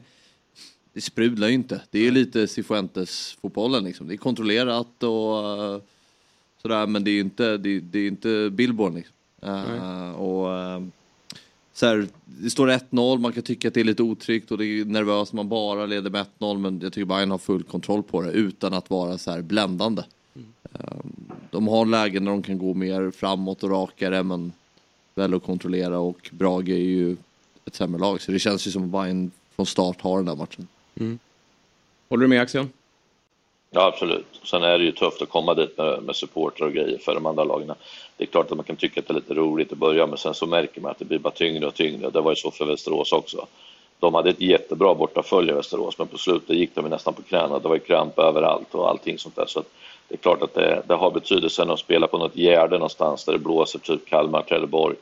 det 0.98 1.02
sprudlar 1.02 1.48
ju 1.48 1.54
inte. 1.54 1.82
Det 1.92 2.00
är 2.00 2.04
ju 2.04 2.12
lite 2.12 2.48
Cifuentes 2.48 3.38
fotbollen 3.42 3.84
liksom. 3.84 4.08
Det 4.08 4.14
är 4.14 4.18
kontrollerat 4.18 5.04
och 5.04 5.40
eh, 5.40 5.82
sådär 6.62 6.88
men 6.88 7.04
det 7.04 7.12
är 7.12 7.14
ju 7.14 7.20
inte, 7.20 7.58
det, 7.58 7.80
det 7.80 8.00
är 8.00 8.08
inte 8.08 8.50
Billborn 8.50 8.96
liksom. 8.96 9.16
Eh, 9.42 10.12
och, 10.12 10.54
eh, 10.54 10.84
så 11.74 11.86
här, 11.86 12.08
det 12.26 12.50
står 12.50 12.68
1-0, 12.68 13.18
man 13.18 13.34
kan 13.34 13.44
tycka 13.44 13.68
att 13.68 13.74
det 13.74 13.80
är 13.80 13.84
lite 13.84 14.04
otryggt 14.04 14.52
och 14.52 14.58
det 14.58 14.66
är 14.66 14.86
nervöst, 14.86 15.34
man 15.34 15.50
bara 15.50 15.86
leder 15.86 16.10
med 16.10 16.26
1-0 16.40 16.58
men 16.58 16.80
jag 16.80 16.94
tycker 16.94 17.06
Bayern 17.06 17.32
har 17.32 17.38
full 17.38 17.64
kontroll 17.64 18.04
på 18.04 18.22
det 18.22 18.32
utan 18.32 18.74
att 18.74 18.90
vara 18.90 19.18
så 19.18 19.32
här 19.32 19.42
bländande. 19.42 20.04
Eh, 20.74 20.98
de 21.52 21.68
har 21.68 21.86
lägen 21.86 22.26
där 22.26 22.32
de 22.32 22.44
kan 22.44 22.58
gå 22.58 22.74
mer 22.74 23.12
framåt 23.12 23.64
och 23.64 23.70
rakare 23.70 24.24
men 24.24 24.52
väl 25.16 25.34
att 25.34 25.44
kontrollera 25.44 26.00
och 26.00 26.30
Brage 26.32 26.70
är 26.70 26.76
ju 26.76 27.18
ett 27.66 27.76
sämre 27.76 28.00
lag. 28.00 28.22
Så 28.22 28.32
det 28.32 28.40
känns 28.40 28.68
ju 28.68 28.72
som 28.72 28.84
att 28.84 28.90
Bayern 28.90 29.32
från 29.56 29.66
start 29.66 30.02
har 30.02 30.18
den 30.18 30.26
där 30.26 30.36
matchen. 30.36 30.68
Håller 32.10 32.22
du 32.22 32.28
med 32.28 32.42
Axel? 32.42 32.66
Ja, 33.70 33.86
absolut. 33.86 34.40
Sen 34.44 34.64
är 34.64 34.78
det 34.78 34.84
ju 34.84 34.92
tufft 34.92 35.22
att 35.22 35.30
komma 35.30 35.54
dit 35.54 35.78
med, 35.78 36.04
med 36.04 36.16
supportrar 36.16 36.68
och 36.68 36.74
grejer 36.74 36.98
för 36.98 37.14
de 37.14 37.26
andra 37.26 37.44
lagen. 37.44 37.74
Det 38.18 38.24
är 38.24 38.28
klart 38.28 38.52
att 38.52 38.58
man 38.58 38.64
kan 38.64 38.76
tycka 38.76 39.00
att 39.00 39.08
det 39.08 39.12
är 39.12 39.16
lite 39.16 39.34
roligt 39.34 39.72
att 39.72 39.78
börja 39.78 40.08
men 40.08 40.18
sen 40.18 40.34
så 40.34 40.46
märker 40.46 40.82
man 40.82 40.92
att 40.92 41.00
det 41.00 41.06
blir 41.06 41.20
bara 41.20 41.34
tyngre 41.34 41.68
och 41.68 41.74
tyngre. 41.74 42.10
Det 42.10 42.22
var 42.22 42.32
ju 42.32 42.36
så 42.36 42.52
för 42.52 42.66
Västerås 42.66 43.12
också. 43.12 43.48
De 44.00 44.14
hade 44.14 44.30
ett 44.30 44.42
jättebra 44.42 44.96
bortafölje 44.96 45.54
Västerås 45.54 45.98
men 45.98 46.08
på 46.08 46.18
slutet 46.18 46.56
gick 46.56 46.76
de 46.76 46.90
nästan 46.90 47.14
på 47.14 47.22
knäna. 47.22 47.60
Det 47.60 47.68
var 47.68 47.76
ju 47.76 47.82
kramp 47.82 48.20
överallt 48.20 48.76
och 48.76 48.90
allting 48.90 49.20
sånt 49.20 49.36
där. 49.36 49.46
Så 49.46 49.60
att 49.60 49.70
det 50.08 50.16
är 50.16 50.18
klart 50.18 50.42
att 50.42 50.54
det, 50.54 50.84
det 50.88 50.94
har 50.94 51.12
betydelse 51.12 51.64
att 51.64 51.80
spela 51.80 52.08
på 52.08 52.18
något 52.18 52.36
gärde 52.36 52.76
någonstans 52.76 53.26
där 53.26 53.34
det 53.34 53.40
blåser, 53.40 53.80
typ 53.80 54.06
Kalmar, 54.06 54.42
Trelleborg. 54.42 54.96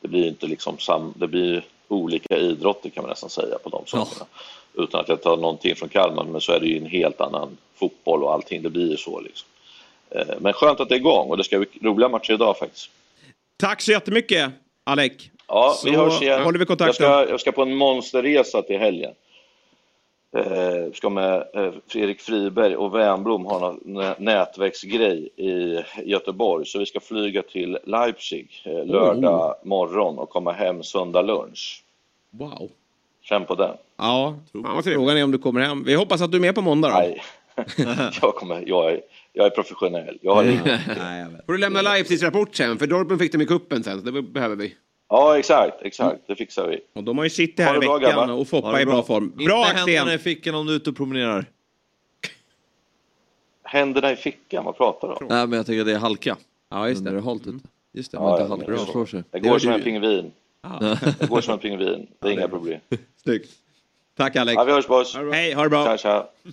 Det 0.00 0.08
blir 0.08 0.28
inte 0.28 0.46
liksom 0.46 0.78
sam, 0.78 1.14
det 1.16 1.28
blir 1.28 1.64
olika 1.88 2.36
idrotter 2.36 2.90
kan 2.90 3.02
man 3.02 3.10
nästan 3.10 3.30
säga 3.30 3.58
på 3.58 3.68
de 3.68 3.86
sakerna. 3.86 4.26
Utan 4.74 5.00
att 5.00 5.08
jag 5.08 5.22
tar 5.22 5.36
någonting 5.36 5.74
från 5.76 5.88
Kalmar, 5.88 6.24
men 6.24 6.40
så 6.40 6.52
är 6.52 6.60
det 6.60 6.66
ju 6.66 6.76
en 6.78 6.86
helt 6.86 7.20
annan 7.20 7.56
fotboll 7.74 8.22
och 8.22 8.32
allting. 8.32 8.62
Det 8.62 8.70
blir 8.70 8.90
ju 8.90 8.96
så 8.96 9.20
liksom. 9.20 9.48
Eh, 10.10 10.26
Men 10.40 10.52
skönt 10.52 10.80
att 10.80 10.88
det 10.88 10.94
är 10.94 10.96
igång 10.96 11.30
och 11.30 11.36
det 11.36 11.44
ska 11.44 11.58
bli 11.58 11.68
roliga 11.82 12.08
matcher 12.08 12.32
idag 12.32 12.58
faktiskt. 12.58 12.90
Tack 13.56 13.80
så 13.80 13.90
jättemycket 13.92 14.50
Alec. 14.84 15.12
Ja, 15.48 15.74
vi 15.84 15.90
Så 15.94 15.96
hörs 16.04 16.22
igen. 16.22 16.42
håller 16.42 16.58
vi 16.58 16.66
kontakten. 16.66 17.06
Jag 17.06 17.24
ska, 17.24 17.30
jag 17.32 17.40
ska 17.40 17.52
på 17.52 17.62
en 17.62 17.74
monsterresa 17.76 18.62
till 18.62 18.78
helgen. 18.78 19.12
Eh, 20.36 20.92
ska 20.94 21.10
med 21.10 21.44
eh, 21.54 21.72
Fredrik 21.88 22.20
Friberg 22.20 22.76
och 22.76 22.94
Wernbloom 22.94 23.44
ha 23.46 23.58
någon 23.58 23.80
nä- 23.84 24.14
nätverksgrej 24.18 25.28
i 25.36 25.78
Göteborg. 26.04 26.66
Så 26.66 26.78
vi 26.78 26.86
ska 26.86 27.00
flyga 27.00 27.42
till 27.42 27.78
Leipzig 27.84 28.62
eh, 28.64 28.84
lördag 28.86 29.54
morgon 29.64 30.18
och 30.18 30.30
komma 30.30 30.52
hem 30.52 30.82
söndag 30.82 31.22
lunch. 31.22 31.82
Wow. 32.30 32.70
Känn 33.22 33.44
på 33.44 33.54
den. 33.54 33.76
Ja, 33.96 34.36
fan 34.62 34.82
frågan 34.82 35.16
är 35.16 35.24
om 35.24 35.30
du 35.30 35.38
kommer 35.38 35.60
hem. 35.60 35.84
Vi 35.84 35.94
hoppas 35.94 36.20
att 36.22 36.30
du 36.32 36.36
är 36.36 36.40
med 36.40 36.54
på 36.54 36.60
måndag 36.60 36.88
då. 36.88 36.94
Nej, 36.94 37.22
jag, 38.22 38.34
kommer, 38.34 38.64
jag, 38.66 38.90
är, 38.92 39.00
jag 39.32 39.46
är 39.46 39.50
professionell. 39.50 40.18
Jag 40.22 40.34
har 40.34 40.44
ingen... 40.44 40.78
Får 41.46 41.52
du 41.52 41.58
lämna 41.58 41.82
Leipzigs 41.82 42.22
rapport 42.22 42.54
sen, 42.54 42.78
för 42.78 42.86
Dortmund 42.86 43.20
fick 43.20 43.32
dem 43.32 43.40
i 43.40 43.46
kuppen 43.46 43.84
sen, 43.84 43.98
så 44.00 44.10
det 44.10 44.22
behöver 44.22 44.56
vi. 44.56 44.74
Ja, 45.08 45.38
exakt, 45.38 45.82
exakt. 45.82 46.20
Det 46.26 46.36
fixar 46.36 46.68
vi. 46.68 46.80
Och 46.94 47.04
de 47.04 47.18
har 47.18 47.24
ju 47.24 47.30
City 47.30 47.62
här 47.62 47.76
i 47.76 47.80
det 47.80 47.86
bra, 47.86 47.98
veckan 47.98 48.14
grabbar. 48.16 48.32
och 48.34 48.48
Foppa 48.48 48.78
är 48.78 48.82
i 48.82 48.86
bra 48.86 49.02
form. 49.02 49.32
Bra 49.36 49.66
Inte 49.68 49.78
händerna 49.78 50.14
i 50.14 50.18
fickan 50.18 50.54
om 50.54 50.66
du 50.66 50.72
är 50.72 50.76
ute 50.76 50.90
och 50.90 50.96
promenerar. 50.96 51.44
Händerna 53.64 54.12
i 54.12 54.16
fickan, 54.16 54.64
vad 54.64 54.76
pratar 54.76 55.08
du 55.08 55.14
om? 55.14 55.26
Nej 55.28 55.46
men 55.46 55.56
jag 55.56 55.66
tänker 55.66 55.80
att 55.80 55.86
det 55.86 55.92
är 55.94 55.98
halka. 55.98 56.36
Ja, 56.70 56.88
just 56.88 57.02
När 57.02 57.10
det 57.10 57.16
är 57.16 57.20
det. 57.20 57.26
halt 57.26 57.46
ute. 57.46 57.58
Just 57.92 58.12
det. 58.12 58.16
Inte 58.18 58.42
Ja, 58.42 58.48
halka 58.48 58.64
men- 58.68 58.78
slår 58.78 59.06
sig. 59.06 59.22
Det 59.30 59.38
Det 59.38 59.48
går 59.48 59.58
som 59.58 59.72
en 59.72 59.82
pingvin. 59.82 60.32
Det 61.18 61.28
går 61.28 61.40
som 61.40 61.54
en 61.54 61.60
pingvin. 61.60 62.06
Det 62.20 62.28
är 62.28 62.32
inga 62.32 62.48
problem. 62.48 62.80
Snyggt. 63.22 63.50
Tack 64.16 64.36
Alec. 64.36 64.54
Ja, 64.54 64.64
vi 64.64 64.72
hörs 64.72 64.86
boys. 64.86 65.16
Hej, 65.32 65.52
ha 65.52 65.62
det 65.62 65.68
bra. 65.70 65.84
Tja, 65.84 65.98
tja. 65.98 66.28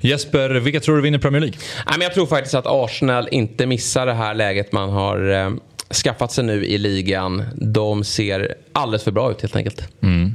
Jesper, 0.00 0.50
vilka 0.50 0.80
tror 0.80 0.96
du 0.96 1.02
vinner 1.02 1.18
Premier 1.18 1.40
League? 1.40 1.58
Nej, 1.86 1.94
men 1.98 2.00
jag 2.00 2.14
tror 2.14 2.26
faktiskt 2.26 2.54
att 2.54 2.66
Arsenal 2.66 3.28
inte 3.30 3.66
missar 3.66 4.06
det 4.06 4.12
här 4.12 4.34
läget 4.34 4.72
man 4.72 4.90
har 4.90 5.30
eh, 5.30 5.50
skaffat 6.04 6.32
sig 6.32 6.44
nu 6.44 6.64
i 6.64 6.78
ligan. 6.78 7.42
De 7.54 8.04
ser 8.04 8.54
alldeles 8.72 9.04
för 9.04 9.10
bra 9.10 9.30
ut 9.30 9.42
helt 9.42 9.56
enkelt. 9.56 9.88
Vad 10.00 10.34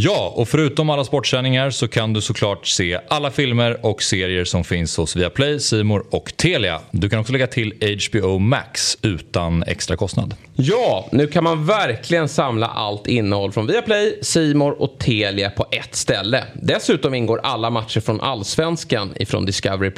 Ja, 0.00 0.32
och 0.36 0.48
förutom 0.48 0.90
alla 0.90 1.04
sportsändningar 1.04 1.70
så 1.70 1.88
kan 1.88 2.12
du 2.12 2.20
såklart 2.20 2.66
se 2.66 3.00
alla 3.08 3.30
filmer 3.30 3.86
och 3.86 4.02
serier 4.02 4.44
som 4.44 4.64
finns 4.64 4.96
hos 4.96 5.16
Viaplay, 5.16 5.60
Simor 5.60 6.04
och 6.10 6.32
Telia. 6.36 6.80
Du 6.90 7.08
kan 7.08 7.18
också 7.18 7.32
lägga 7.32 7.46
till 7.46 7.98
HBO 8.10 8.38
Max 8.38 8.98
utan 9.02 9.62
extra 9.62 9.96
kostnad. 9.96 10.34
Ja, 10.56 11.08
nu 11.12 11.26
kan 11.26 11.44
man 11.44 11.66
verkligen 11.66 12.28
samla 12.28 12.66
allt 12.66 13.06
innehåll 13.06 13.52
från 13.52 13.66
Viaplay, 13.66 14.18
Simor 14.22 14.82
och 14.82 14.98
Telia 14.98 15.50
på 15.50 15.66
ett 15.70 15.94
ställe. 15.94 16.44
Dessutom 16.54 17.14
ingår 17.14 17.40
alla 17.42 17.70
matcher 17.70 18.00
från 18.00 18.20
Allsvenskan 18.20 19.12
ifrån 19.16 19.46
Discovery+. 19.46 19.90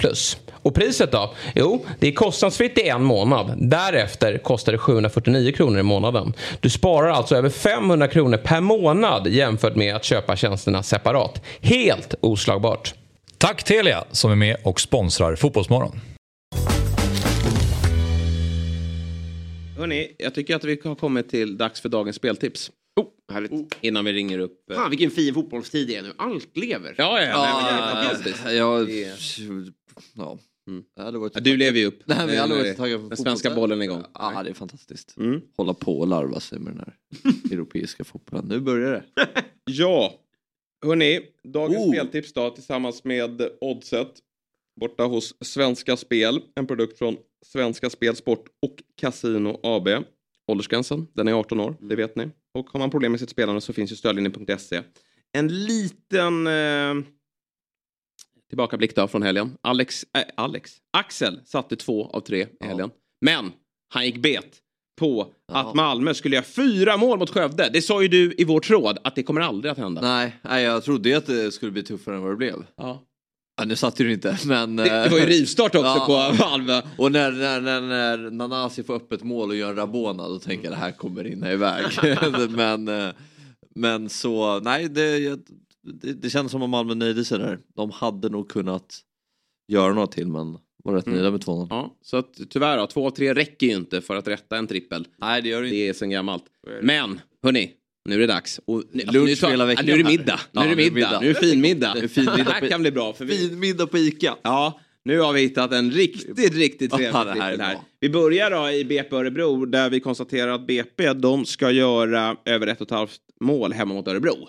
Och 0.63 0.75
priset 0.75 1.13
då? 1.13 1.35
Jo, 1.55 1.85
det 1.99 2.09
är 2.09 2.13
kostnadsfritt 2.13 2.79
i 2.79 2.89
en 2.89 3.03
månad. 3.03 3.55
Därefter 3.59 4.39
kostar 4.39 4.73
det 4.73 4.79
749 4.79 5.53
kronor 5.53 5.79
i 5.79 5.83
månaden. 5.83 6.33
Du 6.61 6.71
sparar 6.71 7.09
alltså 7.09 7.37
över 7.37 7.49
500 7.49 8.09
kronor 8.09 8.37
per 8.37 8.61
månad 8.61 9.27
jämfört 9.29 9.77
med 9.77 9.90
att 9.93 10.05
köpa 10.05 10.37
tjänsterna 10.37 10.83
separat. 10.83 11.43
Helt 11.61 12.15
oslagbart. 12.21 12.95
Tack 13.39 13.65
Telia 13.65 14.05
som 14.11 14.31
är 14.31 14.37
med 14.37 14.57
och 14.65 14.81
sponsrar 14.81 15.37
Fotbollsmorgon. 15.37 16.01
Hörni, 19.79 20.15
jag 20.19 20.35
tycker 20.35 20.57
att 20.57 20.65
vi 20.65 20.81
har 20.85 20.95
kommit 20.95 21.31
till 21.31 21.57
dags 21.57 21.81
för 21.81 21.89
dagens 21.89 22.17
speltips. 22.17 22.71
Oh, 23.01 23.35
härligt. 23.35 23.53
Oh. 23.53 23.67
Innan 23.81 24.05
vi 24.05 24.13
ringer 24.13 24.39
upp... 24.39 24.71
Eh, 24.71 24.77
Fan 24.77 24.91
vilken 24.91 25.11
fin 25.11 25.35
fotbollstid 25.35 25.89
det 25.89 25.97
är 25.97 26.03
nu. 26.03 26.13
Allt 26.19 26.57
lever. 26.57 26.95
Ja, 26.99 27.21
ja. 27.21 27.27
ja, 27.27 27.57
men 27.57 27.65
det 27.65 27.83
är 27.83 27.95
fantastiskt. 27.95 28.45
Ja, 28.45 28.81
ja. 30.17 30.39
Mm. 30.69 30.85
Du 31.43 31.57
lever 31.57 31.79
ju 31.79 31.87
upp. 31.87 32.03
Nej, 32.07 32.27
men 32.27 32.35
jag 32.35 32.43
hade 32.43 32.55
varit 32.55 32.77
taggad 32.77 33.09
Den 33.09 33.17
svenska 33.17 33.55
bollen 33.55 33.83
igång. 33.83 34.05
Ja, 34.15 34.43
det 34.45 34.51
är 34.51 34.55
fantastiskt. 34.55 35.17
Mm. 35.17 35.41
Hålla 35.57 35.75
på 35.75 36.01
och 36.01 36.07
larva 36.07 36.41
sig 36.41 36.59
med 36.59 36.73
den 36.73 36.81
här 36.81 36.97
europeiska 37.53 38.05
fotbollen. 38.05 38.45
Nu 38.49 38.61
börjar 38.61 38.91
det. 38.91 39.05
ja, 39.65 40.15
hörni. 40.85 41.21
Dagens 41.45 41.87
oh. 41.87 41.93
speltips 41.93 42.33
då 42.33 42.51
tillsammans 42.51 43.05
med 43.05 43.43
Oddset. 43.61 44.13
Borta 44.81 45.05
hos 45.05 45.35
Svenska 45.41 45.97
Spel. 45.97 46.41
En 46.55 46.67
produkt 46.67 46.99
från 46.99 47.17
Svenska 47.47 47.91
Spel, 47.91 48.17
Sport 48.17 48.45
och 48.63 48.83
Casino 48.97 49.61
AB. 49.63 49.89
Åldersgränsen, 50.47 51.07
den 51.13 51.29
är 51.29 51.33
18 51.33 51.61
år, 51.61 51.77
det 51.81 51.97
vet 51.97 52.17
ni. 52.17 52.29
Och 52.55 52.71
har 52.71 52.81
man 52.81 52.91
problem 52.91 53.13
med 53.13 53.21
sitt 53.21 53.31
spelande 53.31 53.61
så 53.61 53.73
finns 53.73 53.93
ju 53.93 53.97
stödlinjen.se. 53.97 54.83
En 55.33 55.49
liten... 55.49 56.47
Eh, 56.47 56.95
Tillbakablick 58.51 58.97
då 58.97 59.09
från 59.09 59.23
helgen. 59.23 59.57
Alex, 59.63 60.05
äh, 60.17 60.23
Alex, 60.37 60.73
Axel 60.91 61.41
satte 61.45 61.77
två 61.77 62.11
av 62.11 62.21
tre 62.21 62.47
i 62.61 62.65
helgen. 62.65 62.91
Men 63.21 63.53
han 63.89 64.05
gick 64.07 64.17
bet 64.17 64.57
på 64.99 65.33
ja. 65.53 65.59
att 65.59 65.75
Malmö 65.75 66.15
skulle 66.15 66.37
göra 66.37 66.45
fyra 66.45 66.97
mål 66.97 67.19
mot 67.19 67.31
Skövde. 67.31 67.71
Det 67.73 67.83
sa 67.83 68.03
ju 68.03 68.09
du 68.09 68.35
i 68.39 68.45
vår 68.45 68.61
tråd 68.61 68.99
att 69.05 69.15
det 69.15 69.23
kommer 69.23 69.41
aldrig 69.41 69.73
att 69.73 69.79
hända. 69.79 70.01
Nej, 70.01 70.37
nej 70.43 70.65
jag 70.65 70.85
trodde 70.85 71.17
att 71.17 71.27
det 71.27 71.53
skulle 71.53 71.73
bli 71.73 71.83
tuffare 71.83 72.17
än 72.17 72.23
vad 72.23 72.33
det 72.33 72.37
blev. 72.37 72.65
Ja. 72.77 73.07
Ja, 73.57 73.65
nu 73.65 73.77
satt 73.77 73.97
det 73.97 74.13
inte, 74.13 74.39
men... 74.45 74.77
Det, 74.77 74.85
det 74.85 75.09
var 75.09 75.19
ju 75.19 75.27
rivstart 75.27 75.75
också 75.75 76.05
ja, 76.09 76.35
på 76.39 76.45
Malmö. 76.45 76.83
Och 76.99 77.13
när, 77.13 77.33
när, 77.33 77.61
när, 77.61 77.81
när 77.81 78.31
Nanasi 78.31 78.83
får 78.83 78.95
öppet 78.95 79.23
mål 79.23 79.51
och 79.51 79.57
gör 79.57 79.71
en 79.71 79.77
Rabona 79.77 80.29
då 80.29 80.39
tänker 80.39 80.65
jag 80.65 80.73
det 80.73 80.81
här 80.81 80.93
kommer 80.93 81.25
rinna 81.25 81.53
iväg. 81.53 81.85
men, 82.51 82.89
eh, 82.89 83.09
men 83.75 84.09
så, 84.09 84.61
nej, 84.61 84.89
det, 84.89 85.41
det, 85.83 86.13
det 86.13 86.31
kändes 86.31 86.53
som 86.53 86.63
att 86.63 86.71
Malmö 86.71 86.95
nöjde 86.95 87.25
sig 87.25 87.39
där. 87.39 87.61
De 87.77 87.91
hade 87.91 88.29
nog 88.29 88.51
kunnat 88.51 89.01
göra 89.69 89.95
något 89.95 90.13
till 90.13 90.29
men 90.29 90.59
var 90.85 90.95
rätt 90.95 91.07
mm. 91.07 91.19
nöjda 91.19 91.31
med 91.31 91.41
2-0. 91.41 91.67
Ja, 91.71 91.97
så 92.03 92.17
att, 92.17 92.41
tyvärr 92.51 92.77
då, 92.79 92.87
2 92.87 93.07
av 93.07 93.11
3 93.11 93.35
räcker 93.35 93.67
ju 93.67 93.73
inte 93.73 94.01
för 94.01 94.17
att 94.17 94.29
rätta 94.29 94.57
en 94.57 94.67
trippel. 94.67 95.09
Nej 95.17 95.43
det 95.43 95.49
gör 95.49 95.63
det 95.63 95.69
inte. 95.69 95.77
Det 95.77 95.89
är 95.89 95.93
sen 95.93 96.11
gammalt. 96.11 96.45
Men, 96.83 97.21
hörni. 97.43 97.73
Nu 98.09 98.15
är 98.15 98.19
det 98.19 98.27
dags. 98.27 98.61
Och, 98.65 98.85
Lunch 98.93 99.43
nu, 99.43 99.49
hela 99.49 99.67
veckan. 99.67 99.87
Nu 99.87 99.93
är 99.93 99.99
det 99.99 100.05
middag. 100.05 100.41
Nu 100.53 100.61
är 100.61 100.77
det 100.77 100.77
middag. 100.77 101.21
Nu 101.21 101.31
är 101.31 101.35
det 101.35 101.41
finmiddag. 101.41 101.95
Det, 101.95 102.09
fin 102.09 102.25
det 102.25 102.43
här 102.43 102.69
kan 102.69 102.81
bli 102.81 102.91
bra. 102.91 103.13
För 103.13 103.25
vi... 103.25 103.49
Finmiddag 103.49 103.87
på 103.87 103.99
ICA. 103.99 104.37
Ja, 104.43 104.81
nu 105.05 105.21
har 105.21 105.33
vi 105.33 105.41
hittat 105.41 105.73
en 105.73 105.91
riktigt, 105.91 106.55
riktigt 106.55 106.91
trevlig 106.91 107.15
ja, 107.15 107.43
här, 107.43 107.59
här. 107.59 107.79
Vi 108.01 108.11
börjar 108.11 108.51
då 108.51 108.71
i 108.71 108.85
BP 108.85 109.17
Örebro 109.17 109.65
där 109.65 109.91
vi 109.91 110.01
konstaterar 110.01 110.53
att 110.53 110.67
BP 110.67 111.13
de 111.13 111.45
ska 111.45 111.71
göra 111.71 112.37
över 112.45 112.67
ett 112.67 112.81
och 112.81 112.87
ett 112.87 112.91
halvt 112.91 113.21
mål 113.41 113.73
hemma 113.73 113.95
mot 113.95 114.09
Örebro. 114.09 114.49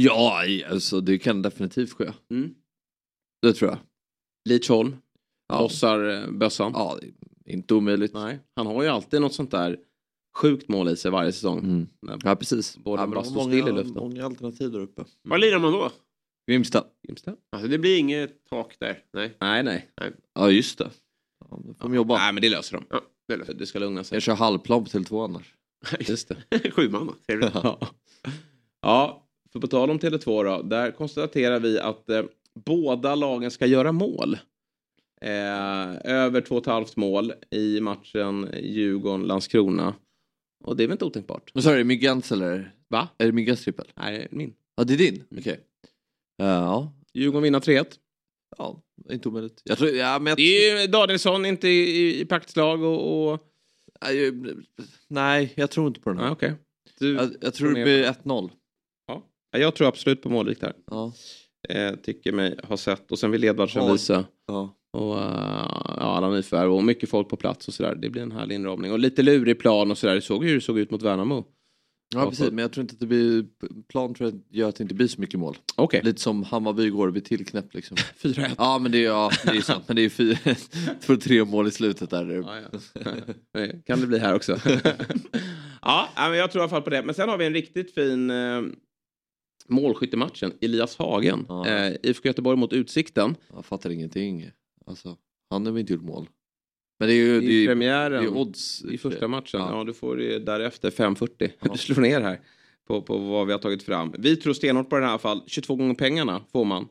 Ja, 0.00 0.42
alltså 0.70 1.00
det 1.00 1.18
kan 1.18 1.42
definitivt 1.42 1.92
ske. 1.92 2.12
Mm. 2.30 2.54
Det 3.42 3.52
tror 3.52 3.70
jag. 3.70 3.78
Lidsholm 4.48 4.96
ja. 5.48 5.60
lossar 5.60 6.08
eh, 6.08 6.30
bössan. 6.30 6.72
Ja, 6.74 6.98
inte 7.44 7.74
omöjligt. 7.74 8.14
Nej, 8.14 8.38
han 8.56 8.66
har 8.66 8.82
ju 8.82 8.88
alltid 8.88 9.20
något 9.20 9.34
sånt 9.34 9.50
där 9.50 9.78
sjukt 10.36 10.68
mål 10.68 10.88
i 10.88 10.96
sig 10.96 11.10
varje 11.10 11.32
säsong. 11.32 11.58
Mm. 11.58 11.88
Ja, 12.24 12.36
precis. 12.36 12.76
Båda 12.76 13.02
ja, 13.02 13.06
bara 13.06 13.24
står 13.24 13.40
still 13.40 13.68
i 13.68 13.72
luften. 13.72 13.94
Många 13.94 14.24
alternativ 14.24 14.70
där 14.70 14.80
uppe. 14.80 15.00
Mm. 15.02 15.10
Var 15.22 15.38
lirar 15.38 15.58
man 15.58 15.72
då? 15.72 15.90
Grimsta. 16.50 16.84
Grimsta. 17.06 17.36
Alltså 17.52 17.68
det 17.68 17.78
blir 17.78 17.98
inget 17.98 18.44
tak 18.50 18.76
där? 18.80 19.02
Nej. 19.12 19.36
Nej, 19.40 19.62
nej. 19.62 19.90
nej. 20.00 20.12
Ja, 20.34 20.50
just 20.50 20.78
det. 20.78 20.90
Ja, 21.40 21.60
då 21.64 21.74
får 21.74 21.88
de 21.88 21.94
jobba. 21.94 22.18
Nej, 22.18 22.32
men 22.32 22.42
det 22.42 22.48
löser 22.48 22.76
de. 22.76 22.86
Ja, 22.90 23.00
det, 23.28 23.36
löser. 23.36 23.54
det 23.54 23.66
ska 23.66 23.78
lugna 23.78 24.04
sig. 24.04 24.16
Jag 24.16 24.22
kör 24.22 24.34
halvplan 24.34 24.84
på 24.84 24.90
Tele2 24.90 25.24
annars. 25.24 25.54
just 26.00 26.28
det. 26.28 26.70
Sju 26.70 26.88
man 26.88 27.06
då. 27.06 27.14
ja. 27.54 27.78
ja, 28.82 29.27
för 29.52 29.60
på 29.60 29.66
tal 29.66 29.90
om 29.90 29.98
Tele2 29.98 30.44
då. 30.44 30.62
Där 30.62 30.90
konstaterar 30.90 31.60
vi 31.60 31.80
att 31.80 32.10
eh, 32.10 32.22
båda 32.54 33.14
lagen 33.14 33.50
ska 33.50 33.66
göra 33.66 33.92
mål. 33.92 34.38
Eh, 35.20 36.10
över 36.12 36.40
två 36.40 36.54
och 36.54 36.62
ett 36.62 36.66
halvt 36.66 36.96
mål 36.96 37.32
i 37.50 37.80
matchen 37.80 38.48
Djurgården-Landskrona. 38.62 39.94
Och 40.64 40.76
det 40.76 40.82
är 40.82 40.86
väl 40.86 40.94
inte 40.94 41.04
otänkbart? 41.04 41.50
Men 41.54 41.62
så 41.62 41.70
är 41.70 41.78
det 41.78 41.84
Myggans 41.84 42.32
eller? 42.32 42.74
Va? 42.88 43.08
Är 43.18 43.26
det 43.26 43.32
Myggans 43.32 43.64
trippel? 43.64 43.86
Nej, 43.96 44.28
min. 44.30 44.54
Ja, 44.76 44.84
det 44.84 44.94
är 44.94 44.98
din? 44.98 45.24
Okej. 45.30 45.40
Okay. 45.40 45.54
Uh, 46.42 46.48
ja. 46.48 46.92
Djurgården 47.14 47.42
vinner 47.42 47.60
3-1. 47.60 47.86
Ja, 48.58 48.82
inte 49.10 49.28
omöjligt. 49.28 49.62
Jag 49.64 49.78
tror, 49.78 49.90
ja, 49.90 50.18
men 50.18 50.30
jag... 50.30 50.36
Det 50.36 50.42
är 50.42 50.80
ju 50.80 50.86
Danielsson 50.86 51.46
inte 51.46 51.68
i, 51.68 52.20
i 52.20 52.24
praktslag 52.24 52.82
och... 52.82 53.32
och... 53.32 53.40
Nej, 55.08 55.52
jag 55.56 55.70
tror 55.70 55.86
inte 55.88 56.00
på 56.00 56.10
den 56.10 56.18
här. 56.18 56.28
Ah, 56.28 56.32
okay. 56.32 56.52
jag, 56.98 57.34
jag 57.40 57.54
tror 57.54 57.74
det 57.74 57.82
blir 57.82 58.04
1-0. 58.04 58.50
Ja. 59.52 59.58
Jag 59.58 59.74
tror 59.74 59.88
absolut 59.88 60.22
på 60.22 60.28
målrikt 60.28 60.62
här. 60.62 60.72
Ja. 60.90 61.12
Eh, 61.68 61.94
tycker 61.94 62.32
mig 62.32 62.58
ha 62.62 62.76
sett. 62.76 63.12
Och 63.12 63.18
sen 63.18 63.30
vill 63.30 63.44
Edvardsen 63.44 63.92
visa. 63.92 64.24
Ja. 64.46 64.74
Och 64.92 65.16
uh, 65.16 65.22
ja, 65.98 66.16
alla 66.16 66.30
nyförvärv 66.30 66.74
och 66.74 66.84
mycket 66.84 67.08
folk 67.08 67.28
på 67.28 67.36
plats 67.36 67.68
och 67.68 67.74
sådär. 67.74 67.94
Det 67.94 68.10
blir 68.10 68.22
en 68.22 68.32
härlig 68.32 68.54
inramning. 68.54 68.92
Och 68.92 68.98
lite 68.98 69.22
lurig 69.22 69.58
plan 69.58 69.90
och 69.90 69.98
sådär. 69.98 70.14
Det 70.14 70.20
såg 70.20 70.44
ju 70.44 70.48
hur 70.48 70.54
det 70.54 70.60
såg 70.60 70.78
ut 70.78 70.90
mot 70.90 71.02
Värnamo. 71.02 71.44
Ja 72.14 72.30
precis, 72.30 72.50
men 72.50 72.58
jag 72.58 72.72
tror 72.72 72.82
inte 72.82 72.92
att 72.92 73.00
det 73.00 73.06
blir, 73.06 73.46
plan 73.88 74.14
tror 74.14 74.30
jag 74.30 74.40
gör 74.50 74.68
att 74.68 74.76
det 74.76 74.82
inte 74.82 74.94
blir 74.94 75.08
så 75.08 75.20
mycket 75.20 75.40
mål. 75.40 75.56
Okay. 75.76 76.02
Lite 76.02 76.20
som 76.20 76.42
Hammarby 76.42 76.82
igår 76.82 77.08
vid 77.08 77.24
tillknäpp 77.24 77.74
liksom. 77.74 77.96
4-1. 78.22 78.54
Ja 78.58 78.78
men 78.78 78.92
det 78.92 78.98
är, 78.98 79.04
ja, 79.04 79.30
det 79.44 79.56
är 79.56 79.60
sant, 79.60 79.84
men 79.86 79.96
det 79.96 80.02
är 80.02 80.08
fyra, 80.08 80.38
två, 81.00 81.16
tre 81.16 81.44
mål 81.44 81.68
i 81.68 81.70
slutet 81.70 82.10
där. 82.10 82.30
Ja, 82.30 82.60
ja. 83.04 83.66
kan 83.86 84.00
det 84.00 84.06
bli 84.06 84.18
här 84.18 84.34
också. 84.34 84.58
ja, 85.82 86.08
men 86.16 86.38
jag 86.38 86.50
tror 86.50 86.60
i 86.60 86.62
alla 86.62 86.70
fall 86.70 86.82
på 86.82 86.90
det. 86.90 87.02
Men 87.02 87.14
sen 87.14 87.28
har 87.28 87.38
vi 87.38 87.46
en 87.46 87.52
riktigt 87.52 87.94
fin 87.94 88.30
eh, 88.30 88.62
målskyttematchen. 89.68 90.52
Elias 90.60 90.96
Hagen. 90.96 91.44
Ja. 91.48 91.66
Eh, 91.66 91.96
IFK 92.02 92.28
Göteborg 92.28 92.58
mot 92.58 92.72
Utsikten. 92.72 93.36
Jag 93.54 93.64
fattar 93.64 93.90
ingenting. 93.90 94.50
Alltså, 94.86 95.16
han 95.50 95.66
har 95.66 95.72
väl 95.72 95.80
inte 95.80 95.92
gjort 95.92 96.02
mål. 96.02 96.28
Men 96.98 97.08
det 97.08 97.14
är 97.14 97.16
ju 97.16 97.36
I 97.36 97.40
det 97.40 97.62
är, 97.62 97.66
premiären, 97.66 98.22
det 98.22 98.28
är 98.28 98.36
odds. 98.36 98.84
I 98.84 98.98
första 98.98 99.28
matchen, 99.28 99.60
ja, 99.60 99.78
ja 99.78 99.84
du 99.84 99.94
får 99.94 100.16
det 100.16 100.38
därefter 100.38 100.90
5.40. 100.90 101.50
Ja. 101.60 101.72
Du 101.72 101.78
slår 101.78 102.00
ner 102.00 102.20
här 102.20 102.40
på, 102.88 103.02
på 103.02 103.18
vad 103.18 103.46
vi 103.46 103.52
har 103.52 103.60
tagit 103.60 103.82
fram. 103.82 104.14
Vi 104.18 104.36
tror 104.36 104.54
stenhårt 104.54 104.90
på 104.90 104.96
den 104.96 105.04
här 105.04 105.10
i 105.10 105.12
alla 105.12 105.18
fall. 105.18 105.42
22 105.46 105.76
gånger 105.76 105.94
pengarna 105.94 106.42
får 106.52 106.64
man. 106.64 106.88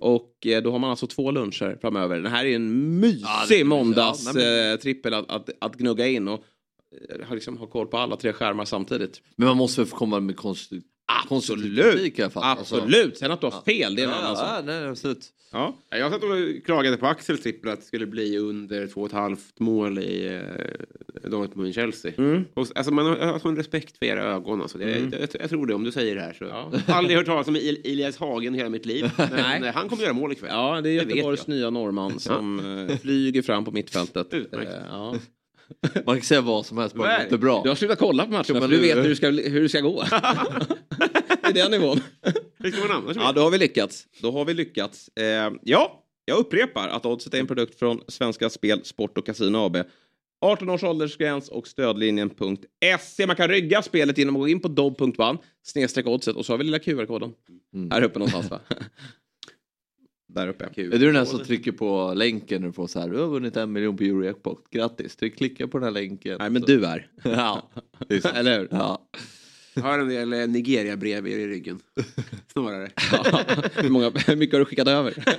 Och 0.00 0.46
eh, 0.46 0.62
då 0.62 0.70
har 0.70 0.78
man 0.78 0.90
alltså 0.90 1.06
två 1.06 1.30
luncher 1.30 1.78
framöver. 1.80 2.20
Det 2.20 2.28
här 2.28 2.44
är 2.44 2.56
en 2.56 3.00
mysig 3.00 3.60
ja, 3.60 3.64
måndagstrippel 3.64 5.12
ja, 5.12 5.24
men... 5.28 5.36
att, 5.36 5.48
att, 5.48 5.50
att, 5.58 5.76
gnugga 5.76 6.06
in. 6.06 6.28
Och 6.28 6.44
eh, 7.10 7.26
har, 7.26 7.34
liksom, 7.34 7.56
har 7.58 7.66
koll 7.66 7.86
på 7.86 7.98
alla 7.98 8.16
tre 8.16 8.32
skärmar 8.32 8.64
samtidigt. 8.64 9.22
Men 9.36 9.48
man 9.48 9.56
måste 9.56 9.80
väl 9.80 9.88
få 9.88 9.96
komma 9.96 10.20
med 10.20 10.36
konstig, 10.36 10.82
konstruktiv 11.28 11.82
kritik 11.82 12.18
i 12.18 12.22
alla 12.22 12.30
fall. 12.30 12.42
Alltså- 12.42 12.76
Absolut, 12.76 13.18
sen 13.18 13.30
att 13.30 13.40
du 13.40 13.46
har 13.46 13.62
fel 13.64 13.96
det 13.96 14.02
är 14.02 14.06
en 14.06 14.12
annan 14.14 14.36
sak. 14.36 14.46
Ja, 14.48 14.62
nej, 14.64 14.86
absolut. 14.88 15.28
Ja. 15.52 15.76
Ja, 15.90 15.96
Jag 15.96 16.12
satt 16.12 16.22
och 16.22 16.64
klagade 16.64 16.96
på 16.96 17.06
Axel 17.06 17.38
trippel 17.38 17.70
att 17.70 17.80
det 17.80 17.86
skulle 17.86 18.06
bli 18.06 18.38
under 18.38 18.86
två 18.86 19.00
och 19.00 19.06
ett 19.06 19.12
halvt 19.12 19.60
mål 19.60 19.98
i 19.98 20.26
eh, 20.26 21.28
Dortmund-Chelsea. 21.30 22.12
Mm. 22.18 22.44
Och, 22.54 22.66
alltså, 22.74 22.92
man 22.92 23.06
har, 23.06 23.16
jag 23.16 23.40
sån 23.40 23.56
respekt 23.56 23.98
för 23.98 24.06
era 24.06 24.22
ögon. 24.24 24.62
Alltså. 24.62 24.78
Det, 24.78 24.84
Mm. 24.94 25.12
jag, 25.20 25.28
jag 25.40 25.50
tror 25.50 25.66
det 25.66 25.74
om 25.74 25.84
du 25.84 25.92
säger 25.92 26.14
det 26.14 26.20
här. 26.20 26.32
Så. 26.32 26.44
Jag 26.44 26.52
har 26.86 26.94
aldrig 26.98 27.16
hört 27.16 27.26
talas 27.26 27.48
om 27.48 27.56
Il- 27.56 27.80
Elias 27.84 28.16
Hagen 28.16 28.54
i 28.54 28.58
hela 28.58 28.70
mitt 28.70 28.86
liv. 28.86 29.10
Men 29.18 29.28
Nej. 29.32 29.62
eh, 29.68 29.74
han 29.74 29.88
kommer 29.88 30.02
göra 30.02 30.12
mål 30.12 30.32
ikväll. 30.32 30.50
Ja, 30.52 30.80
det 30.80 30.90
är 30.90 30.98
vet 30.98 31.08
Göteborgs 31.08 31.42
jag. 31.46 31.54
nya 31.54 31.70
norrman 31.70 32.18
som 32.20 32.58
eh, 32.90 32.96
flyger 32.98 33.42
fram 33.42 33.64
på 33.64 33.70
mittfältet. 33.70 34.34
Utmärkt. 34.34 34.70
Eh, 34.70 34.76
ja. 34.90 35.14
Man 36.06 36.16
kan 36.16 36.22
säga 36.22 36.40
vad 36.40 36.66
som 36.66 36.78
helst, 36.78 36.96
bara 36.96 37.28
det 37.30 37.38
bra. 37.38 37.62
Du 37.62 37.68
har 37.68 37.76
slutat 37.76 37.98
kolla 37.98 38.24
på 38.24 38.30
matcherna 38.30 38.44
för 38.44 38.68
du 38.68 38.76
nu- 38.76 38.82
vet 38.82 38.96
hur 38.96 39.08
det 39.08 39.16
ska, 39.16 39.30
hur 39.30 39.62
det 39.62 39.68
ska 39.68 39.80
gå. 39.80 40.04
det 41.42 41.48
är 41.48 41.52
den 41.52 41.70
nivån. 41.70 42.00
Ja, 43.14 43.32
då 43.32 43.40
har 43.40 43.50
vi 43.50 43.58
lyckats. 43.58 44.06
Då 44.22 44.30
har 44.30 44.44
vi 44.44 44.54
lyckats. 44.54 45.08
Eh, 45.08 45.52
ja, 45.62 46.04
jag 46.24 46.38
upprepar 46.38 46.88
att 46.88 47.06
Oddset 47.06 47.34
är 47.34 47.40
en 47.40 47.46
produkt 47.46 47.78
från 47.78 48.00
Svenska 48.08 48.50
Spel, 48.50 48.84
Sport 48.84 49.18
och 49.18 49.26
Casino 49.26 49.56
AB. 49.56 49.76
18 50.40 50.70
års 50.70 50.84
åldersgräns 50.84 51.48
och 51.48 51.66
stödlinjen.se. 51.68 53.26
Man 53.26 53.36
kan 53.36 53.48
rygga 53.48 53.82
spelet 53.82 54.18
genom 54.18 54.36
att 54.36 54.40
gå 54.40 54.48
in 54.48 54.60
på 54.60 54.68
dobb.ban 54.68 55.38
snedstreck 55.62 56.06
oddset 56.06 56.36
och 56.36 56.46
så 56.46 56.52
har 56.52 56.58
vi 56.58 56.64
lilla 56.64 56.78
QR-koden. 56.78 57.32
Här 57.90 58.02
uppe 58.02 58.18
någonstans 58.18 58.50
va? 58.50 58.60
Där 60.34 60.48
uppe. 60.48 60.64
Är 60.76 60.84
du 60.90 60.98
den 60.98 61.16
här 61.16 61.24
som 61.24 61.38
trycker 61.44 61.72
på 61.72 62.12
länken 62.16 62.60
när 62.60 62.68
du 62.68 62.72
får 62.72 62.86
så 62.86 63.00
här, 63.00 63.08
du 63.08 63.18
har 63.18 63.26
vunnit 63.28 63.56
en 63.56 63.72
miljon 63.72 63.96
på 63.96 64.04
Eurojackpot, 64.04 64.70
grattis, 64.70 65.16
tryck 65.16 65.36
klicka 65.38 65.68
på 65.68 65.78
den 65.78 65.84
här 65.84 65.90
länken. 65.90 66.36
Nej 66.40 66.50
men 66.50 66.62
Så- 66.62 66.68
du 66.68 66.84
är. 66.86 67.06
Ja. 67.22 67.70
Eller 68.34 68.58
hur? 68.58 68.68
Ja. 68.70 69.08
Har 69.82 69.98
en 69.98 70.08
del 70.08 70.32
eh, 70.32 70.46
Nigeria-brev 70.46 71.26
i 71.26 71.46
ryggen. 71.46 71.78
Snarare. 72.52 72.90
hur, 73.76 73.88
många, 73.90 74.12
hur 74.26 74.36
mycket 74.36 74.52
har 74.54 74.58
du 74.60 74.64
skickat 74.64 74.88
över? 74.88 75.14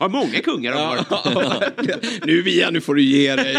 Ja, 0.00 0.08
många 0.08 0.40
kungar 0.40 0.72
har. 0.72 2.26
nu 2.26 2.42
Via, 2.42 2.70
nu 2.70 2.80
får 2.80 2.94
du 2.94 3.02
ge 3.02 3.36
dig. 3.36 3.56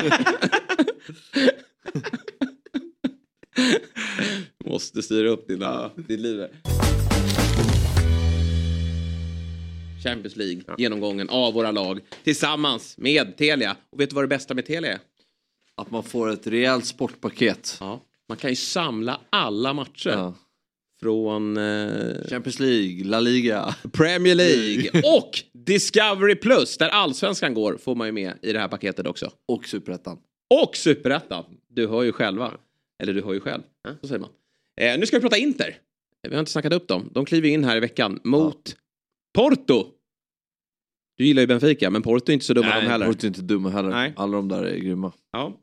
Måste 4.65 5.01
styra 5.01 5.29
upp 5.29 5.47
dina, 5.47 5.91
ditt 5.95 6.19
liv. 6.19 6.39
här. 6.39 6.49
Champions 10.03 10.36
League, 10.36 10.63
genomgången 10.77 11.29
av 11.29 11.53
våra 11.53 11.71
lag 11.71 11.99
tillsammans 12.23 12.97
med 12.97 13.38
Telia. 13.38 13.75
Och 13.89 13.99
vet 13.99 14.10
du 14.10 14.13
vad 14.13 14.23
det 14.23 14.27
bästa 14.27 14.53
med 14.53 14.65
Telia 14.65 14.93
är? 14.93 14.99
Att 15.75 15.91
man 15.91 16.03
får 16.03 16.29
ett 16.29 16.47
rejält 16.47 16.86
sportpaket. 16.86 17.77
Ja. 17.79 18.01
Man 18.29 18.38
kan 18.38 18.49
ju 18.49 18.55
samla 18.55 19.19
alla 19.29 19.73
matcher. 19.73 20.10
Ja. 20.10 20.33
Från 20.99 21.57
eh, 21.57 22.27
Champions 22.29 22.60
League, 22.60 23.03
La 23.03 23.19
Liga. 23.19 23.75
Premier 23.91 24.36
League 24.36 25.01
och 25.17 25.43
Discovery 25.53 26.36
Plus 26.36 26.77
där 26.77 26.89
allsvenskan 26.89 27.53
går 27.53 27.77
får 27.77 27.95
man 27.95 28.07
ju 28.07 28.12
med 28.12 28.33
i 28.41 28.53
det 28.53 28.60
här 28.60 28.67
paketet 28.67 29.07
också. 29.07 29.31
Och 29.47 29.65
Superettan. 29.65 30.17
Och 30.63 30.75
Superettan. 30.75 31.45
Du 31.69 31.88
hör 31.88 32.03
ju 32.03 32.12
själva. 32.12 32.51
Eller 33.03 33.13
du 33.13 33.21
hör 33.21 33.33
ju 33.33 33.39
själv. 33.39 33.62
Så 34.01 34.07
säger 34.07 34.19
man. 34.19 34.29
Eh, 34.81 34.99
nu 34.99 35.05
ska 35.05 35.17
vi 35.17 35.21
prata 35.21 35.38
Inter. 35.38 35.77
Vi 36.27 36.33
har 36.36 36.39
inte 36.39 36.51
snackat 36.51 36.73
upp 36.73 36.88
dem. 36.88 37.10
De 37.13 37.25
kliver 37.25 37.49
in 37.49 37.63
här 37.63 37.77
i 37.77 37.79
veckan 37.79 38.19
mot 38.23 38.75
Porto. 39.38 39.86
Du 41.17 41.26
gillar 41.26 41.41
ju 41.41 41.47
Benfica, 41.47 41.89
men 41.89 42.02
Porto 42.02 42.32
är 42.32 42.34
inte 42.34 42.45
så 42.45 42.54
dumma 42.54 42.76
de 42.80 42.88
heller. 42.88 43.06
Porto 43.06 43.23
är 43.23 43.28
inte 43.28 43.41
dumma 43.41 43.69
heller. 43.69 43.89
Nej. 43.89 44.13
Alla 44.15 44.38
de 44.38 44.47
där 44.47 44.63
är 44.63 44.78
grymma. 44.78 45.13
Ja. 45.32 45.54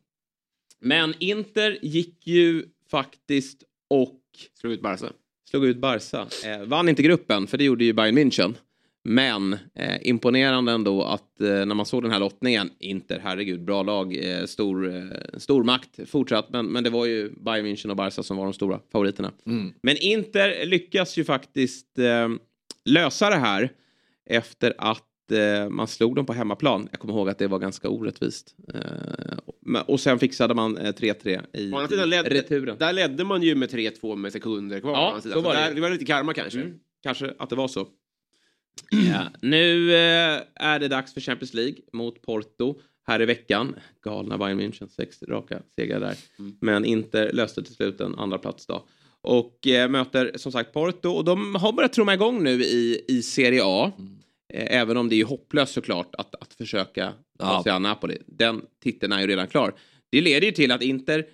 Men 0.81 1.15
Inter 1.19 1.79
gick 1.83 2.27
ju 2.27 2.65
faktiskt 2.91 3.63
och 3.91 4.21
Slå 4.61 4.71
ut 4.71 4.83
Barca. 4.83 5.13
slog 5.51 5.65
ut 5.65 5.77
Barca. 5.77 6.27
Eh, 6.45 6.65
vann 6.65 6.89
inte 6.89 7.03
gruppen, 7.03 7.47
för 7.47 7.59
det 7.59 7.65
gjorde 7.65 7.85
ju 7.85 7.93
Bayern 7.93 8.19
München. 8.19 8.55
Men 9.05 9.53
eh, 9.75 10.09
imponerande 10.09 10.73
ändå 10.73 11.03
att 11.03 11.41
eh, 11.41 11.47
när 11.49 11.75
man 11.75 11.87
såg 11.87 12.03
den 12.03 12.13
här 12.13 12.21
lottningen, 12.21 12.71
Inter, 12.79 13.21
herregud, 13.25 13.65
bra 13.65 13.83
lag, 13.83 14.17
eh, 14.17 14.45
stor, 14.45 14.95
eh, 14.97 15.03
stor 15.39 15.65
makt 15.65 16.11
fortsatt, 16.11 16.51
men, 16.51 16.67
men 16.67 16.85
det 16.85 16.91
var 16.91 17.07
ju 17.07 17.31
Bayern 17.31 17.67
München 17.67 17.91
och 17.91 17.97
Barca 17.97 18.23
som 18.23 18.37
var 18.37 18.45
de 18.45 18.53
stora 18.53 18.81
favoriterna. 18.93 19.33
Men 19.83 19.97
Inter 19.97 20.67
lyckas 20.67 21.17
ju 21.17 21.25
faktiskt 21.25 21.99
eh, 21.99 22.29
lösa 22.85 23.31
det 23.31 23.37
här 23.37 23.73
efter 24.27 24.75
att 24.79 25.33
eh, 25.33 25.69
man 25.69 25.89
slog 25.89 26.17
dem 26.17 26.27
på 26.27 26.33
hemmaplan. 26.33 26.89
Jag 26.91 27.01
kommer 27.01 27.15
ihåg 27.15 27.29
att 27.29 27.39
det 27.39 27.47
var 27.47 27.59
ganska 27.59 27.89
orättvist. 27.89 28.55
Eh, 28.75 29.81
och 29.87 30.01
sen 30.01 30.19
fixade 30.19 30.55
man 30.55 30.77
eh, 30.79 30.93
3-3 30.93 31.47
i, 31.53 31.73
Å 31.73 31.77
andra 31.77 31.89
sidan 31.89 32.05
i 32.05 32.11
ledde, 32.11 32.31
returen. 32.31 32.79
där 32.79 32.93
ledde 32.93 33.25
man 33.25 33.43
ju 33.43 33.55
med 33.55 33.71
3-2 33.71 34.17
med 34.17 34.33
sekunder 34.33 34.81
kvar. 34.81 34.93
Ja, 34.93 35.21
så 35.21 35.41
var 35.41 35.55
det. 35.55 35.61
där, 35.61 35.75
det 35.75 35.81
var 35.81 35.91
lite 35.91 36.05
karma 36.05 36.35
kanske. 36.35 36.61
Mm, 36.61 36.79
kanske 37.03 37.35
att 37.39 37.51
det 37.51 37.57
var 37.57 37.69
så. 37.69 37.89
Ja. 38.91 39.27
Nu 39.41 39.95
eh, 39.95 40.41
är 40.55 40.79
det 40.79 40.89
dags 40.89 41.15
för 41.15 41.21
Champions 41.21 41.55
League 41.55 41.77
mot 41.93 42.23
Porto 42.23 42.81
här 43.07 43.23
i 43.23 43.27
veckan. 43.27 43.75
Galna 44.05 44.39
Bayern 44.39 44.61
München, 44.61 44.89
sex 44.89 45.23
raka 45.23 45.63
segrar 45.77 46.01
där. 46.01 46.17
Men 46.61 46.85
inte 46.85 47.33
löste 47.33 47.63
till 47.63 47.75
slut 47.75 48.01
en 48.01 48.15
andra 48.15 48.39
plats 48.39 48.67
då. 48.67 48.87
Och 49.25 49.67
eh, 49.67 49.91
möter 49.91 50.33
som 50.35 50.53
sagt 50.53 50.73
Porto 50.73 51.09
och 51.09 51.25
de 51.25 51.55
har 51.55 51.73
börjat 51.73 51.93
trumma 51.93 52.15
igång 52.15 52.43
nu 52.43 52.51
i, 52.65 53.05
i 53.09 53.23
Serie 53.23 53.63
A. 53.65 53.93
Eh, 54.55 54.81
även 54.81 54.97
om 54.97 55.09
det 55.09 55.21
är 55.21 55.25
hopplöst 55.25 55.75
såklart 55.75 56.15
att, 56.15 56.35
att 56.35 56.55
försöka 56.55 57.13
ta 57.39 57.63
sig 57.63 57.73
an 57.73 57.83
Napoli. 57.83 58.19
Den 58.27 58.63
titeln 58.83 59.13
är 59.13 59.21
ju 59.21 59.27
redan 59.27 59.47
klar. 59.47 59.75
Det 60.11 60.21
leder 60.21 60.47
ju 60.47 60.53
till 60.53 60.73
att 60.73 60.83
Inter 60.83 61.25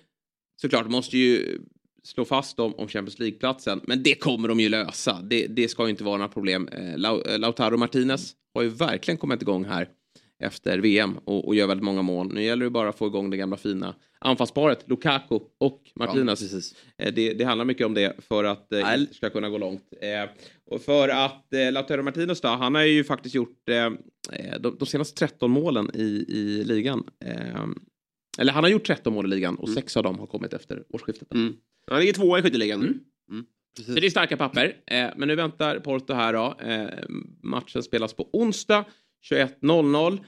såklart 0.61 0.89
måste 0.89 1.17
ju 1.17 1.59
slå 2.03 2.25
fast 2.25 2.57
dem 2.57 2.73
om 2.75 2.87
Champions 2.87 3.19
League-platsen. 3.19 3.81
Men 3.83 4.03
det 4.03 4.15
kommer 4.15 4.47
de 4.47 4.59
ju 4.59 4.69
lösa. 4.69 5.21
Det, 5.21 5.47
det 5.47 5.67
ska 5.67 5.83
ju 5.83 5.89
inte 5.89 6.03
vara 6.03 6.17
några 6.17 6.29
problem. 6.29 6.67
Eh, 6.67 6.93
eh, 6.93 7.39
Lautaro 7.39 7.77
Martinez 7.77 8.33
har 8.53 8.61
ju 8.61 8.69
verkligen 8.69 9.17
kommit 9.17 9.41
igång 9.41 9.65
här 9.65 9.89
efter 10.43 10.79
VM 10.79 11.17
och, 11.25 11.47
och 11.47 11.55
gör 11.55 11.67
väldigt 11.67 11.85
många 11.85 12.01
mål. 12.01 12.33
Nu 12.33 12.43
gäller 12.43 12.63
det 12.63 12.69
bara 12.71 12.89
att 12.89 12.97
få 12.97 13.07
igång 13.07 13.29
det 13.29 13.37
gamla 13.37 13.57
fina 13.57 13.95
anfallsparet 14.21 14.89
Lukaku 14.89 15.39
och 15.57 15.91
Martinez. 15.95 16.39
precis. 16.39 16.75
Eh, 16.97 17.13
det, 17.13 17.33
det 17.33 17.43
handlar 17.43 17.65
mycket 17.65 17.85
om 17.85 17.93
det 17.93 18.15
för 18.27 18.43
att 18.43 18.73
eh, 18.73 18.79
Inter 18.79 19.13
ska 19.13 19.29
kunna 19.29 19.49
gå 19.49 19.57
långt. 19.57 19.93
Eh, 20.01 20.29
och 20.65 20.81
för 20.81 21.09
att 21.09 21.53
eh, 21.53 21.71
Lautaro 21.71 22.03
Martinez 22.03 22.41
då, 22.41 22.47
han 22.47 22.75
har 22.75 22.83
ju 22.83 23.03
faktiskt 23.03 23.35
gjort 23.35 23.69
eh, 23.69 23.89
de, 24.59 24.77
de 24.79 24.85
senaste 24.85 25.15
13 25.15 25.51
målen 25.51 25.91
i, 25.93 26.25
i 26.27 26.63
ligan. 26.63 27.03
Eller 28.37 28.53
han 28.53 28.63
har 28.63 28.71
gjort 28.71 28.87
13 28.87 29.13
mål 29.13 29.25
i 29.25 29.29
ligan 29.29 29.55
och 29.55 29.69
sex 29.69 29.97
av 29.97 30.03
dem 30.03 30.19
har 30.19 30.27
kommit 30.27 30.53
efter 30.53 30.83
årsskiftet. 30.89 31.33
Mm. 31.33 31.53
Han 31.87 31.99
ligger 31.99 32.13
tvåa 32.13 32.39
i 32.39 32.41
skytteligan. 32.41 32.81
Mm. 32.81 33.45
Så 33.85 33.91
det 33.91 34.05
är 34.05 34.09
starka 34.09 34.37
papper. 34.37 34.77
Men 35.15 35.27
nu 35.27 35.35
väntar 35.35 35.79
Porto 35.79 36.13
här 36.13 36.33
då. 36.33 36.57
Matchen 37.43 37.83
spelas 37.83 38.13
på 38.13 38.29
onsdag 38.33 38.85
21.00. 39.31 40.19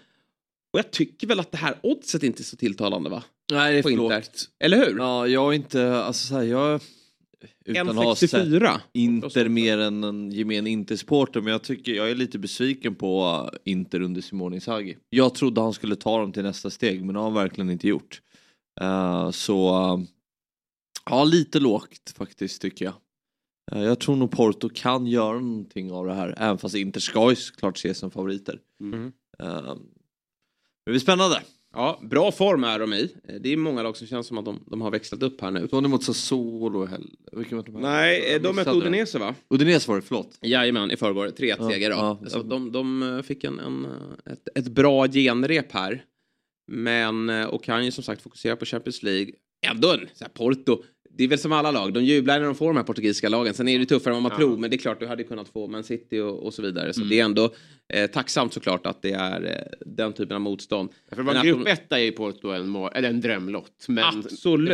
Och 0.73 0.79
jag 0.79 0.91
tycker 0.91 1.27
väl 1.27 1.39
att 1.39 1.51
det 1.51 1.57
här 1.57 1.75
oddset 1.83 2.23
inte 2.23 2.41
är 2.41 2.43
så 2.43 2.57
tilltalande 2.57 3.09
va? 3.09 3.23
Nej, 3.51 3.73
det 3.73 3.79
är 3.79 3.83
för 3.83 3.89
lågt. 3.89 4.49
Eller 4.59 4.77
hur? 4.77 4.97
Ja, 4.97 5.27
jag 5.27 5.51
är 5.51 5.55
inte, 5.55 5.97
alltså 5.97 6.27
så 6.27 6.35
här, 6.35 6.43
jag... 6.43 6.81
Utan 7.65 7.89
att 7.89 7.95
ha 7.95 8.15
sett 8.15 8.33
1,64. 8.33 8.79
Inter 8.93 9.49
mer 9.49 9.77
än 9.77 10.03
en 10.03 10.31
gemen 10.31 10.67
Inter-supporter, 10.67 11.41
men 11.41 11.51
jag 11.51 11.63
tycker 11.63 11.91
jag 11.91 12.11
är 12.11 12.15
lite 12.15 12.39
besviken 12.39 12.95
på 12.95 13.49
Inter 13.63 14.01
under 14.01 14.21
Simone 14.21 14.55
Inzaghi. 14.55 14.97
Jag 15.09 15.35
trodde 15.35 15.61
han 15.61 15.73
skulle 15.73 15.95
ta 15.95 16.19
dem 16.19 16.31
till 16.31 16.43
nästa 16.43 16.69
steg, 16.69 17.05
men 17.05 17.13
det 17.13 17.19
har 17.19 17.25
han 17.25 17.33
verkligen 17.33 17.69
inte 17.69 17.87
gjort. 17.87 18.21
Eh, 18.81 19.31
så, 19.31 19.93
uh, 19.93 20.03
ja, 21.09 21.23
lite 21.23 21.59
lågt 21.59 22.13
faktiskt 22.17 22.61
tycker 22.61 22.85
jag. 22.85 22.93
Eh, 23.71 23.83
jag 23.83 23.99
tror 23.99 24.15
nog 24.15 24.31
Porto 24.31 24.69
kan 24.69 25.07
göra 25.07 25.39
någonting 25.39 25.91
av 25.91 26.05
det 26.05 26.13
här, 26.13 26.35
även 26.37 26.57
fast 26.57 26.75
Inter 26.75 26.99
ska 26.99 27.29
ju 27.29 27.35
såklart 27.35 27.77
ses 27.77 27.97
som 27.97 28.11
favoriter. 28.11 28.59
Mm. 28.81 29.11
Eh, 29.39 29.75
det 30.85 30.91
blir 30.91 30.99
spännande. 30.99 31.41
Ja, 31.73 31.99
bra 32.03 32.31
form 32.31 32.63
är 32.63 32.79
de 32.79 32.93
i. 32.93 33.09
Eh, 33.29 33.35
Det 33.35 33.53
är 33.53 33.57
många 33.57 33.83
lag 33.83 33.97
som 33.97 34.07
känns 34.07 34.27
som 34.27 34.37
att 34.37 34.45
de, 34.45 34.63
de 34.67 34.81
har 34.81 34.91
växlat 34.91 35.23
upp 35.23 35.41
här 35.41 35.51
nu. 35.51 35.67
Såg 35.67 35.83
ni 35.83 35.89
mot 35.89 36.03
Sassuolo? 36.03 36.85
Hel- 36.85 37.09
Vilka 37.31 37.55
var 37.55 37.63
de? 37.63 37.71
Nej, 37.81 38.35
eh, 38.35 38.41
de 38.41 38.55
mötte. 38.55 38.71
Udinese 38.71 39.19
va? 39.19 39.35
Udinese 39.49 39.87
var 39.89 39.95
det, 39.95 40.01
förlåt. 40.01 40.37
Jajamän, 40.41 40.91
i 40.91 40.97
förrgår. 40.97 41.27
3-1 41.27 41.55
Ja, 41.59 41.69
seger 41.69 41.89
då. 41.89 41.95
ja. 41.95 42.29
Så 42.29 42.43
de, 42.43 42.71
de 42.71 43.03
eh, 43.17 43.21
fick 43.21 43.43
en, 43.43 43.59
en, 43.59 43.87
ett, 44.25 44.47
ett 44.55 44.67
bra 44.67 45.07
genrep 45.07 45.71
här. 45.71 46.03
Men, 46.71 47.29
och 47.29 47.63
kan 47.63 47.85
ju 47.85 47.91
som 47.91 48.03
sagt 48.03 48.21
fokusera 48.21 48.55
på 48.55 48.65
Champions 48.65 49.03
League. 49.03 49.31
Ändå 49.67 49.91
en 49.91 49.99
så 50.13 50.23
här 50.23 50.29
Porto. 50.33 50.83
det 51.17 51.23
är 51.23 51.27
väl 51.27 51.37
som 51.39 51.51
alla 51.51 51.71
lag, 51.71 51.93
de 51.93 52.03
jublar 52.03 52.39
när 52.39 52.45
de 52.45 52.55
får 52.55 52.67
de 52.67 52.77
här 52.77 52.83
portugisiska 52.83 53.29
lagen. 53.29 53.53
Sen 53.53 53.67
är 53.67 53.79
det 53.79 53.85
tuffare 53.85 54.15
än 54.15 54.23
vad 54.23 54.31
man 54.31 54.39
tror, 54.39 54.57
men 54.57 54.69
det 54.69 54.75
är 54.75 54.77
klart 54.77 54.99
du 54.99 55.07
hade 55.07 55.23
kunnat 55.23 55.49
få 55.49 55.67
Man 55.67 55.83
City 55.83 56.19
och, 56.19 56.43
och 56.45 56.53
så 56.53 56.61
vidare. 56.61 56.93
Så 56.93 56.99
Mm. 57.01 57.09
det 57.09 57.19
är 57.19 57.25
ändå 57.25 57.53
eh, 57.93 58.07
tacksamt 58.11 58.53
såklart 58.53 58.85
att 58.85 59.01
det 59.01 59.11
är 59.11 59.45
eh, 59.45 59.79
den 59.85 60.13
typen 60.13 60.35
av 60.35 60.41
motstånd. 60.41 60.89
För 61.11 61.35
att 61.35 61.43
grupp 61.43 61.65
de- 61.65 61.71
etta 61.71 61.99
är 61.99 62.03
ju 62.03 62.11
Porto 62.11 62.47
en, 62.47 62.75
eller 62.75 63.09
en 63.09 63.21
drömlott. 63.21 63.85
Men 63.87 64.03
Absolut. 64.03 64.69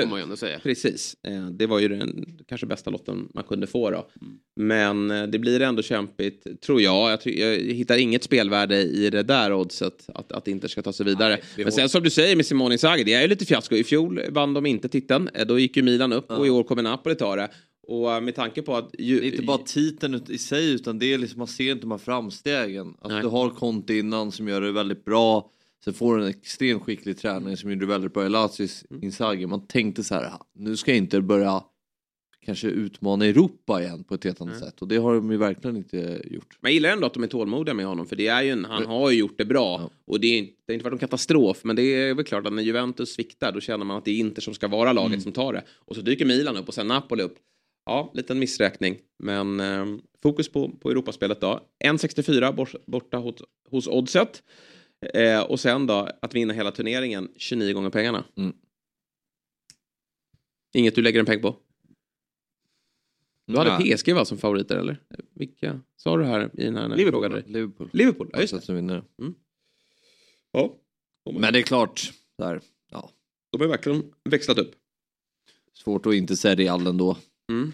Precis, 0.64 1.16
eh, 1.28 1.46
det 1.46 1.68
var 1.68 1.80
ju 1.80 1.88
den 1.88 2.40
kanske 2.48 2.68
bästa 2.68 2.90
lotten 2.90 3.30
man 3.34 3.44
kunde 3.44 3.68
få 3.68 3.92
då. 3.92 4.10
Mm. 4.22 4.38
Men 4.56 5.12
eh, 5.12 5.28
det 5.28 5.40
blir 5.40 5.62
ändå 5.62 5.82
kämpigt, 5.82 6.62
tror 6.62 6.82
jag. 6.82 7.12
Jag, 7.12 7.20
jag 7.36 7.58
hittar 7.58 7.98
inget 7.98 8.24
spelvärde 8.24 8.82
i 8.82 9.10
det 9.10 9.24
där 9.24 9.54
oddset, 9.54 10.06
att, 10.14 10.32
att 10.32 10.48
Inter 10.48 10.68
ska 10.68 10.82
ta 10.82 10.94
sig 10.94 11.06
vidare. 11.06 11.34
är 11.34 11.64
Men 11.64 11.72
sen 11.72 11.90
som 11.90 12.04
du 12.04 12.10
säger 12.10 12.36
med 12.36 12.46
Simone 12.46 12.74
Inzaghi, 12.74 13.04
det 13.04 13.14
är 13.14 13.22
ju 13.22 13.28
lite 13.28 13.46
fiasko. 13.46 13.76
I 13.76 13.84
fjol 13.84 14.22
vann 14.30 14.54
de 14.54 14.66
inte 14.66 14.90
titeln, 14.90 15.30
Eh, 15.34 15.46
då 15.46 15.60
gick 15.60 15.78
ju 15.78 15.84
Milan 15.84 16.14
upp 16.14 16.32
och 16.32 16.48
i 16.48 16.50
år 16.50 16.64
kommer 16.64 16.84
Napoli 16.84 17.16
ta 17.16 17.36
det. 17.36 17.50
Och 17.90 18.14
eh, 18.14 18.22
med 18.22 18.36
tanke 18.36 18.62
på 18.62 18.76
att... 18.76 18.90
Ju, 19.00 19.20
Det 19.20 19.28
är 19.28 19.32
inte 19.32 19.44
bara 19.44 19.58
titeln 19.58 20.22
i 20.30 20.38
sig 20.38 20.74
utan 20.74 21.00
det 21.00 21.14
är 21.14 21.18
liksom, 21.18 21.38
man 21.40 21.48
ser 21.48 21.72
inte 21.72 21.82
de 21.82 21.92
här 21.92 21.98
framstegen. 21.98 22.94
Att 23.02 23.12
Nej. 23.12 23.22
du 23.22 23.28
har 23.28 23.50
Conte 23.50 23.94
innan 23.94 24.32
som 24.32 24.48
gör 24.48 24.62
det 24.62 24.72
väldigt 24.72 25.06
bra. 25.06 25.52
Sen 25.84 25.94
får 25.94 26.18
du 26.18 26.24
en 26.24 26.30
extremt 26.30 26.84
skicklig 26.84 27.18
tränare 27.18 27.58
som 27.58 27.72
gjorde 27.72 27.86
väldigt 27.86 28.14
bra 28.14 28.26
i 28.26 28.30
Lazios 28.30 28.86
Mm. 28.92 29.04
Inzaghi. 29.04 29.46
Man 29.46 29.68
tänkte 29.68 30.04
så 30.04 30.16
här, 30.16 30.32
nu 30.56 30.78
ska 30.78 30.94
inte 30.94 31.22
börja 31.22 31.64
kanske 32.46 32.68
utmana 32.68 33.26
Europa 33.26 33.82
igen 33.82 34.04
på 34.04 34.14
ett 34.16 34.24
helt 34.24 34.42
annat 34.42 34.60
sätt. 34.60 34.82
Och 34.82 34.88
det 34.88 34.98
har 34.98 35.14
de 35.16 35.32
ju 35.32 35.38
verkligen 35.38 35.78
inte 35.78 36.22
gjort. 36.26 36.58
Men 36.62 36.70
jag 36.70 36.74
gillar 36.74 36.90
ändå 36.90 37.08
att 37.08 37.14
de 37.14 37.24
är 37.24 37.28
tålmodiga 37.28 37.74
med 37.74 37.86
honom 37.86 38.06
för 38.06 38.16
det 38.16 38.28
är 38.28 38.42
ju 38.44 38.50
en, 38.50 38.66
han 38.66 38.86
har 38.86 39.12
ju 39.12 39.18
gjort 39.20 39.38
det 39.38 39.46
bra. 39.46 39.90
Och 40.06 40.20
det, 40.20 40.28
är, 40.28 40.38
inte- 40.40 40.54
det 40.66 40.74
har 40.74 40.76
inte 40.76 40.84
varit 40.84 40.94
en 40.94 41.00
katastrof 41.00 41.64
men 41.64 41.76
det 41.76 41.82
är 41.82 42.14
väl 42.14 42.26
klart 42.26 42.46
att 42.48 42.54
när 42.54 42.64
Juventus 42.64 43.14
sviktar 43.14 43.52
då 43.52 43.60
känner 43.62 43.86
man 43.86 43.98
att 43.98 44.06
det 44.06 44.12
är 44.12 44.16
Inter 44.16 44.42
som 44.42 44.54
ska 44.54 44.68
vara 44.68 44.94
laget 44.94 45.22
som 45.24 45.32
tar 45.32 45.54
det. 45.54 45.64
Och 45.86 45.96
så 45.96 46.02
dyker 46.02 46.26
Milan 46.26 46.58
upp 46.58 46.68
och 46.68 46.74
sen 46.74 46.88
Napoli 46.88 47.24
upp. 47.24 47.36
Ja, 47.90 48.12
liten 48.14 48.40
missräkning. 48.40 49.00
Men 49.20 49.60
eh, 49.60 49.86
fokus 50.24 50.50
på, 50.52 50.70
på 50.78 50.90
Europaspelet 50.92 51.42
då. 51.42 51.68
1,64 51.86 52.56
bort, 52.56 52.76
borta 52.86 53.18
hos, 53.18 53.36
hos 53.70 53.88
Oddset. 53.88 54.44
Eh, 55.14 55.42
och 55.42 55.60
sen 55.60 55.88
då 55.88 56.10
att 56.22 56.36
vinna 56.36 56.54
hela 56.54 56.72
turneringen 56.72 57.32
29 57.36 57.74
gånger 57.74 57.90
pengarna. 57.90 58.24
Mm. 58.38 58.56
Inget 60.74 60.96
du 60.96 61.02
lägger 61.02 61.20
en 61.20 61.26
peng 61.26 61.42
på? 61.42 61.56
Du 63.48 63.58
hade 63.58 63.80
Nej. 63.80 63.98
PSG 63.98 64.14
va 64.14 64.26
som 64.26 64.38
favoriter 64.38 64.78
eller? 64.78 65.04
Vilka 65.34 65.82
sa 65.96 66.18
du 66.18 66.26
här 66.26 66.50
i 66.54 66.64
den 66.64 66.76
här 66.76 66.88
när 66.88 66.96
Liverpool, 66.98 67.22
frågade 67.22 67.42
dig? 67.42 67.52
Liverpool. 67.52 67.90
Liverpool, 67.94 68.30
ja 68.34 68.42
just 68.42 68.54
det. 68.54 68.62
de 68.68 68.76
vinner. 68.76 69.04
Ja. 70.52 70.76
Men 71.34 71.54
det 71.54 71.60
är 71.60 71.64
klart, 71.64 72.14
där, 72.38 72.62
ja, 72.92 73.10
De 73.52 73.62
har 73.62 73.68
verkligen 73.68 74.14
växlat 74.30 74.58
upp. 74.58 74.76
svårt 75.74 76.06
att 76.06 76.14
inte 76.14 76.38
säga 76.38 76.56
Real 76.56 76.88
ändå. 76.88 77.18
Mm. 77.52 77.74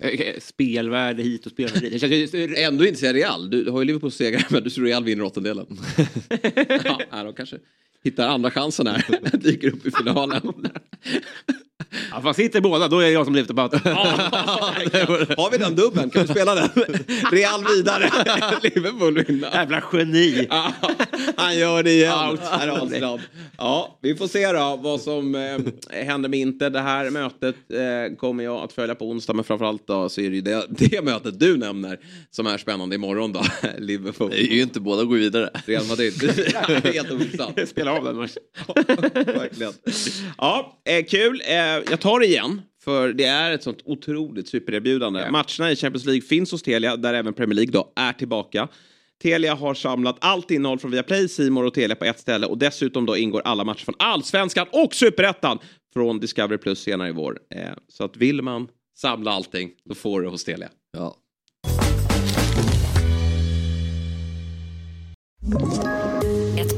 Eh, 0.00 0.34
Spelvärde 0.40 1.22
hit 1.22 1.46
och 1.46 1.52
spelvärde 1.52 1.88
dit. 1.88 2.00
Känns. 2.00 2.34
Ändå 2.56 2.86
inte 2.86 3.00
säga 3.00 3.12
Real. 3.12 3.50
Du, 3.50 3.70
har 3.70 3.78
ju 3.80 3.84
Liverpool 3.84 4.12
segrar 4.12 4.46
men 4.50 4.62
du 4.62 4.70
tror 4.70 4.84
Real 4.84 5.04
vinner 5.04 5.24
åttondelen. 5.24 5.66
ja, 7.10 7.22
de 7.24 7.34
kanske 7.34 7.58
hittar 8.04 8.28
andra 8.28 8.50
chansen 8.50 8.86
här. 8.86 9.36
Dyker 9.36 9.68
upp 9.68 9.86
i 9.86 9.90
finalen. 9.90 10.42
Ja, 12.10 12.22
fan, 12.22 12.34
sitter 12.34 12.60
båda, 12.60 12.88
då 12.88 12.98
är 12.98 13.04
det 13.04 13.10
jag 13.10 13.24
som 13.24 13.34
lyfter 13.34 13.54
på 13.54 13.60
hatten. 13.60 13.80
har 15.36 15.50
vi 15.50 15.58
den 15.58 15.74
dubben? 15.74 16.10
Kan 16.10 16.22
vi 16.22 16.28
spela 16.28 16.54
den? 16.54 16.68
Real 17.32 17.64
vidare. 17.76 18.10
Liverpool 18.62 19.24
vinner. 19.24 19.50
Jävla 19.54 19.82
geni. 19.92 20.46
Ja, 20.50 20.72
han 21.36 21.58
gör 21.58 21.82
det 21.82 21.90
igen. 21.90 22.28
Out. 23.02 23.20
Ja, 23.58 23.98
vi 24.02 24.14
får 24.14 24.28
se 24.28 24.52
då 24.52 24.78
vad 24.82 25.00
som 25.00 25.34
eh, 25.34 25.58
händer 26.04 26.28
med 26.28 26.38
Inter. 26.38 26.70
Det 26.70 26.80
här 26.80 27.10
mötet 27.10 27.56
eh, 27.72 28.16
kommer 28.16 28.44
jag 28.44 28.64
att 28.64 28.72
följa 28.72 28.94
på 28.94 29.10
onsdag, 29.10 29.32
men 29.32 29.44
framförallt 29.44 29.86
då 29.86 30.08
så 30.08 30.20
är 30.20 30.30
det 30.30 30.36
ju 30.36 30.42
det, 30.42 30.66
det 30.68 31.04
mötet 31.04 31.40
du 31.40 31.56
nämner 31.56 31.98
som 32.30 32.46
är 32.46 32.58
spännande 32.58 32.94
imorgon 32.94 33.32
då. 33.32 33.42
Liverpool. 33.78 34.30
Det 34.30 34.40
är 34.40 34.54
ju 34.54 34.62
inte 34.62 34.80
båda 34.80 35.04
går 35.04 35.16
vidare. 35.16 35.50
Real 35.66 35.86
Madrid. 35.86 36.12
Helt 36.84 37.10
ointressant. 37.10 37.68
Spela 37.68 37.92
av 37.92 38.04
den 38.04 38.16
matchen. 38.16 38.42
Verkligen. 39.14 39.72
Ja, 40.38 40.80
eh, 40.84 41.04
kul. 41.04 41.42
Eh, 41.46 41.67
jag 41.90 42.00
tar 42.00 42.20
det 42.20 42.26
igen. 42.26 42.62
För 42.84 43.12
det 43.12 43.24
är 43.24 43.52
ett 43.52 43.62
sånt 43.62 43.78
otroligt 43.84 44.48
supererbjudande. 44.48 45.30
Matcherna 45.30 45.72
i 45.72 45.76
Champions 45.76 46.04
League 46.06 46.22
finns 46.22 46.52
hos 46.52 46.62
Telia, 46.62 46.96
där 46.96 47.14
även 47.14 47.34
Premier 47.34 47.54
League 47.54 47.72
då 47.72 47.92
är 47.96 48.12
tillbaka. 48.12 48.68
Telia 49.22 49.54
har 49.54 49.74
samlat 49.74 50.16
allt 50.20 50.50
innehåll 50.50 50.78
från 50.78 50.90
Viaplay, 50.90 51.28
Simor 51.28 51.64
och 51.64 51.74
Telia 51.74 51.96
på 51.96 52.04
ett 52.04 52.18
ställe 52.18 52.46
och 52.46 52.58
dessutom 52.58 53.06
då 53.06 53.16
ingår 53.16 53.42
alla 53.44 53.64
matcher 53.64 53.84
från 53.84 53.94
Allsvenskan 53.98 54.66
och 54.72 54.94
Superettan 54.94 55.58
från 55.92 56.20
Discovery 56.20 56.58
Plus 56.58 56.80
senare 56.80 57.08
i 57.08 57.12
vår. 57.12 57.38
Eh, 57.54 57.60
så 57.88 58.04
att 58.04 58.16
vill 58.16 58.42
man 58.42 58.68
samla 58.96 59.30
allting, 59.30 59.70
då 59.84 59.94
får 59.94 60.20
du 60.20 60.26
det 60.26 60.30
hos 60.30 60.44
Telia. 60.44 60.68
Ja. 60.92 61.16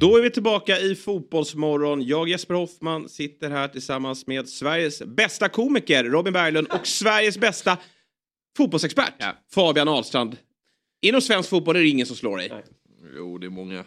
Då 0.00 0.16
är 0.16 0.22
vi 0.22 0.30
tillbaka 0.30 0.78
i 0.78 0.94
Fotbollsmorgon. 0.94 2.02
Jag, 2.02 2.28
Jesper 2.28 2.54
Hoffman, 2.54 3.08
sitter 3.08 3.50
här 3.50 3.68
tillsammans 3.68 4.26
med 4.26 4.48
Sveriges 4.48 5.02
bästa 5.02 5.48
komiker 5.48 6.04
Robin 6.04 6.32
Berglund 6.32 6.66
och 6.70 6.86
Sveriges 6.86 7.38
bästa 7.38 7.78
fotbollsexpert 8.56 9.14
Fabian 9.54 9.88
Ahlstrand. 9.88 10.36
Inom 11.02 11.20
svensk 11.20 11.50
fotboll 11.50 11.76
är 11.76 11.80
det 11.80 11.88
ingen 11.88 12.06
som 12.06 12.16
slår 12.16 12.36
dig. 12.36 12.52
Jo, 13.16 13.38
det 13.38 13.46
är 13.46 13.50
många. 13.50 13.84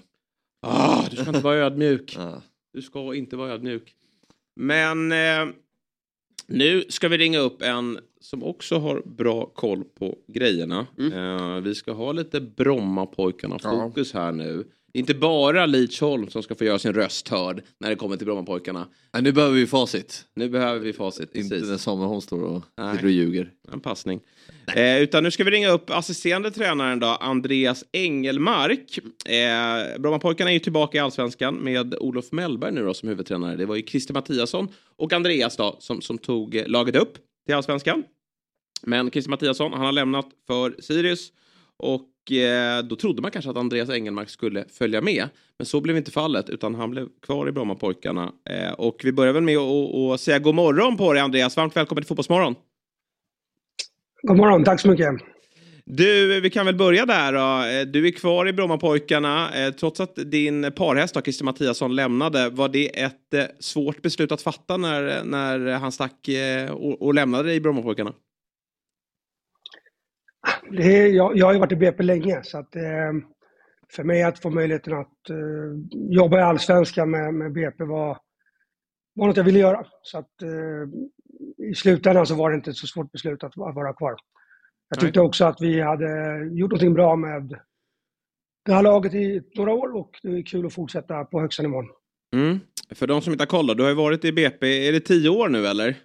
Ah, 0.62 1.04
du 1.10 1.16
ska 1.16 1.28
inte 1.28 1.40
vara 1.40 1.56
ödmjuk. 1.56 2.16
Ja. 2.18 2.42
Du 2.74 2.82
ska 2.82 3.16
inte 3.16 3.36
vara 3.36 3.52
ödmjuk. 3.52 3.96
Men 4.56 5.12
eh, 5.12 5.46
nu 6.48 6.84
ska 6.90 7.08
vi 7.08 7.18
ringa 7.18 7.40
upp 7.40 7.62
en 7.62 8.00
som 8.22 8.44
också 8.44 8.78
har 8.78 9.02
bra 9.06 9.46
koll 9.46 9.84
på 9.84 10.18
grejerna. 10.28 10.88
Eh, 11.00 11.62
vi 11.62 11.76
ska 11.76 11.92
ha 11.92 12.12
lite 12.12 12.42
Brommapojkarna-fokus 12.42 14.14
här 14.14 14.32
nu. 14.32 14.66
Det 14.94 14.98
är 14.98 15.02
inte 15.02 15.14
bara 15.14 15.66
Lidsholm 15.66 16.30
som 16.30 16.44
ska 16.44 16.56
få 16.56 16.64
göra 16.64 16.80
sin 16.80 16.94
röst 16.94 17.30
hörd 17.30 17.62
när 17.80 17.90
det 17.90 17.96
kommer 17.96 18.18
till 18.18 18.26
Brommapojkarna. 18.26 18.88
Men 19.14 19.24
nu 19.24 19.32
behöver 19.32 19.56
vi 19.56 19.68
facit. 19.68 20.26
Nu 20.36 20.50
behöver 20.50 20.80
vi 20.80 20.94
facit. 20.94 21.36
Inte 21.36 21.60
Precis. 21.60 21.88
när 21.88 21.94
Holm 21.96 22.22
står 22.22 22.44
och 22.44 22.64
Nej. 22.78 22.92
sitter 22.92 23.06
och 23.06 23.12
ljuger. 23.12 23.52
En 23.72 23.80
passning. 23.80 24.20
Eh, 24.76 25.02
utan 25.02 25.24
nu 25.24 25.32
ska 25.32 25.44
vi 25.44 25.52
ringa 25.52 25.70
upp 25.70 25.90
assisterande 25.90 26.52
tränaren 26.52 27.00
då, 27.00 27.08
Andreas 27.08 27.84
Engelmark. 27.92 29.00
Eh, 29.26 30.00
Brommapojkarna 30.00 30.50
är 30.50 30.54
ju 30.54 30.60
tillbaka 30.60 30.98
i 30.98 31.02
allsvenskan 31.02 31.56
med 31.56 31.96
Olof 31.96 32.32
Mellberg 32.32 32.72
nu 32.72 32.84
då 32.84 32.94
som 32.94 33.10
huvudtränare. 33.10 33.56
Det 33.56 33.66
var 33.66 33.76
ju 33.76 33.84
Christer 33.84 34.14
Mattiasson 34.14 34.68
och 34.98 35.14
Andreas 35.14 35.58
då 35.58 35.78
som, 35.80 36.02
som 36.02 36.18
tog 36.18 36.56
eh, 36.56 36.68
laget 36.68 36.96
upp 36.96 37.18
till 37.46 37.56
allsvenskan. 37.56 38.04
Men 38.82 39.12
Christer 39.12 39.30
Mattiasson, 39.30 39.74
han 39.74 39.86
har 39.86 39.92
lämnat 39.92 40.30
för 40.48 40.76
Sirius 40.80 41.32
och 41.78 42.10
då 42.90 42.96
trodde 42.96 43.22
man 43.22 43.32
kanske 43.32 43.52
att 43.52 43.58
Andreas 43.58 43.90
Engelmark 43.90 44.30
skulle 44.30 44.66
följa 44.70 45.02
med. 45.02 45.30
Men 45.58 45.66
så 45.66 45.82
blev 45.82 45.98
inte 45.98 46.12
fallet 46.12 46.50
utan 46.50 46.76
han 46.76 46.92
blev 46.92 47.08
kvar 47.22 47.48
i 47.48 47.52
Brommapojkarna. 47.52 48.32
Eh, 48.50 48.72
och 48.72 49.02
vi 49.04 49.12
börjar 49.12 49.34
väl 49.34 49.44
med 49.44 49.58
att 49.58 50.22
säga 50.22 50.40
god 50.40 50.56
morgon 50.56 50.98
på 50.98 51.14
dig 51.14 51.22
Andreas. 51.22 51.58
Varmt 51.58 51.76
välkommen 51.76 52.04
till 52.04 52.08
Fotbollsmorgon. 52.08 52.56
God 54.22 54.38
morgon, 54.38 54.64
tack 54.64 54.80
så 54.82 54.88
mycket. 54.88 55.08
Du, 55.86 56.42
vi 56.42 56.50
kan 56.50 56.66
väl 56.66 56.76
börja 56.76 57.06
där 57.06 57.34
då. 57.34 57.80
Eh, 57.80 57.86
Du 57.86 58.08
är 58.08 58.12
kvar 58.12 58.48
i 58.48 58.54
Brommapojkarna. 58.54 59.54
Eh, 59.54 59.74
Trots 59.74 60.00
att 60.00 60.16
din 60.16 60.72
parhäst, 60.72 61.18
Christer 61.24 61.46
Mattiasson, 61.46 61.96
lämnade. 61.96 62.50
Var 62.50 62.70
det 62.70 63.00
ett 63.00 63.34
eh, 63.34 63.44
svårt 63.60 64.02
beslut 64.02 64.32
att 64.32 64.42
fatta 64.42 64.78
när, 64.78 65.24
när 65.24 65.72
han 65.72 65.92
stack 65.92 66.28
eh, 66.28 66.72
och, 66.72 67.02
och 67.02 67.14
lämnade 67.14 67.44
dig 67.44 67.56
i 67.56 67.62
Brommapojkarna? 67.62 68.14
Är, 70.78 71.08
jag, 71.08 71.38
jag 71.38 71.46
har 71.46 71.54
ju 71.54 71.60
varit 71.60 71.72
i 71.72 71.76
BP 71.76 72.04
länge, 72.04 72.44
så 72.44 72.58
att, 72.58 72.76
eh, 72.76 73.12
för 73.92 74.04
mig 74.04 74.24
att 74.24 74.40
få 74.40 74.50
möjligheten 74.50 74.94
att 74.94 75.30
eh, 75.30 75.36
jobba 75.92 76.40
i 76.40 76.42
Allsvenskan 76.42 77.12
med, 77.12 77.34
med 77.34 77.54
BP 77.54 77.84
var, 77.84 78.18
var 79.14 79.28
något 79.28 79.38
jag 79.38 79.44
ville 79.44 79.60
göra. 79.60 79.86
Så 80.02 80.18
att, 80.18 80.42
eh, 80.42 81.70
I 81.70 81.76
slutändan 81.76 82.28
så 82.28 82.36
var 82.36 82.50
det 82.50 82.56
inte 82.56 82.70
ett 82.70 82.76
så 82.76 82.88
svårt 82.88 83.12
beslut 83.12 83.44
att, 83.44 83.52
att 83.52 83.76
vara 83.76 83.94
kvar. 83.94 84.16
Jag 84.90 85.00
tyckte 85.00 85.22
också 85.22 85.46
att 85.46 85.62
vi 85.62 85.82
hade 85.82 86.40
gjort 86.52 86.72
någonting 86.72 86.94
bra 86.94 87.16
med 87.16 87.60
det 88.66 88.74
här 88.74 88.84
laget 88.84 89.14
i 89.14 89.42
några 89.56 89.74
år 89.74 89.96
och 89.96 90.20
det 90.24 90.30
är 90.30 90.46
kul 90.46 90.66
att 90.66 90.74
fortsätta 90.74 91.26
på 91.26 91.42
högsta 91.42 91.64
nivån. 91.64 91.86
Mm. 92.36 92.60
För 92.90 93.08
de 93.08 93.22
som 93.22 93.34
inte 93.34 93.42
har 93.42 93.48
koll 93.48 93.68
då, 93.68 93.74
du 93.74 93.84
har 93.84 93.90
ju 93.90 93.96
varit 93.96 94.26
i 94.26 94.32
BP, 94.32 94.88
är 94.88 94.92
det 94.92 95.00
tio 95.00 95.30
år 95.30 95.50
nu 95.50 95.68
eller? 95.68 95.96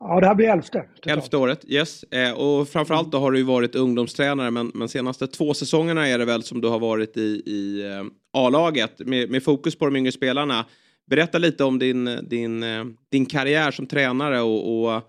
Ja, 0.00 0.20
det 0.20 0.26
här 0.26 0.34
blir 0.34 0.48
elfte. 0.48 0.84
Elfte 1.06 1.36
året, 1.36 1.64
yes. 1.68 2.02
Eh, 2.02 2.32
och 2.32 2.68
framförallt 2.68 3.12
då 3.12 3.18
har 3.18 3.30
du 3.30 3.38
ju 3.38 3.44
varit 3.44 3.74
ungdomstränare 3.74 4.50
men, 4.50 4.70
men 4.74 4.88
senaste 4.88 5.26
två 5.26 5.54
säsongerna 5.54 6.08
är 6.08 6.18
det 6.18 6.24
väl 6.24 6.42
som 6.42 6.60
du 6.60 6.68
har 6.68 6.78
varit 6.78 7.16
i, 7.16 7.42
i 7.46 7.86
eh, 7.86 8.04
A-laget 8.32 8.98
med, 8.98 9.30
med 9.30 9.44
fokus 9.44 9.78
på 9.78 9.84
de 9.84 9.96
yngre 9.96 10.12
spelarna. 10.12 10.66
Berätta 11.10 11.38
lite 11.38 11.64
om 11.64 11.78
din, 11.78 12.18
din, 12.28 12.62
eh, 12.62 12.84
din 13.10 13.26
karriär 13.26 13.70
som 13.70 13.86
tränare 13.86 14.40
och, 14.40 14.84
och 14.84 15.02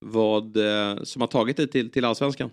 vad 0.00 0.56
eh, 0.56 0.96
som 1.02 1.20
har 1.20 1.28
tagit 1.28 1.56
dig 1.56 1.68
till, 1.68 1.90
till 1.90 2.04
allsvenskan. 2.04 2.50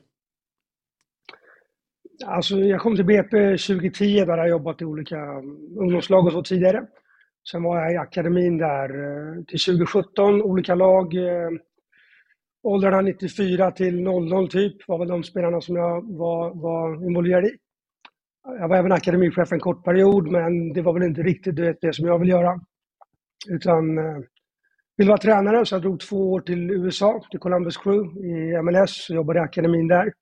Alltså, 2.26 2.56
jag 2.56 2.82
kom 2.82 2.96
till 2.96 3.06
BP 3.06 3.58
2010 3.58 4.26
där 4.26 4.38
jag 4.38 4.50
jobbat 4.50 4.82
i 4.82 4.86
olika 4.86 5.18
ungdomslag 5.78 6.26
och 6.26 6.32
så 6.32 6.44
tidigare. 6.44 6.84
Sen 7.52 7.64
var 7.64 7.78
jag 7.78 7.94
i 7.94 7.98
akademin 7.98 8.58
där 8.58 8.89
till 9.46 9.60
2017, 9.60 10.41
olika 10.41 10.76
lag. 10.76 11.16
Åldrarna 12.64 13.01
94 13.01 13.72
till 13.72 14.01
00 14.01 14.49
typ 14.49 14.88
var 14.88 14.99
väl 14.99 15.07
de 15.07 15.24
spelarna 15.24 15.61
som 15.61 15.76
jag 15.76 16.18
var, 16.18 16.55
var 16.55 17.05
involverad 17.07 17.45
i. 17.45 17.51
Jag 18.43 18.68
var 18.68 18.78
även 18.78 18.91
akademichef 18.91 19.51
en 19.51 19.59
kort 19.59 19.84
period, 19.84 20.32
men 20.32 20.74
det 20.74 20.82
var 20.82 20.93
väl 20.93 21.03
inte 21.03 21.22
riktigt 21.22 21.55
det, 21.55 21.78
det 21.82 21.93
som 21.93 22.07
jag 22.07 22.20
vill 22.20 22.30
göra. 22.30 22.59
Utan 23.49 23.97
eh, 23.97 24.18
ville 24.97 25.09
vara 25.09 25.18
tränare, 25.18 25.66
så 25.66 25.76
jag 25.76 25.82
drog 25.82 25.99
två 25.99 26.32
år 26.32 26.41
till 26.41 26.72
USA, 26.72 27.24
till 27.32 27.39
Columbus 27.39 27.78
Crew 27.78 28.28
i 28.28 28.61
MLS 28.61 29.09
och 29.09 29.16
jobbade 29.16 29.39
i 29.39 29.41
akademin 29.41 29.88
där. 29.88 30.14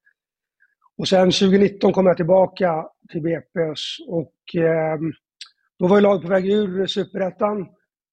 Och 0.98 1.08
sen 1.08 1.32
2019 1.32 1.94
kom 1.94 2.06
jag 2.06 2.18
tillbaka 2.18 2.88
till 3.12 3.22
BP 3.22 3.60
och 4.08 4.62
eh, 4.62 5.00
då 5.80 5.88
var 5.88 5.98
ju 5.98 6.02
laget 6.02 6.22
på 6.22 6.28
väg 6.28 6.50
ur 6.50 6.86
Superettan. 6.86 7.68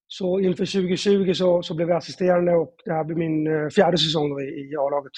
Så 0.09 0.41
inför 0.41 0.67
2020 0.67 1.33
så, 1.35 1.63
så 1.63 1.75
blev 1.75 1.89
jag 1.89 1.97
assisterande 1.97 2.53
och 2.53 2.75
det 2.85 2.93
här 2.93 3.05
blir 3.05 3.17
min 3.17 3.47
eh, 3.47 3.69
fjärde 3.69 3.99
säsong 3.99 4.41
i, 4.41 4.45
i 4.45 4.77
A-laget. 4.77 5.13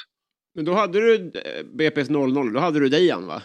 Men 0.54 0.64
då 0.64 0.72
hade 0.72 0.98
du 1.00 1.14
eh, 1.14 1.64
BP's 1.64 2.10
00, 2.10 2.52
då 2.52 2.60
hade 2.60 2.80
du 2.80 2.88
Dejan 2.88 3.26
va? 3.26 3.42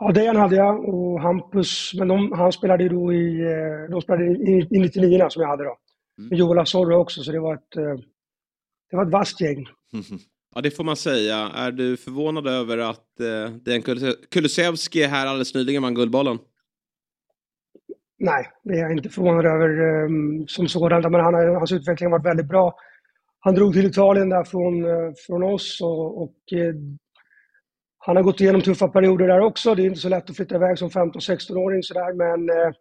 Ja, 0.00 0.12
Dejan 0.12 0.36
hade 0.36 0.56
jag 0.56 0.88
och 0.88 1.20
Hampus, 1.20 1.94
men 1.94 2.08
de, 2.08 2.32
han 2.32 2.52
spelade 2.52 2.88
då 2.88 3.12
i, 3.12 3.40
eh, 3.40 3.90
de 3.90 4.02
spelade 4.02 4.24
i, 4.24 4.68
i 4.70 4.78
99 4.78 5.26
som 5.28 5.42
jag 5.42 5.48
hade 5.48 5.64
då. 5.64 5.76
Med 6.30 6.38
Joel 6.38 6.58
Asoro 6.58 6.94
också, 6.94 7.22
så 7.22 7.32
det 7.32 7.40
var 7.40 7.54
ett, 7.54 7.70
det 8.90 8.96
var 8.96 9.06
ett 9.06 9.12
vasst 9.12 9.40
gäng. 9.40 9.66
Ja, 10.54 10.60
det 10.60 10.70
får 10.70 10.84
man 10.84 10.96
säga. 10.96 11.36
Är 11.36 11.72
du 11.72 11.96
förvånad 11.96 12.46
över 12.46 12.78
att 12.78 13.20
eh, 13.20 13.54
Dejan 13.54 13.82
Kulusevski 13.82 14.26
Kulusevski 14.30 15.02
här 15.02 15.26
alldeles 15.26 15.54
nyligen 15.54 15.82
vann 15.82 15.94
Guldbollen? 15.94 16.38
Nej, 18.22 18.46
det 18.64 18.74
är 18.74 18.82
jag 18.82 18.92
inte 18.92 19.08
förvånad 19.08 19.46
över 19.46 19.80
um, 20.04 20.44
som 20.48 20.68
sådant. 20.68 21.10
Men 21.10 21.20
han 21.20 21.34
hans 21.34 21.72
utveckling 21.72 22.10
har 22.10 22.18
varit 22.18 22.26
väldigt 22.26 22.48
bra. 22.48 22.74
Han 23.40 23.54
drog 23.54 23.72
till 23.72 23.86
Italien 23.86 24.28
där 24.28 24.44
från, 24.44 24.84
eh, 24.84 25.12
från 25.26 25.42
oss 25.42 25.80
och, 25.82 26.22
och 26.22 26.52
eh, 26.52 26.74
han 27.98 28.16
har 28.16 28.22
gått 28.22 28.40
igenom 28.40 28.60
tuffa 28.60 28.88
perioder 28.88 29.28
där 29.28 29.40
också. 29.40 29.74
Det 29.74 29.82
är 29.82 29.86
inte 29.86 30.00
så 30.00 30.08
lätt 30.08 30.30
att 30.30 30.36
flytta 30.36 30.54
iväg 30.54 30.78
som 30.78 30.88
15-16-åring 30.88 31.82
sådär, 31.82 32.12
men 32.14 32.48
eh, 32.50 32.72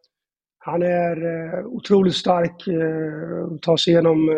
han 0.58 0.84
är 0.84 1.18
otroligt 1.66 2.16
stark, 2.16 2.68
och 3.52 3.62
tar 3.62 3.78
sig 3.78 3.94
igenom 3.94 4.30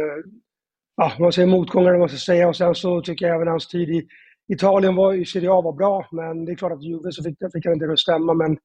ja, 0.98 1.12
man 1.20 1.32
säger 1.32 1.48
motgångar, 1.48 1.98
man 1.98 2.10
ska 2.10 2.18
säga. 2.18 2.48
Och 2.48 2.56
sen 2.56 2.76
så 2.76 3.02
tycker 3.02 3.26
jag 3.26 3.36
även 3.36 3.48
hans 3.48 3.68
tid 3.68 3.90
i 3.90 4.08
Italien 4.54 4.96
var, 4.96 5.14
i 5.14 5.26
Serie 5.26 5.52
A 5.52 5.62
var 5.62 5.74
bra, 5.74 6.08
men 6.12 6.46
det 6.46 6.52
är 6.52 6.56
klart 6.56 6.72
att 6.72 6.84
Juve 6.84 7.12
så 7.12 7.24
fick, 7.24 7.38
fick 7.54 7.66
han 7.66 7.74
inte 7.74 7.86
det 7.86 7.94
att 7.94 8.00
stämma. 8.00 8.34
Men 8.34 8.58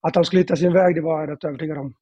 att 0.00 0.14
han 0.14 0.24
skulle 0.24 0.40
hitta 0.40 0.56
sin 0.56 0.72
väg, 0.72 0.94
det 0.94 1.00
var 1.00 1.20
jag 1.20 1.30
rätt 1.30 1.44
övertygad 1.44 1.78
om. 1.78 1.94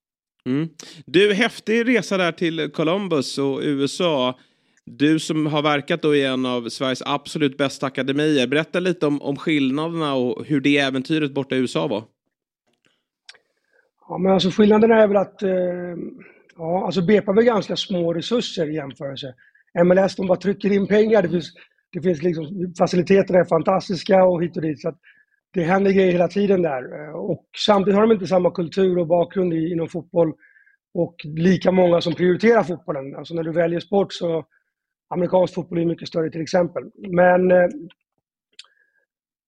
Mm. 0.46 0.68
Du, 1.07 1.34
häftig 1.34 1.88
resa 1.88 2.16
där 2.16 2.32
till 2.32 2.70
Columbus 2.72 3.38
och 3.38 3.61
USA. 3.62 4.38
Du 4.84 5.18
som 5.18 5.46
har 5.46 5.62
verkat 5.62 6.03
då 6.03 6.14
i 6.14 6.24
en 6.24 6.46
av 6.46 6.68
Sveriges 6.68 7.03
absolut 7.07 7.57
bästa 7.57 7.86
akademier. 7.86 8.46
Berätta 8.46 8.80
lite 8.80 9.07
om, 9.07 9.22
om 9.22 9.36
skillnaderna 9.36 10.14
och 10.14 10.44
hur 10.46 10.61
det 10.61 10.78
äventyret 10.78 11.34
borta 11.34 11.57
i 11.57 11.59
USA 11.59 11.86
var. 11.86 12.05
Ja, 14.09 14.18
men 14.18 14.32
alltså 14.32 14.51
skillnaderna 14.51 15.03
är 15.03 15.09
väl 15.09 15.16
att 15.16 15.42
eh, 15.42 15.51
ja, 16.57 16.84
alltså 16.86 17.03
BP 17.03 17.26
har 17.26 17.42
ganska 17.42 17.76
små 17.76 18.14
resurser 18.14 18.70
i 18.70 18.74
jämförelse. 18.74 19.34
MLS, 19.84 20.16
de 20.16 20.26
bara 20.26 20.38
trycker 20.38 20.72
in 20.72 20.86
pengar. 20.86 21.22
Det 21.22 21.28
finns, 21.28 21.53
det 21.92 22.01
finns 22.03 22.22
liksom, 22.22 22.74
faciliteterna 22.78 23.38
är 23.38 23.44
fantastiska 23.44 24.24
och 24.24 24.42
hit 24.42 24.57
och 24.57 24.62
dit. 24.62 24.80
Så 24.80 24.88
att 24.88 24.99
det 25.55 25.62
händer 25.62 25.92
grejer 25.92 26.12
hela 26.12 26.28
tiden 26.28 26.62
där. 26.62 27.12
Och 27.14 27.46
samtidigt 27.66 27.94
har 27.94 28.03
de 28.07 28.12
inte 28.12 28.26
samma 28.26 28.51
kultur 28.51 28.99
och 28.99 29.07
bakgrund 29.07 29.55
i, 29.55 29.72
inom 29.72 29.88
fotboll 29.88 30.32
och 30.94 31.14
lika 31.24 31.72
många 31.72 32.01
som 32.01 32.14
prioriterar 32.14 32.62
fotbollen. 32.62 33.16
Alltså 33.16 33.34
när 33.34 33.42
du 33.42 33.53
väljer 33.53 33.80
sport 33.80 34.12
så 34.12 34.44
amerikansk 35.09 35.55
fotboll 35.55 35.78
är 35.78 35.84
mycket 35.84 36.09
större 36.09 36.30
till 36.30 36.40
exempel. 36.40 36.90
Men 36.94 37.51
eh, 37.51 37.68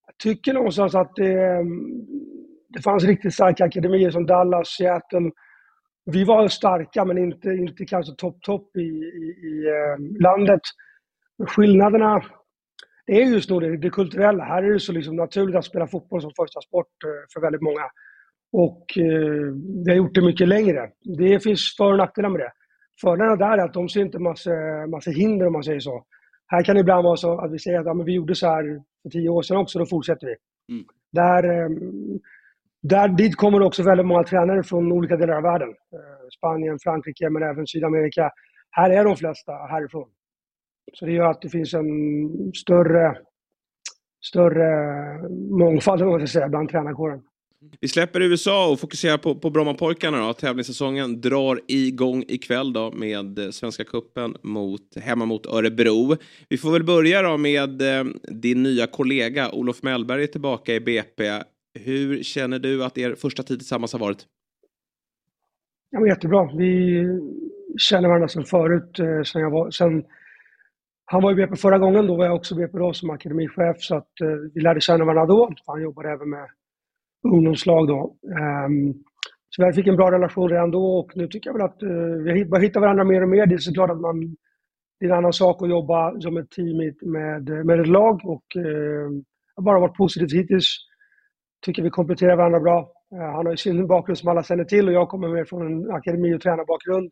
jag 0.07 0.19
tycker 0.23 0.55
någonstans 0.55 0.95
att 0.95 1.17
det, 1.17 1.33
eh, 1.33 1.65
det 2.69 2.83
fanns 2.83 3.05
riktigt 3.05 3.35
starka 3.35 3.65
akademier 3.65 4.11
som 4.11 4.27
Dallas, 4.27 4.69
Seattle. 4.69 5.31
Vi 6.05 6.25
var 6.25 6.49
starka 6.49 7.05
men 7.05 7.19
inte, 7.19 7.49
inte 7.49 7.85
kanske 7.85 8.15
topp-topp 8.15 8.77
i, 8.77 8.81
i, 8.81 9.37
i 9.49 9.67
eh, 9.69 10.21
landet. 10.23 10.61
Skillnaderna 11.47 12.23
det 13.11 13.23
är 13.23 13.27
just 13.27 13.51
nog 13.51 13.61
det, 13.61 13.77
det 13.77 13.91
kulturella. 13.91 14.45
Här 14.45 14.63
är 14.63 14.73
det 14.73 14.81
så 14.81 14.93
liksom 14.93 15.17
naturligt 15.17 15.57
att 15.57 15.65
spela 15.65 15.87
fotboll 15.87 16.23
som 16.23 16.31
första 16.37 16.61
sport 16.61 16.87
eh, 17.07 17.23
för 17.33 17.41
väldigt 17.41 17.63
många. 17.63 17.85
Och 18.53 18.85
eh, 18.99 19.47
vi 19.85 19.91
har 19.91 19.97
gjort 19.97 20.15
det 20.15 20.25
mycket 20.31 20.49
längre. 20.49 20.91
Det 21.19 21.41
finns 21.43 21.75
för 21.79 21.93
och 21.93 21.99
nackdelar 21.99 22.29
med 22.29 22.41
det. 22.41 22.53
Fördelarna 23.01 23.37
där 23.37 23.59
är 23.59 23.65
att 23.65 23.75
de 23.75 23.89
ser 23.89 24.01
inte 24.01 24.19
massa, 24.19 24.51
massa 24.91 25.11
hinder 25.11 25.47
om 25.47 25.53
man 25.53 25.63
säger 25.63 25.81
så. 25.81 26.05
Här 26.47 26.63
kan 26.63 26.75
det 26.75 26.81
ibland 26.81 27.05
vara 27.05 27.17
så 27.17 27.41
att 27.41 27.53
vi 27.53 27.59
säger 27.59 27.79
att 27.79 27.87
ja, 27.87 27.95
men 27.95 28.07
vi 28.07 28.15
gjorde 28.15 28.35
så 28.35 28.47
här 28.47 28.65
för 29.03 29.11
tio 29.11 29.29
år 29.29 29.43
sedan 29.43 29.57
också, 29.57 29.79
då 29.79 29.87
fortsätter 29.87 30.27
vi. 30.27 30.35
Mm. 30.75 30.85
Där, 31.13 31.43
eh, 31.57 31.69
där, 32.83 33.09
dit 33.09 33.37
kommer 33.37 33.63
också 33.63 33.83
väldigt 33.83 34.07
många 34.07 34.25
tränare 34.25 34.63
från 34.63 34.93
olika 34.93 35.17
delar 35.17 35.35
av 35.37 35.43
världen. 35.43 35.69
Eh, 35.69 36.29
Spanien, 36.37 36.79
Frankrike, 36.83 37.31
men 37.31 37.43
även 37.43 37.67
Sydamerika. 37.67 38.31
Här 38.71 38.91
är 38.91 39.05
de 39.05 39.17
flesta 39.17 39.53
härifrån. 39.53 40.09
Så 40.93 41.07
det 41.07 41.13
gör 41.13 41.31
att 41.31 41.43
det 41.43 41.49
finns 41.49 41.75
en 41.75 42.53
större, 42.55 43.19
större 44.25 44.69
mångfald, 45.59 46.03
man 46.03 46.29
säga, 46.29 46.49
bland 46.49 46.69
tränarkåren. 46.69 47.21
Vi 47.81 47.89
släpper 47.89 48.21
USA 48.21 48.73
och 48.73 48.81
fokuserar 48.81 49.19
på, 49.19 49.35
på 49.35 49.51
Brommapojkarna 49.51 50.27
då. 50.27 50.33
Tävlingssäsongen 50.33 51.21
drar 51.21 51.61
igång 51.69 52.25
ikväll 52.29 52.73
då 52.73 52.91
med 52.91 53.55
Svenska 53.55 53.85
Kuppen 53.85 54.37
mot, 54.43 54.97
hemma 54.97 55.25
mot 55.25 55.47
Örebro. 55.47 56.17
Vi 56.49 56.57
får 56.57 56.73
väl 56.73 56.85
börja 56.85 57.23
då 57.23 57.37
med 57.37 57.83
eh, 57.83 58.05
din 58.23 58.63
nya 58.63 58.87
kollega 58.87 59.51
Olof 59.53 59.83
Mellberg 59.83 60.23
är 60.23 60.27
tillbaka 60.27 60.75
i 60.75 60.81
BP. 60.81 61.43
Hur 61.79 62.23
känner 62.23 62.59
du 62.59 62.85
att 62.85 62.99
er 62.99 63.15
första 63.15 63.43
tid 63.43 63.59
tillsammans 63.59 63.93
har 63.93 64.01
varit? 64.01 64.27
Ja, 65.91 66.07
jättebra. 66.07 66.51
Vi 66.57 67.05
känner 67.79 68.09
varandra 68.09 68.29
sedan 68.29 68.45
förut. 68.45 68.99
Eh, 68.99 69.23
sen 69.23 69.43
jag 69.43 69.51
var, 69.51 69.71
sen 69.71 70.05
han 71.13 71.23
var 71.23 71.33
i 71.33 71.35
BP 71.35 71.57
förra 71.57 71.79
gången, 71.79 72.07
då 72.07 72.17
var 72.17 72.25
jag 72.25 72.35
också 72.35 72.55
BP 72.55 72.79
då 72.79 72.93
som 72.93 73.11
akademichef 73.11 73.77
så 73.79 73.97
att 73.97 74.21
eh, 74.21 74.29
vi 74.55 74.61
lärde 74.61 74.81
känna 74.81 75.05
varandra 75.05 75.27
då. 75.27 75.53
Han 75.67 75.83
jobbade 75.83 76.11
även 76.11 76.31
med 76.31 76.47
ungdomslag 77.25 77.89
då. 77.89 78.17
Um, 78.67 79.05
så 79.49 79.67
vi 79.67 79.73
fick 79.73 79.87
en 79.87 79.97
bra 79.97 80.11
relation 80.11 80.51
redan 80.51 80.71
då 80.71 80.99
och 80.99 81.13
nu 81.15 81.29
tycker 81.29 81.51
jag 81.51 81.55
väl 81.55 81.67
att 81.67 81.83
uh, 81.83 82.23
vi 82.23 82.45
börjar 82.45 82.63
hitta 82.63 82.81
varandra 82.81 83.05
mer 83.05 83.23
och 83.23 83.29
mer. 83.29 83.47
Det 83.47 83.55
är 83.55 83.59
såklart 83.59 83.91
att 83.91 84.01
man, 84.01 84.21
det 85.01 85.07
är 85.07 85.11
en 85.11 85.17
annan 85.17 85.33
sak 85.33 85.63
att 85.63 85.71
jobba 85.71 86.21
som 86.21 86.37
ett 86.37 86.51
team 86.51 86.77
med, 87.03 87.67
med 87.67 87.81
ett 87.81 87.89
lag 87.89 88.21
och 88.25 88.45
uh, 88.57 89.11
har 89.57 89.63
bara 89.63 89.81
varit 89.81 89.97
positivt 89.97 90.33
hittills. 90.33 90.67
Tycker 91.67 91.83
vi 91.83 91.91
kompletterar 91.91 92.37
varandra 92.37 92.61
bra. 92.61 92.93
Uh, 93.15 93.21
han 93.21 93.47
har 93.47 93.51
ju 93.53 93.57
sin 93.57 93.87
bakgrund 93.87 94.19
som 94.19 94.29
alla 94.29 94.43
känner 94.43 94.65
till 94.65 94.89
och 94.89 94.95
jag 94.95 95.09
kommer 95.09 95.29
mer 95.29 95.45
från 95.45 95.67
en 95.67 95.91
akademi 95.91 96.35
och 96.35 96.41
tränarbakgrund. 96.41 97.11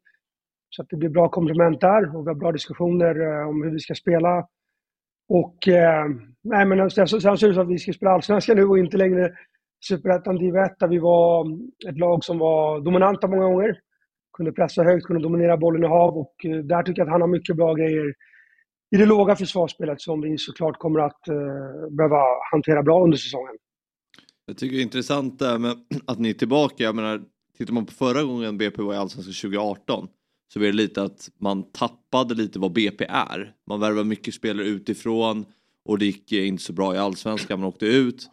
Så 0.71 0.83
att 0.83 0.89
det 0.91 0.97
blir 0.97 1.09
bra 1.09 1.29
komplement 1.29 1.81
där 1.81 2.16
och 2.16 2.27
vi 2.27 2.29
har 2.29 2.35
bra 2.35 2.53
diskussioner 2.53 3.21
eh, 3.21 3.49
om 3.49 3.62
hur 3.62 3.71
vi 3.71 3.79
ska 3.79 3.95
spela. 3.95 4.47
Och 5.29 5.69
eh, 5.69 6.07
nej, 6.43 6.66
men 6.66 6.91
sen, 6.91 7.09
sen 7.09 7.21
ser 7.21 7.47
det 7.47 7.51
ut 7.51 7.55
som 7.55 7.64
att 7.64 7.73
vi 7.73 7.79
ska 7.79 7.93
spela 7.93 8.11
allsvenskan 8.11 8.57
nu 8.57 8.64
och 8.64 8.79
inte 8.79 8.97
längre 8.97 9.33
superettan 9.89 10.37
div 10.37 10.57
1 10.57 10.79
där 10.79 10.89
vi 10.89 10.99
var 10.99 11.47
ett 11.89 11.99
lag 11.99 12.25
som 12.25 12.39
var 12.39 12.81
dominanta 12.81 13.27
många 13.27 13.45
gånger. 13.45 13.81
Kunde 14.37 14.53
pressa 14.53 14.83
högt, 14.83 15.07
kunde 15.07 15.23
dominera 15.23 15.57
bollen 15.57 15.85
i 15.85 15.87
hav 15.87 16.19
och 16.19 16.35
eh, 16.45 16.57
där 16.57 16.83
tycker 16.83 17.01
jag 17.01 17.07
att 17.07 17.12
han 17.12 17.21
har 17.21 17.29
mycket 17.29 17.57
bra 17.57 17.75
grejer 17.75 18.14
i 18.91 18.97
det 18.97 19.07
låga 19.07 19.37
försvarsspelet 19.37 20.01
som 20.01 20.21
vi 20.21 20.39
såklart 20.39 20.79
kommer 20.79 21.01
att 21.01 21.29
eh, 21.29 21.91
behöva 21.91 22.23
hantera 22.53 22.83
bra 22.83 23.05
under 23.05 23.16
säsongen. 23.16 23.55
Jag 24.47 24.57
tycker 24.57 24.77
det 24.77 24.81
är 24.81 24.85
intressant 24.85 25.39
det 25.39 25.47
här 25.47 25.59
med 25.59 25.75
att 26.07 26.19
ni 26.19 26.31
är 26.31 26.35
tillbaka. 26.35 26.85
Jag 26.85 26.95
menar, 26.95 27.23
tittar 27.59 27.73
man 27.75 27.87
på 27.87 27.93
förra 27.93 28.23
gången 28.23 28.59
BP 28.59 28.83
var 28.83 28.95
i 28.95 28.97
Allsvenskan 28.97 29.51
2018 29.51 30.09
så 30.53 30.61
är 30.61 30.65
det 30.65 30.73
lite 30.73 31.03
att 31.03 31.31
man 31.39 31.73
tappade 31.73 32.35
lite 32.35 32.59
vad 32.59 32.73
BP 32.73 33.05
är. 33.09 33.53
Man 33.67 33.81
värvade 33.81 34.05
mycket 34.05 34.35
spelare 34.35 34.67
utifrån 34.67 35.47
och 35.85 35.99
det 35.99 36.07
gick 36.07 36.33
inte 36.33 36.63
så 36.63 36.73
bra 36.73 36.95
i 36.95 36.99
allsvenskan, 36.99 37.61
man 37.61 37.69
åkte 37.69 37.87
ut. 37.87 38.29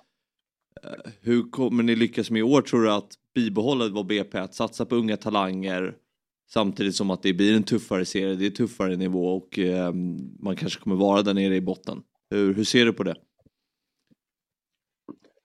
Eh, 0.83 1.11
hur 1.21 1.51
kommer 1.51 1.83
ni 1.83 1.95
lyckas 1.95 2.31
med 2.31 2.39
i 2.39 2.43
år 2.43 2.61
tror 2.61 2.83
du 2.83 2.91
att 2.91 3.13
bibehålla 3.35 3.89
vad 3.89 4.05
BP 4.05 4.37
är, 4.37 4.41
att 4.41 4.55
satsa 4.55 4.85
på 4.85 4.95
unga 4.95 5.17
talanger 5.17 5.95
samtidigt 6.49 6.95
som 6.95 7.11
att 7.11 7.23
det 7.23 7.33
blir 7.33 7.55
en 7.55 7.63
tuffare 7.63 8.05
serie, 8.05 8.35
det 8.35 8.45
är 8.45 8.49
tuffare 8.49 8.95
nivå 8.95 9.35
och 9.35 9.59
eh, 9.59 9.93
man 10.39 10.55
kanske 10.55 10.79
kommer 10.79 10.95
vara 10.95 11.21
där 11.21 11.33
nere 11.33 11.55
i 11.55 11.61
botten. 11.61 12.01
Hur, 12.29 12.53
hur 12.53 12.63
ser 12.63 12.85
du 12.85 12.93
på 12.93 13.03
det? 13.03 13.15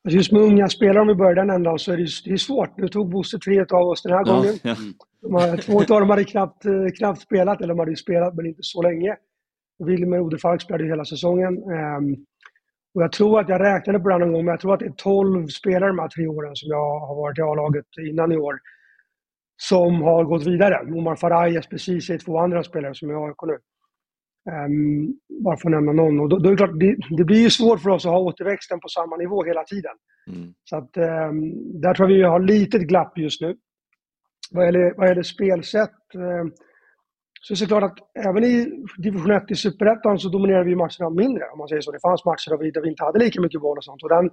Alltså 0.05 0.17
Just 0.17 0.33
med 0.33 0.43
unga 0.43 0.69
spelare, 0.69 1.01
om 1.01 1.09
vi 1.09 1.15
börjar 1.15 1.35
den 1.35 1.51
ändan, 1.51 1.79
så 1.79 1.93
är 1.93 1.97
det, 1.97 2.07
det 2.25 2.33
är 2.33 2.37
svårt. 2.37 2.77
Nu 2.77 2.89
tog 2.89 3.11
Bosse 3.11 3.39
tre 3.39 3.61
av 3.61 3.89
oss 3.89 4.03
den 4.03 4.13
här 4.13 4.23
Ja, 4.27 4.35
gången. 4.37 4.55
ja. 4.63 4.77
De 5.23 5.35
har, 5.35 5.57
två 5.57 5.95
av 5.95 6.01
dem 6.01 6.11
hade 6.11 6.25
knappt, 6.25 6.65
eh, 6.65 6.73
knappt 6.99 7.21
spelat, 7.21 7.61
eller 7.61 7.69
de 7.75 7.79
hade 7.79 7.91
ju 7.91 7.97
spelat 7.97 8.35
men 8.35 8.47
inte 8.47 8.63
så 8.63 8.83
länge. 8.83 9.17
Och 9.79 9.89
Wilmer 9.89 10.21
Odefalk 10.21 10.63
spelade 10.63 10.85
ju 10.85 10.91
hela 10.91 11.05
säsongen. 11.05 11.55
Ehm, 11.73 12.13
och 12.95 13.03
jag 13.03 13.13
tror 13.13 13.41
att 13.41 13.49
jag 13.49 13.61
räknade 13.61 14.01
på 14.01 14.09
det 14.09 14.15
här 14.15 14.19
någon 14.21 14.33
gång, 14.33 14.45
men 14.45 14.53
jag 14.53 14.61
tror 14.61 14.75
att 14.75 14.81
det 14.81 14.87
är 14.87 14.95
12 14.97 15.47
spelare 15.47 15.91
de 15.91 15.99
här 15.99 16.09
tre 16.09 16.27
åren 16.27 16.57
som 16.57 16.69
jag 16.69 17.01
har 17.01 17.15
varit 17.17 17.39
i 17.39 17.43
A-laget 17.43 17.87
innan 18.11 18.33
i 18.33 18.37
år. 18.37 18.55
Som 19.57 20.03
har 20.03 20.25
gått 20.25 20.47
vidare. 20.47 20.81
Omar 20.99 21.17
Faraj 21.17 21.61
precis 21.71 22.11
är 22.11 22.19
två 22.19 22.39
andra 22.39 22.63
spelare 22.63 22.95
som 22.95 23.11
i 23.11 23.15
AIK 23.15 23.43
nu. 23.47 23.59
Ehm, 24.49 25.15
bara 25.45 25.57
för 25.57 25.69
att 25.69 25.73
nämna 25.73 25.93
någon. 25.93 26.21
Och 26.21 26.29
då, 26.29 26.39
då 26.39 26.49
är 26.49 26.51
det 26.51 26.57
klart, 26.57 26.81
det, 26.81 26.97
det 27.17 27.25
blir 27.25 27.43
ju 27.43 27.51
svårt 27.51 27.81
för 27.81 27.91
oss 27.91 28.07
att 28.07 28.13
ha 28.13 28.19
återväxten 28.19 28.81
på 28.81 28.89
samma 28.89 29.17
nivå 29.17 29.45
hela 29.45 29.65
tiden. 29.65 29.93
Så 30.65 30.77
att 30.77 30.97
ehm, 30.97 31.81
där 31.81 31.95
tror 31.95 32.11
jag 32.11 32.17
vi 32.17 32.23
har 32.23 32.41
litet 32.41 32.83
glapp 32.83 33.19
just 33.19 33.41
nu. 33.41 33.57
Vad 34.51 34.65
gäller, 34.67 34.95
vad 34.97 35.09
gäller 35.09 35.23
spelsätt 35.23 36.15
ehm, 36.15 36.53
så 37.43 37.55
är 37.55 37.59
det 37.59 37.67
klart 37.67 37.83
att 37.83 38.25
även 38.27 38.45
i 38.45 38.85
division 38.99 39.31
1 39.31 39.51
i 39.51 39.55
Superettan 39.55 40.19
så 40.19 40.29
dominerar 40.29 40.65
vi 40.65 40.77
matcherna 40.77 41.11
mindre, 41.11 41.45
om 41.53 41.59
man 41.59 41.69
säger 41.69 41.83
så. 41.83 41.93
Det 41.93 42.01
fanns 42.01 42.25
matcher 42.25 42.51
där 42.51 42.59
vi, 42.59 42.71
där 42.71 42.83
vi 42.83 42.89
inte 42.89 43.05
hade 43.05 43.19
lika 43.19 43.41
mycket 43.41 43.61
boll 43.61 43.79
och 43.79 43.85
sånt. 43.85 44.03
Och 44.03 44.09
den, 44.09 44.31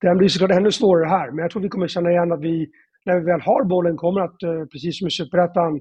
den 0.00 0.18
blir 0.18 0.28
såklart 0.28 0.50
ännu 0.50 0.72
svårare 0.72 1.08
här. 1.08 1.30
Men 1.30 1.38
jag 1.38 1.50
tror 1.50 1.62
vi 1.62 1.68
kommer 1.68 1.88
känna 1.88 2.10
igen 2.10 2.32
att 2.32 2.40
vi, 2.40 2.70
när 3.04 3.18
vi 3.18 3.24
väl 3.24 3.40
har 3.40 3.64
bollen, 3.64 3.96
kommer 3.96 4.20
att, 4.20 4.42
eh, 4.42 4.64
precis 4.64 4.98
som 4.98 5.06
i 5.06 5.10
Superettan, 5.10 5.80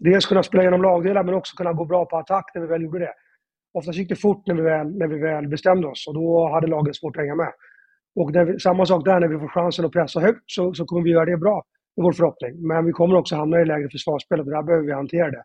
dels 0.00 0.26
kunna 0.26 0.42
spela 0.42 0.64
genom 0.64 0.82
lagdelar 0.82 1.24
men 1.24 1.34
också 1.34 1.56
kunna 1.56 1.72
gå 1.72 1.84
bra 1.84 2.04
på 2.06 2.16
attack 2.16 2.50
när 2.54 2.62
vi 2.62 2.68
väl 2.68 2.82
gjorde 2.82 2.98
det. 2.98 3.14
Oftast 3.78 3.98
gick 3.98 4.08
det 4.08 4.16
fort 4.16 4.46
när 4.46 4.54
vi 4.54 4.62
väl, 4.62 4.98
när 4.98 5.06
vi 5.06 5.18
väl 5.18 5.48
bestämde 5.48 5.86
oss 5.86 6.06
och 6.08 6.14
då 6.14 6.48
hade 6.54 6.66
laget 6.66 6.96
svårt 6.96 7.16
att 7.16 7.22
hänga 7.22 7.34
med. 7.34 7.52
Och 8.16 8.30
vi, 8.34 8.58
samma 8.58 8.86
sak 8.86 9.04
där, 9.04 9.20
när 9.20 9.28
vi 9.28 9.38
får 9.38 9.48
chansen 9.48 9.84
att 9.84 9.92
pressa 9.92 10.20
högt 10.20 10.44
så, 10.46 10.74
så 10.74 10.84
kommer 10.84 11.02
vi 11.02 11.10
göra 11.10 11.24
det 11.24 11.36
bra. 11.36 11.64
Är 11.96 12.02
vår 12.02 12.12
förhoppning. 12.12 12.66
Men 12.66 12.86
vi 12.86 12.92
kommer 12.92 13.16
också 13.16 13.36
hamna 13.36 13.60
i 13.60 13.64
lägre 13.64 13.88
försvarsspel 13.90 14.40
och 14.40 14.46
där 14.46 14.62
behöver 14.62 14.86
vi 14.86 14.92
hantera 14.92 15.30
det. 15.30 15.42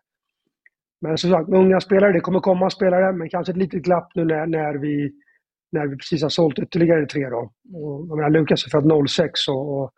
Men 1.00 1.18
som 1.18 1.30
sagt, 1.30 1.48
med 1.48 1.60
unga 1.60 1.80
spelare, 1.80 2.12
det 2.12 2.20
kommer 2.20 2.40
komma 2.40 2.70
spelare, 2.70 3.12
men 3.12 3.28
kanske 3.28 3.52
ett 3.52 3.56
litet 3.56 3.82
glapp 3.82 4.08
nu 4.14 4.24
när, 4.24 4.46
när, 4.46 4.74
vi, 4.74 5.12
när 5.72 5.86
vi 5.86 5.96
precis 5.96 6.22
har 6.22 6.28
sålt 6.28 6.58
ytterligare 6.58 7.06
tre. 7.06 7.28
Då. 7.28 7.52
Och, 7.74 8.06
jag 8.08 8.16
menar, 8.16 8.30
Lukas 8.30 8.66
är 8.66 8.70
född 8.70 9.08
06 9.08 9.48
och, 9.48 9.82
och 9.82 9.90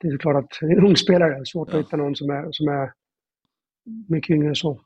det 0.00 0.08
är 0.08 0.18
klart 0.18 0.44
att 0.44 0.50
det 0.60 0.66
är 0.66 0.78
en 0.78 0.86
ung 0.86 0.96
spelare. 0.96 1.44
Svårt 1.44 1.68
att 1.68 1.80
hitta 1.80 1.96
någon 1.96 2.16
som 2.16 2.30
är, 2.30 2.48
som 2.50 2.68
är 2.68 2.92
mycket 4.08 4.30
yngre 4.30 4.48
än 4.48 4.54
så. 4.54 4.80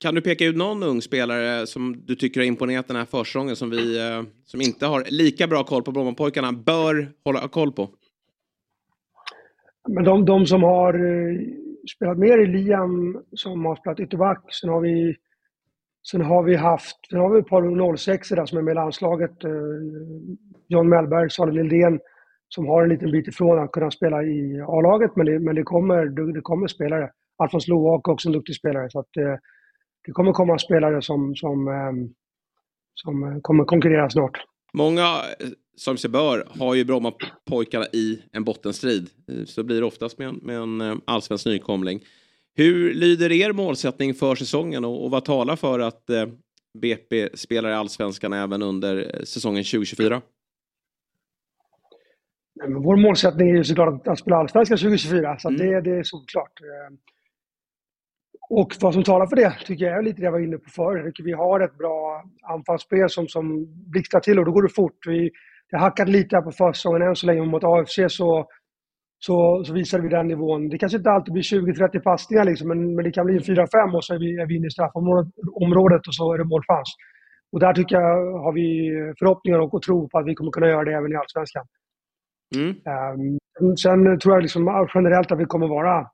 Kan 0.00 0.14
du 0.14 0.20
peka 0.20 0.44
ut 0.44 0.56
någon 0.56 0.82
ung 0.82 1.02
spelare 1.02 1.66
som 1.66 2.04
du 2.06 2.14
tycker 2.14 2.40
har 2.40 2.46
imponerat 2.46 2.88
den 2.88 2.96
här 2.96 3.04
försäsongen 3.04 3.56
som 3.56 3.70
vi 3.70 3.98
eh, 3.98 4.22
som 4.44 4.60
inte 4.60 4.86
har 4.86 5.04
lika 5.10 5.46
bra 5.46 5.64
koll 5.64 5.82
på 5.82 5.92
Brommapojkarna 5.92 6.52
bör 6.52 7.12
hålla 7.24 7.48
koll 7.48 7.72
på? 7.72 7.88
Men 9.88 10.04
de, 10.04 10.24
de 10.24 10.46
som 10.46 10.62
har 10.62 10.94
eh, 10.94 11.40
spelat 11.96 12.18
mer 12.18 12.38
i 12.38 12.46
Liam, 12.46 13.22
som 13.32 13.64
har 13.64 13.76
spelat 13.76 14.00
ytterback, 14.00 14.54
sen 14.60 14.70
har 14.70 14.80
vi 14.80 15.16
Sen 16.10 16.20
har 16.20 16.42
vi 16.42 16.56
haft, 16.56 16.96
sen 17.10 17.18
har 17.18 17.30
vi 17.30 17.38
ett 17.40 17.48
par 17.48 17.96
06 17.96 18.28
där 18.28 18.46
som 18.46 18.58
är 18.58 18.62
med 18.62 18.72
i 18.72 18.74
landslaget. 18.74 19.44
eh, 19.44 19.50
John 20.68 20.88
Mellberg, 20.88 21.30
Salih 21.30 21.54
Lindén, 21.54 22.00
som 22.48 22.66
har 22.66 22.82
en 22.82 22.88
liten 22.88 23.10
bit 23.10 23.28
ifrån 23.28 23.58
att 23.58 23.72
kunna 23.72 23.90
spela 23.90 24.22
i 24.22 24.60
A-laget, 24.68 25.16
men, 25.16 25.26
det, 25.26 25.38
men 25.38 25.54
det, 25.54 25.62
kommer, 25.62 26.06
det 26.34 26.40
kommer 26.40 26.66
spelare. 26.66 27.10
Alfons 27.36 27.68
Loak 27.68 28.08
är 28.08 28.12
också 28.12 28.28
en 28.28 28.32
duktig 28.32 28.56
spelare, 28.56 28.90
så 28.90 28.98
att 28.98 29.16
eh, 29.16 29.34
det 30.06 30.12
kommer 30.12 30.32
komma 30.32 30.58
spelare 30.58 31.02
som, 31.02 31.34
som, 31.36 31.68
eh, 31.68 32.08
som 32.94 33.40
kommer 33.42 33.64
konkurrera 33.64 34.10
snart. 34.10 34.44
Många, 34.72 35.02
eh, 35.02 35.48
som 35.76 35.96
sig 35.96 36.10
bör, 36.10 36.48
har 36.58 36.74
ju 36.74 36.84
Brommapojkarna 36.84 37.86
i 37.92 38.22
en 38.32 38.44
bottenstrid. 38.44 39.10
Eh, 39.28 39.44
Så 39.44 39.62
blir 39.62 39.80
det 39.80 39.86
oftast 39.86 40.18
med 40.18 40.28
en, 40.28 40.40
med 40.42 40.56
en 40.56 40.80
eh, 40.80 40.96
allsvensk 41.04 41.46
nykomling. 41.46 42.00
Hur 42.56 42.94
lyder 42.94 43.32
er 43.32 43.52
målsättning 43.52 44.14
för 44.14 44.34
säsongen 44.34 44.84
och, 44.84 45.04
och 45.04 45.10
vad 45.10 45.24
talar 45.24 45.56
för 45.56 45.78
att 45.80 46.10
eh, 46.10 46.26
BP 46.78 47.28
spelar 47.34 47.70
i 47.70 47.74
allsvenskan 47.74 48.32
även 48.32 48.62
under 48.62 49.20
säsongen 49.24 49.64
2024? 49.64 50.22
Nej, 52.56 52.68
men 52.68 52.82
vår 52.82 52.96
målsättning 52.96 53.50
är 53.50 53.54
ju 53.54 53.64
såklart 53.64 53.94
att, 53.94 54.08
att 54.08 54.18
spela 54.18 54.36
allsvenskan 54.36 54.78
2024, 54.78 55.38
så 55.38 55.48
att 55.48 55.58
det, 55.58 55.80
det 55.80 55.90
är 55.90 56.02
såklart. 56.02 56.52
Och 58.50 58.72
vad 58.80 58.94
som 58.94 59.04
talar 59.04 59.26
för 59.26 59.36
det 59.36 59.52
tycker 59.66 59.84
jag 59.84 59.98
är 59.98 60.02
lite 60.02 60.20
det 60.20 60.24
jag 60.24 60.32
var 60.32 60.38
inne 60.38 60.58
på 60.58 61.02
tycker 61.04 61.24
vi 61.24 61.32
har 61.32 61.60
ett 61.60 61.78
bra 61.78 62.22
anfallsspel 62.42 63.10
som, 63.10 63.28
som 63.28 63.66
blixtrar 63.90 64.20
till 64.20 64.38
och 64.38 64.44
då 64.44 64.52
går 64.52 64.62
det 64.62 64.74
fort. 64.74 64.98
Vi, 65.06 65.30
det 65.70 65.76
har 65.76 65.84
hackat 65.84 66.08
lite 66.08 66.36
här 66.36 66.42
på 66.42 66.50
försäsongen 66.50 67.02
än 67.02 67.16
så 67.16 67.26
länge 67.26 67.46
mot 67.46 67.64
AFC 67.64 67.98
så, 68.08 68.46
så, 69.18 69.64
så 69.64 69.72
visade 69.72 70.02
vi 70.02 70.08
den 70.08 70.28
nivån. 70.28 70.68
Det 70.68 70.78
kanske 70.78 70.98
inte 70.98 71.10
alltid 71.10 71.32
blir 71.32 71.42
20-30 71.42 71.98
passningar 71.98 72.44
liksom, 72.44 72.68
men, 72.68 72.94
men 72.94 73.04
det 73.04 73.10
kan 73.10 73.26
bli 73.26 73.38
4-5 73.38 73.96
och 73.96 74.04
så 74.04 74.14
är 74.14 74.18
vi, 74.18 74.40
är 74.40 74.46
vi 74.46 74.56
inne 74.56 74.66
i 74.66 74.70
straffområdet 74.70 75.32
området 75.52 76.06
och 76.06 76.14
så 76.14 76.32
är 76.32 76.38
det 76.38 76.44
målchans. 76.44 76.94
Och 77.52 77.60
där 77.60 77.72
tycker 77.74 77.96
jag 77.96 78.38
har 78.38 78.52
vi 78.52 78.90
förhoppningar 79.18 79.58
och, 79.58 79.74
och 79.74 79.82
tro 79.82 80.08
på 80.08 80.18
att 80.18 80.26
vi 80.26 80.34
kommer 80.34 80.50
kunna 80.50 80.68
göra 80.68 80.84
det 80.84 80.92
även 80.92 81.12
i 81.12 81.16
Allsvenskan. 81.16 81.66
Ehm, 82.92 83.38
sen 83.76 84.18
tror 84.18 84.34
jag 84.34 84.42
liksom 84.42 84.88
generellt 84.94 85.32
att 85.32 85.38
vi 85.38 85.44
kommer 85.44 85.68
vara 85.68 86.10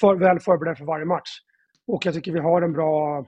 för, 0.00 0.14
väl 0.14 0.40
förberedda 0.40 0.76
för 0.76 0.84
varje 0.84 1.04
match. 1.04 1.30
Och 1.88 2.06
jag 2.06 2.14
tycker 2.14 2.32
vi 2.32 2.40
har 2.40 2.62
en 2.62 2.72
bra 2.72 3.24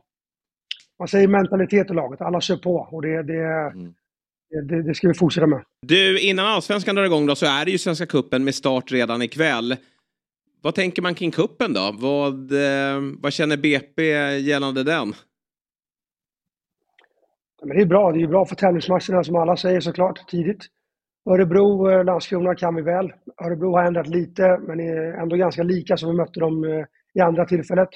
man 1.01 1.09
säger 1.09 1.29
mentalitet 1.29 1.91
i 1.91 1.95
laget. 1.95 2.21
Alla 2.21 2.41
kör 2.41 2.57
på 2.57 2.89
och 2.91 3.03
det, 3.03 3.23
det, 3.23 3.73
det, 4.69 4.83
det 4.83 4.95
ska 4.95 5.09
vi 5.09 5.15
fortsätta 5.15 5.47
med. 5.47 5.65
Du, 5.87 6.21
innan 6.21 6.47
allsvenskan 6.47 6.95
drar 6.95 7.05
igång 7.05 7.27
då 7.27 7.35
så 7.35 7.47
är 7.47 7.65
det 7.65 7.71
ju 7.71 7.79
Svenska 7.79 8.07
Cupen 8.07 8.45
med 8.45 8.55
start 8.55 8.93
redan 8.93 9.23
ikväll. 9.23 9.77
Vad 10.63 10.75
tänker 10.75 11.03
man 11.03 11.15
kring 11.15 11.31
kuppen 11.31 11.73
då? 11.73 11.95
Vad, 11.99 12.53
eh, 12.53 13.01
vad 13.21 13.33
känner 13.33 13.57
BP 13.57 14.03
gällande 14.39 14.83
den? 14.83 15.15
Men 17.63 17.77
det 17.77 17.83
är 17.83 17.87
bra. 17.87 18.13
Det 18.13 18.23
är 18.23 18.27
bra 18.27 18.47
för 18.47 18.57
tennismatcherna 18.57 19.25
som 19.25 19.37
alla 19.37 19.57
säger 19.57 19.81
såklart, 19.81 20.29
tidigt. 20.29 20.67
Örebro, 21.31 21.91
eh, 21.91 22.05
Landskrona 22.05 22.55
kan 22.55 22.75
vi 22.75 22.83
väl. 22.83 23.13
Örebro 23.45 23.73
har 23.73 23.85
ändrat 23.85 24.07
lite, 24.07 24.61
men 24.67 24.81
är 24.81 25.23
ändå 25.23 25.37
ganska 25.37 25.63
lika 25.63 25.97
som 25.97 26.11
vi 26.11 26.17
mötte 26.17 26.41
dem 26.41 26.65
eh, 26.65 26.85
i 27.15 27.21
andra 27.21 27.45
tillfället. 27.45 27.89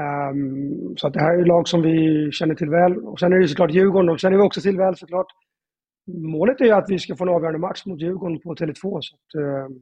Ehm, 0.00 0.96
så 0.96 1.06
att 1.06 1.12
det 1.12 1.20
här 1.20 1.38
är 1.38 1.44
lag 1.44 1.68
som 1.68 1.82
vi 1.82 2.28
känner 2.32 2.54
till 2.54 2.70
väl. 2.70 2.98
Och 2.98 3.18
sen 3.20 3.32
är 3.32 3.36
det 3.36 3.42
ju 3.42 3.48
såklart 3.48 3.70
Djurgården, 3.70 4.06
de 4.06 4.18
känner 4.18 4.36
vi 4.36 4.42
också 4.42 4.60
till 4.60 4.76
väl 4.76 4.96
såklart. 4.96 5.26
Målet 6.06 6.60
är 6.60 6.64
ju 6.64 6.70
att 6.72 6.90
vi 6.90 6.98
ska 6.98 7.16
få 7.16 7.24
en 7.24 7.30
avgörande 7.30 7.58
match 7.58 7.82
mot 7.86 8.00
Djurgården 8.00 8.40
på 8.40 8.54
Tele2 8.54 8.98
så 9.00 9.14
att, 9.16 9.34
eh, 9.34 9.76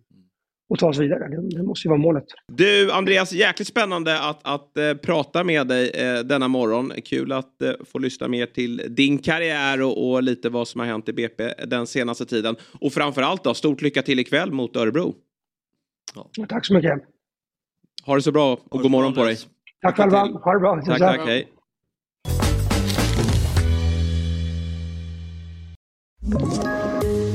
och 0.68 0.78
ta 0.78 0.88
oss 0.88 0.98
vidare. 0.98 1.28
Det, 1.28 1.56
det 1.56 1.62
måste 1.62 1.88
ju 1.88 1.90
vara 1.90 2.00
målet. 2.00 2.24
Du, 2.52 2.92
Andreas, 2.92 3.32
jäkligt 3.32 3.68
spännande 3.68 4.20
att, 4.20 4.40
att 4.42 4.76
eh, 4.76 4.94
prata 4.94 5.44
med 5.44 5.66
dig 5.66 5.90
eh, 5.90 6.18
denna 6.18 6.48
morgon. 6.48 6.92
Kul 7.04 7.32
att 7.32 7.62
eh, 7.62 7.72
få 7.84 7.98
lyssna 7.98 8.28
mer 8.28 8.46
till 8.46 8.82
din 8.88 9.18
karriär 9.18 9.82
och, 9.82 10.10
och 10.10 10.22
lite 10.22 10.48
vad 10.48 10.68
som 10.68 10.80
har 10.80 10.86
hänt 10.86 11.08
i 11.08 11.12
BP 11.12 11.52
den 11.66 11.86
senaste 11.86 12.26
tiden. 12.26 12.56
Och 12.80 12.92
framförallt 12.92 13.44
då, 13.44 13.54
stort 13.54 13.82
lycka 13.82 14.02
till 14.02 14.18
ikväll 14.18 14.52
mot 14.52 14.76
Örebro. 14.76 15.14
Tack 16.48 16.66
så 16.66 16.74
mycket. 16.74 16.92
Ha 18.06 18.14
det 18.14 18.22
så 18.22 18.32
bra 18.32 18.58
och 18.70 18.80
god 18.80 18.90
morgon 18.90 19.14
på 19.14 19.24
dig. 19.24 19.36
Tack 19.82 19.96
själva. 19.96 20.18
Ha 20.18 20.52
det 20.52 20.60
bra. 20.60 20.82
Tack, 20.86 20.98
tack. 20.98 21.20
Hej. 21.26 21.48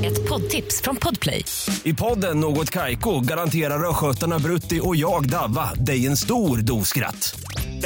Ett 0.06 0.28
poddtips 0.28 0.82
från 0.82 0.96
Podplay. 0.96 1.44
I 1.84 1.94
podden 1.94 2.40
Något 2.40 2.70
Kaiko 2.70 3.20
garanterar 3.20 3.88
östgötarna 3.90 4.38
Brutti 4.38 4.80
och 4.82 4.96
jag, 4.96 5.28
Davva, 5.28 5.74
dig 5.74 6.06
en 6.06 6.16
stor 6.16 6.58
dos 6.58 6.88
skratt. 6.88 7.40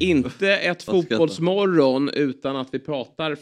Inte 0.00 0.56
ett 0.56 0.82
fotbollsmorgon 0.82 2.08
utan 2.08 2.56
att 2.56 2.68
vi 2.74 2.78
pratar 2.78 3.34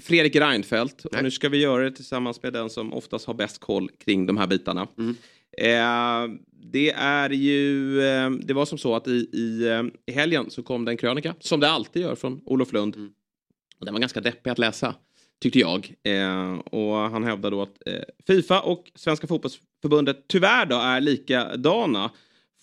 Fredrik 0.00 0.36
Reinfeldt. 0.36 1.04
Och 1.04 1.22
nu 1.22 1.30
ska 1.30 1.48
vi 1.48 1.58
göra 1.58 1.84
det 1.84 1.90
tillsammans 1.90 2.42
med 2.42 2.52
den 2.52 2.70
som 2.70 2.92
oftast 2.92 3.26
har 3.26 3.34
bäst 3.34 3.60
koll 3.60 3.90
kring 4.04 4.26
de 4.26 4.36
här 4.36 4.46
bitarna. 4.46 4.88
Eh, 5.58 6.30
det 6.72 6.90
är 6.90 7.30
ju, 7.30 8.00
eh, 8.02 8.30
det 8.30 8.54
var 8.54 8.66
som 8.66 8.78
så 8.78 8.94
att 8.94 9.08
i, 9.08 9.28
i, 9.32 9.68
eh, 9.68 9.82
i 10.06 10.12
helgen 10.12 10.50
så 10.50 10.62
kom 10.62 10.84
det 10.84 10.92
en 10.92 10.96
krönika, 10.96 11.34
som 11.40 11.60
det 11.60 11.70
alltid 11.70 12.02
gör 12.02 12.14
från 12.14 12.40
Olof 12.44 12.72
Lund. 12.72 12.96
Mm. 12.96 13.10
Och 13.78 13.84
den 13.84 13.94
var 13.94 14.00
ganska 14.00 14.20
deppig 14.20 14.50
att 14.50 14.58
läsa, 14.58 14.94
tyckte 15.42 15.58
jag. 15.58 15.94
Eh, 16.02 16.54
och 16.54 16.94
han 16.94 17.24
hävdar 17.24 17.50
då 17.50 17.62
att 17.62 17.82
eh, 17.86 18.02
Fifa 18.26 18.60
och 18.60 18.90
Svenska 18.94 19.26
fotbollsförbundet 19.26 20.24
tyvärr 20.28 20.66
då 20.66 20.76
är 20.76 21.00
likadana. 21.00 22.10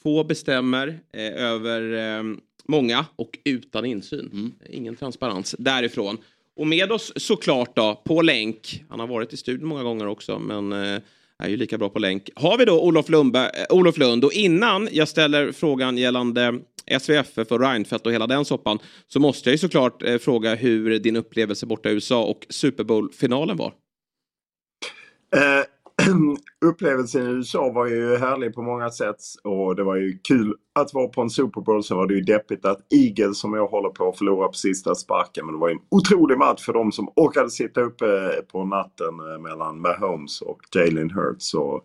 Få 0.03 0.23
bestämmer 0.23 0.99
eh, 1.13 1.43
över 1.43 1.81
många 2.71 3.05
och 3.15 3.39
utan 3.45 3.85
insyn. 3.85 4.53
Ingen 4.69 4.95
transparens 4.95 5.55
därifrån. 5.59 6.17
Och 6.55 6.67
med 6.67 6.91
oss 6.91 7.13
såklart 7.15 7.75
då 7.75 8.01
på 8.05 8.21
länk. 8.21 8.83
Han 8.89 8.99
har 8.99 9.07
varit 9.07 9.33
i 9.33 9.37
studion 9.37 9.67
många 9.67 9.83
gånger 9.83 10.07
också 10.07 10.39
men 10.39 10.71
eh, 10.73 11.01
är 11.39 11.49
ju 11.49 11.57
lika 11.57 11.77
bra 11.77 11.89
på 11.89 11.99
länk. 11.99 12.29
Har 12.35 12.57
vi 12.57 12.65
då 12.65 12.81
Olof, 12.81 13.09
Lundberg, 13.09 13.49
eh, 13.53 13.75
Olof 13.75 13.97
Lund 13.97 14.25
och 14.25 14.33
innan 14.33 14.89
jag 14.91 15.07
ställer 15.07 15.51
frågan 15.51 15.97
gällande 15.97 16.59
SVFF 16.99 17.51
och 17.51 17.59
Reinfeldt 17.59 18.05
och 18.05 18.13
hela 18.13 18.27
den 18.27 18.45
soppan 18.45 18.79
så 19.07 19.19
måste 19.19 19.49
jag 19.49 19.53
ju 19.53 19.57
såklart 19.57 20.03
eh, 20.03 20.17
fråga 20.17 20.55
hur 20.55 20.99
din 20.99 21.15
upplevelse 21.15 21.65
borta 21.65 21.89
i 21.89 21.93
USA 21.93 22.23
och 22.23 22.45
Super 22.49 22.83
Bowl-finalen 22.83 23.57
var. 23.57 23.73
Upplevelsen 26.65 27.21
i 27.21 27.31
USA 27.31 27.71
var 27.71 27.87
ju 27.87 28.17
härlig 28.17 28.53
på 28.53 28.61
många 28.61 28.89
sätt 28.89 29.15
och 29.43 29.75
det 29.75 29.83
var 29.83 29.95
ju 29.95 30.17
kul 30.17 30.55
att 30.79 30.93
vara 30.93 31.07
på 31.07 31.21
en 31.21 31.29
Super 31.29 31.61
Bowl. 31.61 31.83
Sen 31.83 31.97
var 31.97 32.07
det 32.07 32.13
ju 32.13 32.21
deppigt 32.21 32.65
att 32.65 32.93
Eagles 32.93 33.39
som 33.39 33.53
jag 33.53 33.67
håller 33.67 33.89
på 33.89 34.09
att 34.09 34.17
förlora 34.17 34.47
på 34.47 34.53
sista 34.53 34.95
sparken. 34.95 35.45
Men 35.45 35.55
det 35.55 35.59
var 35.59 35.69
ju 35.69 35.73
en 35.73 35.81
otrolig 35.91 36.37
match 36.37 36.65
för 36.65 36.73
de 36.73 36.91
som 36.91 37.11
orkade 37.15 37.49
sitta 37.49 37.81
uppe 37.81 38.05
på 38.51 38.65
natten 38.65 39.19
eh, 39.33 39.41
mellan 39.41 39.81
Mahomes 39.81 40.41
och 40.41 40.59
Jalen 40.75 41.11
Hurts. 41.11 41.45
Så, 41.49 41.81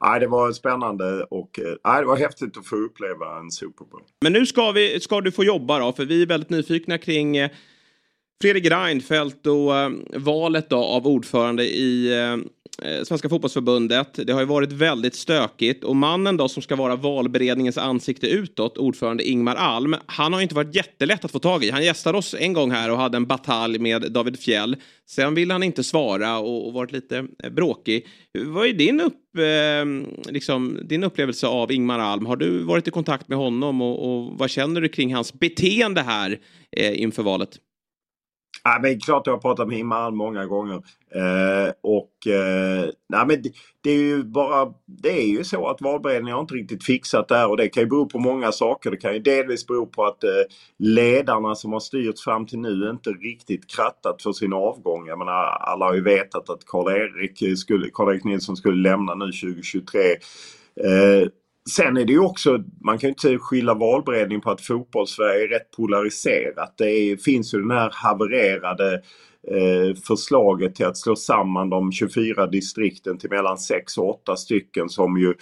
nej, 0.00 0.20
det 0.20 0.26
var 0.26 0.52
spännande 0.52 1.24
och 1.30 1.58
eh, 1.58 1.74
nej, 1.84 2.00
det 2.00 2.06
var 2.06 2.16
häftigt 2.16 2.56
att 2.56 2.66
få 2.66 2.76
uppleva 2.76 3.38
en 3.38 3.50
Super 3.50 3.84
Bowl. 3.84 4.02
Men 4.22 4.32
nu 4.32 4.46
ska, 4.46 4.72
vi, 4.72 5.00
ska 5.00 5.20
du 5.20 5.32
få 5.32 5.44
jobba 5.44 5.78
då, 5.78 5.92
för 5.92 6.04
vi 6.04 6.22
är 6.22 6.26
väldigt 6.26 6.50
nyfikna 6.50 6.98
kring 6.98 7.36
eh, 7.36 7.50
Fredrik 8.42 8.70
Reinfeldt 8.70 9.46
och 9.46 9.70
valet 10.20 10.70
då 10.70 10.76
av 10.76 11.06
ordförande 11.06 11.64
i 11.64 12.12
Eh, 12.82 13.04
Svenska 13.04 13.28
fotbollsförbundet. 13.28 14.26
Det 14.26 14.32
har 14.32 14.40
ju 14.40 14.46
varit 14.46 14.72
väldigt 14.72 15.14
stökigt 15.14 15.84
och 15.84 15.96
mannen 15.96 16.36
då 16.36 16.48
som 16.48 16.62
ska 16.62 16.76
vara 16.76 16.96
valberedningens 16.96 17.78
ansikte 17.78 18.26
utåt, 18.26 18.78
ordförande 18.78 19.28
Ingmar 19.28 19.54
Alm, 19.56 19.96
han 20.06 20.32
har 20.32 20.40
ju 20.40 20.42
inte 20.42 20.54
varit 20.54 20.74
jättelätt 20.74 21.24
att 21.24 21.30
få 21.30 21.38
tag 21.38 21.64
i. 21.64 21.70
Han 21.70 21.84
gästade 21.84 22.18
oss 22.18 22.34
en 22.38 22.52
gång 22.52 22.70
här 22.70 22.90
och 22.90 22.98
hade 22.98 23.16
en 23.16 23.26
batalj 23.26 23.78
med 23.78 24.12
David 24.12 24.38
Fjell. 24.38 24.76
Sen 25.06 25.34
ville 25.34 25.54
han 25.54 25.62
inte 25.62 25.84
svara 25.84 26.38
och, 26.38 26.66
och 26.66 26.72
varit 26.72 26.92
lite 26.92 27.26
eh, 27.44 27.50
bråkig. 27.50 28.06
Vad 28.46 28.66
är 28.66 28.72
din, 28.72 29.00
upp, 29.00 29.38
eh, 29.38 30.32
liksom, 30.32 30.78
din 30.84 31.04
upplevelse 31.04 31.46
av 31.46 31.72
Ingmar 31.72 31.98
Alm? 31.98 32.26
Har 32.26 32.36
du 32.36 32.62
varit 32.62 32.88
i 32.88 32.90
kontakt 32.90 33.28
med 33.28 33.38
honom 33.38 33.82
och, 33.82 34.12
och 34.12 34.38
vad 34.38 34.50
känner 34.50 34.80
du 34.80 34.88
kring 34.88 35.14
hans 35.14 35.32
beteende 35.32 36.00
här 36.00 36.38
eh, 36.76 37.02
inför 37.02 37.22
valet? 37.22 37.58
Ja, 38.64 38.78
men 38.82 39.00
klart 39.00 39.26
jag 39.26 39.34
har 39.34 39.40
pratat 39.40 39.68
med 39.68 39.76
Himal 39.76 40.02
Alm 40.02 40.16
många 40.16 40.46
gånger. 40.46 40.82
Eh, 41.14 41.72
och 41.80 42.26
eh, 42.26 42.90
nej, 43.08 43.26
men 43.26 43.42
det, 43.42 43.52
det, 43.80 43.90
är 43.90 44.02
ju 44.02 44.24
bara 44.24 44.72
Det 44.86 45.22
är 45.22 45.26
ju 45.26 45.44
så 45.44 45.66
att 45.68 45.80
valberedningen 45.80 46.34
har 46.34 46.40
inte 46.40 46.54
riktigt 46.54 46.84
fixat 46.84 47.28
det 47.28 47.36
här 47.36 47.50
och 47.50 47.56
det 47.56 47.68
kan 47.68 47.82
ju 47.82 47.88
bero 47.88 48.08
på 48.08 48.18
många 48.18 48.52
saker. 48.52 48.90
Det 48.90 48.96
kan 48.96 49.12
ju 49.12 49.18
delvis 49.18 49.66
bero 49.66 49.86
på 49.86 50.04
att 50.04 50.24
eh, 50.24 50.30
ledarna 50.78 51.54
som 51.54 51.72
har 51.72 51.80
styrts 51.80 52.24
fram 52.24 52.46
till 52.46 52.58
nu 52.58 52.90
inte 52.90 53.10
riktigt 53.10 53.70
krattat 53.76 54.22
för 54.22 54.32
sin 54.32 54.52
avgång. 54.52 55.06
Jag 55.06 55.18
menar, 55.18 55.44
alla 55.44 55.84
har 55.84 55.94
ju 55.94 56.02
vetat 56.02 56.50
att 56.50 56.64
Karl-Erik 56.66 57.38
Karl-Erik 57.92 58.24
Nilsson 58.24 58.56
skulle 58.56 58.90
lämna 58.90 59.14
nu 59.14 59.24
2023. 59.24 60.00
Sen 61.70 61.96
är 61.96 62.04
det 62.04 62.12
ju 62.12 62.20
också, 62.20 62.58
man 62.84 62.98
kan 62.98 63.08
ju 63.08 63.12
inte 63.12 63.38
skylla 63.38 63.74
valberedningen 63.74 64.40
på 64.40 64.50
att 64.50 64.60
fotbollssverige 64.60 65.44
är 65.44 65.48
rätt 65.48 65.70
polariserat. 65.76 66.74
Det 66.78 66.90
är, 66.90 67.16
finns 67.16 67.54
ju 67.54 67.58
den 67.58 67.70
här 67.70 67.90
havererade 67.92 68.94
eh, 69.48 69.96
förslaget 70.06 70.74
till 70.74 70.86
att 70.86 70.96
slå 70.96 71.16
samman 71.16 71.70
de 71.70 71.92
24 71.92 72.46
distrikten 72.46 73.18
till 73.18 73.30
mellan 73.30 73.58
6 73.58 73.98
och 73.98 74.08
8 74.08 74.36
stycken 74.36 74.88
som 74.88 75.18
ju 75.18 75.34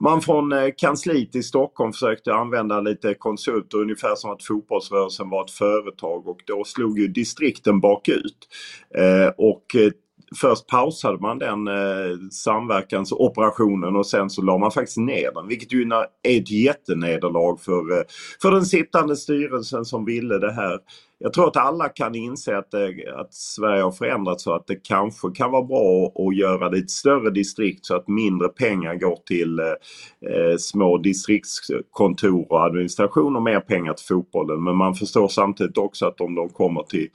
man 0.00 0.20
från 0.20 0.52
eh, 0.52 0.68
kansliet 0.76 1.36
i 1.36 1.42
Stockholm 1.42 1.92
försökte 1.92 2.34
använda 2.34 2.80
lite 2.80 3.14
konsulter 3.14 3.78
ungefär 3.78 4.14
som 4.14 4.30
att 4.30 4.44
fotbollsrörelsen 4.44 5.30
var 5.30 5.44
ett 5.44 5.50
företag 5.50 6.28
och 6.28 6.40
då 6.46 6.64
slog 6.64 6.98
ju 6.98 7.08
distrikten 7.08 7.80
bakut. 7.80 8.48
Eh, 8.94 9.28
och 9.36 9.64
eh, 9.74 9.90
först 10.36 10.66
pausade 10.66 11.18
man 11.18 11.38
den 11.38 11.68
eh, 11.68 12.18
samverkansoperationen 12.30 13.96
och 13.96 14.06
sen 14.06 14.30
så 14.30 14.42
la 14.42 14.58
man 14.58 14.70
faktiskt 14.70 14.96
ner 14.96 15.32
den. 15.34 15.48
Vilket 15.48 15.72
ju 15.72 15.82
är 16.22 16.38
ett 16.38 16.50
jättenederlag 16.50 17.60
för, 17.60 17.98
eh, 17.98 18.04
för 18.42 18.50
den 18.50 18.64
sittande 18.66 19.16
styrelsen 19.16 19.84
som 19.84 20.04
ville 20.04 20.38
det 20.38 20.52
här. 20.52 20.78
Jag 21.20 21.32
tror 21.32 21.48
att 21.48 21.56
alla 21.56 21.88
kan 21.88 22.14
inse 22.14 22.58
att, 22.58 22.70
det, 22.70 23.14
att 23.16 23.34
Sverige 23.34 23.82
har 23.82 23.90
förändrats 23.90 24.44
så 24.44 24.54
att 24.54 24.66
det 24.66 24.76
kanske 24.76 25.30
kan 25.30 25.50
vara 25.50 25.62
bra 25.62 26.12
att 26.14 26.36
göra 26.36 26.68
det 26.68 26.78
ett 26.78 26.90
större 26.90 27.30
distrikt 27.30 27.86
så 27.86 27.96
att 27.96 28.08
mindre 28.08 28.48
pengar 28.48 28.94
går 28.94 29.18
till 29.26 29.58
eh, 29.58 30.56
små 30.58 30.98
distriktskontor 30.98 32.52
och 32.52 32.64
administration 32.64 33.36
och 33.36 33.42
mer 33.42 33.60
pengar 33.60 33.92
till 33.92 34.06
fotbollen. 34.06 34.64
Men 34.64 34.76
man 34.76 34.94
förstår 34.94 35.28
samtidigt 35.28 35.78
också 35.78 36.06
att 36.06 36.20
om 36.20 36.34
de 36.34 36.48
kommer 36.48 36.82
till 36.82 37.08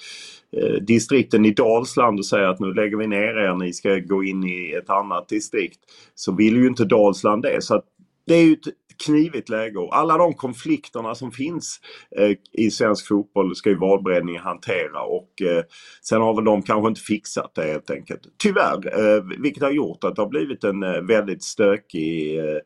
eh, 0.58 0.82
distrikten 0.82 1.46
i 1.46 1.52
Dalsland 1.52 2.20
och 2.20 2.26
säger 2.26 2.48
att 2.48 2.60
nu 2.60 2.74
lägger 2.74 2.98
vi 2.98 3.08
ner 3.08 3.38
er, 3.38 3.56
ni 3.56 3.74
ska 3.74 3.96
gå 3.96 4.24
in 4.24 4.44
i 4.44 4.74
ett 4.78 4.90
annat 4.90 5.30
distrikt. 5.30 5.80
Så 6.16 6.32
vill 6.32 6.56
ju 6.56 6.68
inte 6.68 6.86
Dalsland 6.86 7.44
det. 7.44 7.64
Så 7.64 7.76
att 7.76 7.86
det 8.26 8.36
är 8.36 8.44
ju 8.44 8.54
ett 8.54 8.68
knivigt 9.06 9.50
läge 9.50 9.80
och 9.80 9.98
alla 9.98 10.18
de 10.18 10.34
konflikterna 10.34 11.16
som 11.16 11.32
finns 11.32 11.80
eh, 12.18 12.32
i 12.52 12.72
svensk 12.72 13.08
fotboll 13.08 13.56
ska 13.56 13.70
ju 13.70 13.78
valberedningen 13.78 14.42
hantera 14.42 15.02
och 15.02 15.42
eh, 15.42 15.64
sen 16.02 16.22
har 16.22 16.36
väl 16.36 16.46
de 16.46 16.62
kanske 16.62 16.90
inte 16.90 17.02
fixat 17.02 17.52
det 17.56 17.64
helt 17.64 17.90
enkelt. 17.90 18.22
Tyvärr, 18.44 19.00
eh, 19.00 19.24
vilket 19.40 19.64
har 19.64 19.72
gjort 19.72 20.04
att 20.04 20.16
det 20.16 20.22
har 20.22 20.30
blivit 20.30 20.64
en 20.64 20.84
eh, 20.84 21.02
väldigt 21.02 21.44
stökig 21.44 22.40
eh, 22.40 22.58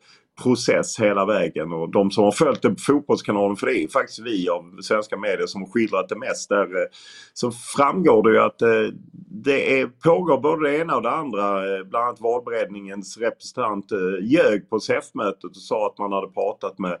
process 0.42 1.00
hela 1.00 1.24
vägen 1.26 1.72
och 1.72 1.90
de 1.90 2.10
som 2.10 2.24
har 2.24 2.32
följt 2.32 2.62
det 2.62 2.70
på 2.70 2.76
Fotbollskanalen, 2.78 3.56
för 3.56 3.66
det 3.66 3.84
är 3.84 3.88
faktiskt 3.88 4.18
vi 4.18 4.48
av 4.48 4.82
svenska 4.82 5.16
medier 5.16 5.46
som 5.46 5.62
har 5.62 5.68
skildrat 5.68 6.08
det 6.08 6.18
mest 6.18 6.48
där, 6.48 6.64
eh, 6.64 6.86
så 7.34 7.50
framgår 7.50 8.22
det 8.22 8.30
ju 8.30 8.38
att 8.38 8.62
eh, 8.62 8.94
det 9.30 9.80
är, 9.80 9.86
pågår 9.86 10.40
både 10.40 10.70
det 10.70 10.78
ena 10.78 10.96
och 10.96 11.02
det 11.02 11.10
andra. 11.10 11.76
Eh, 11.76 11.84
bland 11.84 12.04
annat 12.04 12.20
valberedningens 12.20 13.18
representant 13.18 13.92
ljög 14.20 14.70
på 14.70 14.80
SEF-mötet 14.80 15.44
och 15.44 15.56
sa 15.56 15.86
att 15.86 15.98
man 15.98 16.12
hade 16.12 16.28
pratat 16.28 16.78
med 16.78 16.98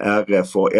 RF 0.00 0.56
och 0.56 0.70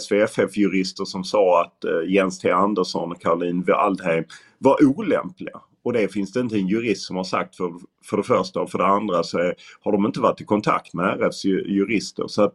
SVFF-jurister 0.00 1.04
som 1.04 1.24
sa 1.24 1.62
att 1.62 2.08
Jens 2.08 2.38
T 2.38 2.50
Andersson 2.50 3.12
och 3.12 3.20
Caroline 3.20 3.62
Waldheim 3.62 4.24
var 4.58 4.76
olämpliga. 4.84 5.60
Och 5.82 5.92
det 5.92 6.12
finns 6.12 6.32
det 6.32 6.40
inte 6.40 6.56
en 6.56 6.68
jurist 6.68 7.06
som 7.06 7.16
har 7.16 7.24
sagt 7.24 7.56
för, 7.56 7.72
för 8.04 8.16
det 8.16 8.22
första 8.22 8.60
och 8.60 8.70
för 8.70 8.78
det 8.78 8.86
andra 8.86 9.22
så 9.22 9.38
är, 9.38 9.54
har 9.80 9.92
de 9.92 10.06
inte 10.06 10.20
varit 10.20 10.40
i 10.40 10.44
kontakt 10.44 10.94
med 10.94 11.20
RFs 11.20 11.44
jurister. 11.44 12.26
Så 12.26 12.42
att 12.42 12.54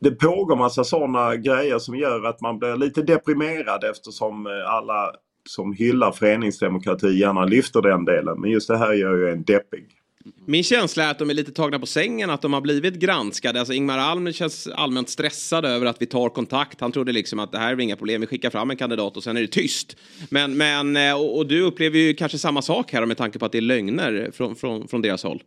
det 0.00 0.10
pågår 0.10 0.56
massa 0.56 0.84
sådana 0.84 1.36
grejer 1.36 1.78
som 1.78 1.96
gör 1.96 2.24
att 2.24 2.40
man 2.40 2.58
blir 2.58 2.76
lite 2.76 3.02
deprimerad 3.02 3.84
eftersom 3.84 4.46
eh, 4.46 4.52
alla 4.74 5.12
som 5.48 5.72
hyllar 5.72 6.12
föreningsdemokrati 6.12 7.18
gärna 7.18 7.44
lyfter 7.44 7.82
den 7.82 8.04
delen. 8.04 8.40
Men 8.40 8.50
just 8.50 8.68
det 8.68 8.76
här 8.76 8.92
gör 8.92 9.16
ju 9.16 9.30
en 9.30 9.44
deppig. 9.44 9.86
Min 10.44 10.62
känsla 10.62 11.04
är 11.04 11.10
att 11.10 11.18
de 11.18 11.30
är 11.30 11.34
lite 11.34 11.52
tagna 11.52 11.78
på 11.78 11.86
sängen, 11.86 12.30
att 12.30 12.42
de 12.42 12.52
har 12.52 12.60
blivit 12.60 12.94
granskade. 12.94 13.58
Alltså 13.58 13.74
Ingmar 13.74 13.98
Alm 13.98 14.32
känns 14.32 14.66
allmänt 14.66 15.08
stressad 15.08 15.64
över 15.64 15.86
att 15.86 16.02
vi 16.02 16.06
tar 16.06 16.28
kontakt. 16.28 16.80
Han 16.80 16.92
trodde 16.92 17.12
liksom 17.12 17.38
att 17.38 17.52
det 17.52 17.58
här 17.58 17.72
är 17.72 17.80
inga 17.80 17.96
problem, 17.96 18.20
vi 18.20 18.26
skickar 18.26 18.50
fram 18.50 18.70
en 18.70 18.76
kandidat 18.76 19.16
och 19.16 19.24
sen 19.24 19.36
är 19.36 19.40
det 19.40 19.48
tyst. 19.48 19.96
Men, 20.28 20.56
men 20.56 20.96
eh, 20.96 21.14
och, 21.14 21.36
och 21.36 21.46
du 21.46 21.62
upplever 21.62 21.98
ju 21.98 22.14
kanske 22.14 22.38
samma 22.38 22.62
sak 22.62 22.92
här 22.92 23.06
med 23.06 23.16
tanke 23.16 23.38
på 23.38 23.46
att 23.46 23.52
det 23.52 23.58
är 23.58 23.62
lögner 23.62 24.30
från, 24.32 24.56
från, 24.56 24.88
från 24.88 25.02
deras 25.02 25.22
håll. 25.22 25.42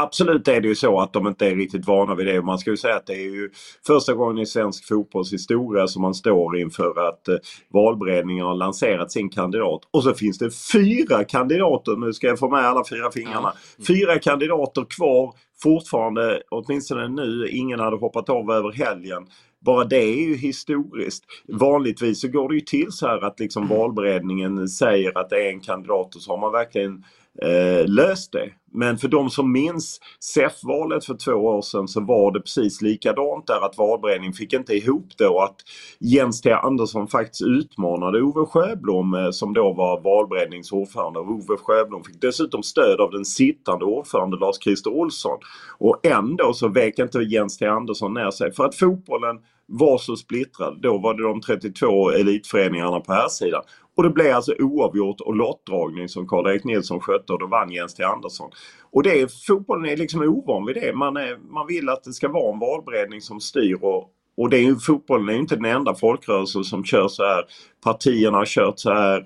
Absolut 0.00 0.48
är 0.48 0.60
det 0.60 0.68
ju 0.68 0.74
så 0.74 1.00
att 1.00 1.12
de 1.12 1.26
inte 1.26 1.46
är 1.46 1.56
riktigt 1.56 1.86
vana 1.86 2.14
vid 2.14 2.26
det. 2.26 2.42
Man 2.42 2.58
ska 2.58 2.70
ju 2.70 2.76
säga 2.76 2.96
att 2.96 3.06
det 3.06 3.14
är 3.14 3.30
ju 3.30 3.50
första 3.86 4.14
gången 4.14 4.38
i 4.38 4.46
svensk 4.46 4.88
fotbollshistoria 4.88 5.86
som 5.86 6.02
man 6.02 6.14
står 6.14 6.58
inför 6.58 7.08
att 7.08 7.28
eh, 7.28 7.36
valberedningen 7.72 8.46
har 8.46 8.54
lanserat 8.54 9.12
sin 9.12 9.28
kandidat. 9.28 9.80
Och 9.90 10.02
så 10.02 10.14
finns 10.14 10.38
det 10.38 10.50
fyra 10.72 11.24
kandidater, 11.24 11.96
nu 11.96 12.12
ska 12.12 12.26
jag 12.26 12.38
få 12.38 12.50
med 12.50 12.60
alla 12.60 12.84
fyra 12.90 13.10
fingrarna. 13.10 13.52
Ja. 13.78 13.84
Fyra 13.86 14.18
kandidater 14.18 14.84
kvar 14.84 15.34
fortfarande, 15.62 16.42
åtminstone 16.50 17.08
nu, 17.08 17.48
ingen 17.48 17.80
hade 17.80 17.96
hoppat 17.96 18.28
av 18.28 18.50
över 18.50 18.72
helgen. 18.72 19.26
Bara 19.60 19.84
det 19.84 20.02
är 20.02 20.28
ju 20.28 20.36
historiskt. 20.36 21.24
Vanligtvis 21.48 22.20
så 22.20 22.28
går 22.28 22.48
det 22.48 22.54
ju 22.54 22.60
till 22.60 22.92
så 22.92 23.06
här 23.06 23.24
att 23.24 23.40
liksom 23.40 23.68
valberedningen 23.68 24.68
säger 24.68 25.18
att 25.18 25.30
det 25.30 25.46
är 25.46 25.48
en 25.50 25.60
kandidat 25.60 26.14
och 26.14 26.22
så 26.22 26.32
har 26.32 26.38
man 26.38 26.52
verkligen 26.52 27.04
eh, 27.42 27.86
löst 27.86 28.32
det. 28.32 28.50
Men 28.72 28.98
för 28.98 29.08
de 29.08 29.30
som 29.30 29.52
minns 29.52 30.00
SEF-valet 30.20 31.04
för 31.04 31.14
två 31.14 31.32
år 31.32 31.62
sedan 31.62 31.88
så 31.88 32.00
var 32.00 32.32
det 32.32 32.40
precis 32.40 32.82
likadant 32.82 33.46
där 33.46 33.64
att 33.66 33.78
valberedningen 33.78 34.32
fick 34.32 34.52
inte 34.52 34.74
ihop 34.74 35.08
det 35.18 35.26
och 35.26 35.44
att 35.44 35.56
Jens 35.98 36.40
T 36.40 36.52
Andersson 36.52 37.08
faktiskt 37.08 37.42
utmanade 37.42 38.22
Ove 38.22 38.46
Sjöblom 38.46 39.14
eh, 39.14 39.30
som 39.30 39.54
då 39.54 39.72
var 39.72 40.00
valberedningens 40.00 40.72
ordförande. 40.72 41.20
Ove 41.20 41.56
Sjöblom 41.56 42.04
fick 42.04 42.20
dessutom 42.20 42.62
stöd 42.62 43.00
av 43.00 43.10
den 43.10 43.24
sittande 43.24 43.84
ordförande 43.84 44.36
Lars-Christer 44.36 44.90
Olsson. 44.90 45.38
Och 45.78 46.06
ändå 46.06 46.52
så 46.52 46.68
vek 46.68 46.98
inte 46.98 47.18
Jens 47.18 47.58
T 47.58 47.66
Andersson 47.66 48.14
ner 48.14 48.30
sig 48.30 48.52
för 48.52 48.64
att 48.64 48.74
fotbollen 48.74 49.36
var 49.66 49.98
så 49.98 50.16
splittrad. 50.16 50.78
Då 50.82 50.98
var 50.98 51.14
det 51.14 51.22
de 51.22 51.40
32 51.40 52.10
elitföreningarna 52.10 53.00
på 53.00 53.12
här 53.12 53.28
sidan. 53.28 53.62
Och 53.96 54.02
det 54.02 54.10
blev 54.10 54.34
alltså 54.34 54.54
oavgjort 54.58 55.20
och 55.20 55.36
lottdragning 55.36 56.08
som 56.08 56.28
Karl-Erik 56.28 56.64
Nilsson 56.64 57.00
skötte 57.00 57.32
och 57.32 57.38
då 57.38 57.46
vann 57.46 57.70
Jens 57.70 57.94
T 57.94 58.02
Andersson. 58.02 58.50
Och 58.90 59.02
det 59.02 59.20
är, 59.20 59.28
fotbollen 59.46 59.90
är 59.92 59.96
liksom 59.96 60.22
ovan 60.22 60.66
vid 60.66 60.76
det. 60.76 60.92
Man, 60.92 61.16
är, 61.16 61.36
man 61.36 61.66
vill 61.66 61.88
att 61.88 62.04
det 62.04 62.12
ska 62.12 62.28
vara 62.28 62.52
en 62.52 62.58
valberedning 62.58 63.20
som 63.20 63.40
styr 63.40 63.78
och, 63.82 64.10
och 64.36 64.50
det 64.50 64.56
är 64.56 64.62
ju, 64.62 64.76
fotbollen 64.76 65.28
är 65.28 65.32
ju 65.32 65.38
inte 65.38 65.56
den 65.56 65.64
enda 65.64 65.94
folkrörelsen 65.94 66.64
som 66.64 66.84
kör 66.84 67.08
så 67.08 67.22
här. 67.22 67.44
Partierna 67.84 68.38
har 68.38 68.46
kört 68.46 68.78
så 68.78 68.92
här. 68.92 69.18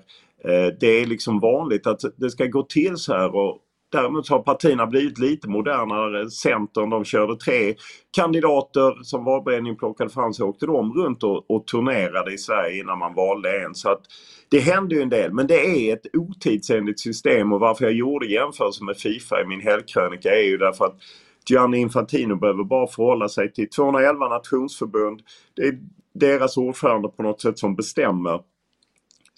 Eh, 0.43 0.73
det 0.79 0.87
är 0.87 1.05
liksom 1.05 1.39
vanligt 1.39 1.87
att 1.87 2.01
det 2.17 2.29
ska 2.29 2.45
gå 2.45 2.63
till 2.63 2.97
så 2.97 3.13
här 3.13 3.35
och 3.35 3.57
Däremot 3.91 4.29
har 4.29 4.39
partierna 4.39 4.87
blivit 4.87 5.19
lite 5.19 5.49
modernare. 5.49 6.29
Centern 6.29 6.89
de 6.89 7.05
körde 7.05 7.35
tre 7.35 7.75
kandidater 8.11 9.03
som 9.03 9.25
valberedningen 9.25 9.77
plockade 9.77 10.09
fram 10.09 10.33
så 10.33 10.47
åkte 10.47 10.65
de 10.65 10.93
runt 10.93 11.23
och, 11.23 11.51
och 11.51 11.67
turnerade 11.67 12.33
i 12.33 12.37
Sverige 12.37 12.79
innan 12.79 12.99
man 12.99 13.13
valde 13.13 13.63
en. 13.63 13.75
Så 13.75 13.89
att 13.89 14.01
det 14.49 14.59
hände 14.59 14.95
ju 14.95 15.01
en 15.01 15.09
del 15.09 15.33
men 15.33 15.47
det 15.47 15.65
är 15.65 15.93
ett 15.93 16.15
otidsenligt 16.15 16.99
system 16.99 17.53
och 17.53 17.59
varför 17.59 17.85
jag 17.85 17.93
gjorde 17.93 18.25
jämförelse 18.25 18.83
med 18.83 18.97
Fifa 18.97 19.41
i 19.41 19.45
min 19.45 19.61
helgkrönika 19.61 20.29
är 20.29 20.43
ju 20.43 20.57
därför 20.57 20.85
att 20.85 20.97
Gianni 21.49 21.77
Infantino 21.77 22.35
behöver 22.35 22.63
bara 22.63 22.87
förhålla 22.87 23.29
sig 23.29 23.53
till 23.53 23.69
211 23.69 24.27
nationsförbund. 24.27 25.21
Det 25.55 25.61
är 25.61 25.79
deras 26.13 26.57
ordförande 26.57 27.07
på 27.07 27.23
något 27.23 27.41
sätt 27.41 27.59
som 27.59 27.75
bestämmer 27.75 28.39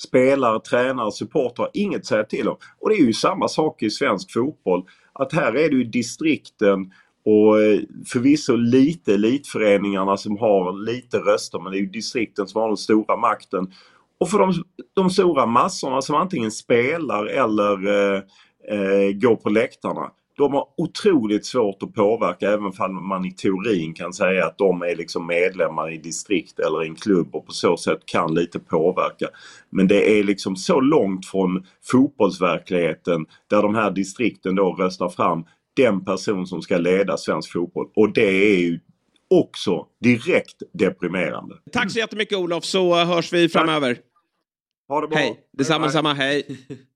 spelare, 0.01 0.59
tränare, 0.59 1.11
supportrar 1.11 1.69
inget 1.73 1.99
att 1.99 2.05
säga 2.05 2.23
till 2.23 2.47
om. 2.47 2.57
Och 2.79 2.89
det 2.89 2.95
är 2.95 3.05
ju 3.05 3.13
samma 3.13 3.47
sak 3.47 3.83
i 3.83 3.89
svensk 3.89 4.33
fotboll. 4.33 4.83
Att 5.13 5.33
här 5.33 5.55
är 5.55 5.69
det 5.69 5.75
ju 5.75 5.83
distrikten 5.83 6.91
och 7.25 7.61
eh, 7.61 7.79
förvisso 8.07 8.55
lite 8.55 9.13
elitföreningarna 9.13 10.17
som 10.17 10.37
har 10.37 10.85
lite 10.85 11.17
röster 11.17 11.59
men 11.59 11.71
det 11.71 11.77
är 11.77 11.81
ju 11.81 11.89
distrikten 11.89 12.47
som 12.47 12.61
har 12.61 12.67
den 12.67 12.77
stora 12.77 13.17
makten. 13.17 13.71
Och 14.19 14.29
för 14.29 14.39
de, 14.39 14.53
de 14.93 15.09
stora 15.09 15.45
massorna 15.45 16.01
som 16.01 16.15
antingen 16.15 16.51
spelar 16.51 17.25
eller 17.25 17.87
eh, 17.87 18.21
eh, 18.69 19.11
går 19.11 19.35
på 19.35 19.49
läktarna 19.49 20.11
de 20.37 20.53
har 20.53 20.67
otroligt 20.77 21.45
svårt 21.45 21.83
att 21.83 21.93
påverka 21.93 22.51
även 22.51 22.71
om 22.79 23.07
man 23.07 23.25
i 23.25 23.31
teorin 23.31 23.93
kan 23.93 24.13
säga 24.13 24.45
att 24.45 24.57
de 24.57 24.81
är 24.81 24.95
liksom 24.95 25.27
medlemmar 25.27 25.93
i 25.93 25.97
distrikt 25.97 26.59
eller 26.59 26.83
i 26.83 26.87
en 26.87 26.95
klubb 26.95 27.35
och 27.35 27.45
på 27.45 27.51
så 27.51 27.77
sätt 27.77 27.99
kan 28.05 28.33
lite 28.33 28.59
påverka. 28.59 29.27
Men 29.69 29.87
det 29.87 30.19
är 30.19 30.23
liksom 30.23 30.55
så 30.55 30.79
långt 30.79 31.25
från 31.25 31.65
fotbollsverkligheten 31.83 33.25
där 33.49 33.61
de 33.61 33.75
här 33.75 33.91
distrikten 33.91 34.55
då 34.55 34.73
röstar 34.73 35.09
fram 35.09 35.45
den 35.75 36.05
person 36.05 36.47
som 36.47 36.61
ska 36.61 36.77
leda 36.77 37.17
svensk 37.17 37.51
fotboll. 37.51 37.87
Och 37.95 38.13
det 38.13 38.53
är 38.53 38.59
ju 38.59 38.79
också 39.29 39.87
direkt 40.01 40.63
deprimerande. 40.73 41.55
Tack 41.71 41.91
så 41.91 41.99
jättemycket 41.99 42.37
Olof 42.37 42.65
så 42.65 42.95
hörs 42.95 43.33
vi 43.33 43.49
framöver. 43.49 43.97
Ha 44.87 45.01
det 45.01 45.07
bra. 45.07 45.17
Hej, 45.17 45.39
detsamma, 45.51 45.85
detsamma, 45.85 46.13
hej. 46.13 46.47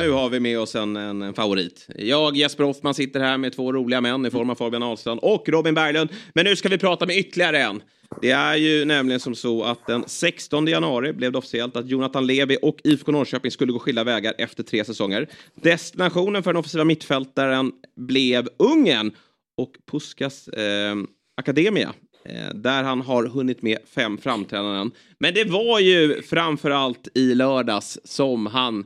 Nu 0.00 0.10
har 0.10 0.28
vi 0.28 0.40
med 0.40 0.58
oss 0.58 0.74
en, 0.74 0.96
en, 0.96 1.22
en, 1.22 1.34
favorit. 1.34 1.86
Jag, 1.96 2.36
Jesper 2.36 2.64
Hoffman, 2.64 2.94
sitter 2.94 3.20
här 3.20 3.38
med 3.38 3.52
två 3.52 3.72
roliga 3.72 4.00
män 4.00 4.26
i 4.26 4.30
form 4.30 4.50
av 4.50 4.54
Fabian 4.54 4.82
Ahlstrand 4.82 5.20
och 5.20 5.48
Robin 5.48 5.74
Berglund. 5.74 6.10
Men 6.34 6.44
nu 6.44 6.56
ska 6.56 6.68
vi 6.68 6.78
prata 6.78 7.06
med 7.06 7.16
ytterligare 7.16 7.62
en. 7.62 7.82
Det 8.22 8.30
är 8.30 8.56
ju 8.56 8.84
nämligen 8.84 9.20
som 9.20 9.34
så 9.34 9.64
att 9.64 9.86
den 9.86 10.04
16 10.06 10.66
januari 10.66 11.12
blev 11.12 11.32
det 11.32 11.38
officiellt 11.38 11.76
att 11.76 11.88
Jonathan 11.88 12.26
Levi 12.26 12.58
och 12.62 12.76
IFK 12.84 13.12
Norrköping 13.12 13.50
skulle 13.50 13.72
gå 13.72 13.78
skilda 13.78 14.04
vägar 14.04 14.34
efter 14.38 14.62
tre 14.62 14.84
säsonger. 14.84 15.28
Destinationen 15.54 16.42
för 16.42 16.52
den 16.52 16.60
offensiva 16.60 16.84
mittfältaren 16.84 17.72
blev 17.96 18.48
Ungern 18.56 19.12
och 19.56 19.72
Puskas 19.90 20.48
eh, 20.48 20.96
Akademia 21.36 21.92
eh, 22.24 22.54
där 22.54 22.82
han 22.82 23.00
har 23.00 23.26
hunnit 23.26 23.62
med 23.62 23.78
fem 23.94 24.18
framträdanden. 24.18 24.90
Men 25.18 25.34
det 25.34 25.44
var 25.44 25.80
ju 25.80 26.22
framförallt 26.22 27.08
i 27.14 27.34
lördags 27.34 27.98
som 28.04 28.46
han 28.46 28.84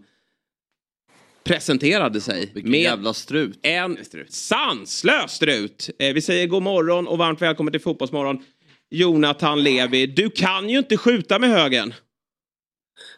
presenterade 1.46 2.20
sig. 2.20 2.50
Vilken 2.54 2.70
med 2.70 2.80
jävla 2.80 3.14
strut. 3.14 3.58
En 3.62 3.98
sanslös 4.28 5.30
strut. 5.32 5.90
Eh, 5.98 6.14
vi 6.14 6.22
säger 6.22 6.46
god 6.46 6.62
morgon 6.62 7.08
och 7.08 7.18
varmt 7.18 7.42
välkommen 7.42 7.72
till 7.72 7.80
Fotbollsmorgon. 7.80 8.44
Jonathan 8.90 9.62
Levi, 9.62 10.06
du 10.06 10.30
kan 10.30 10.70
ju 10.70 10.78
inte 10.78 10.96
skjuta 10.96 11.38
med 11.38 11.50
högen. 11.50 11.94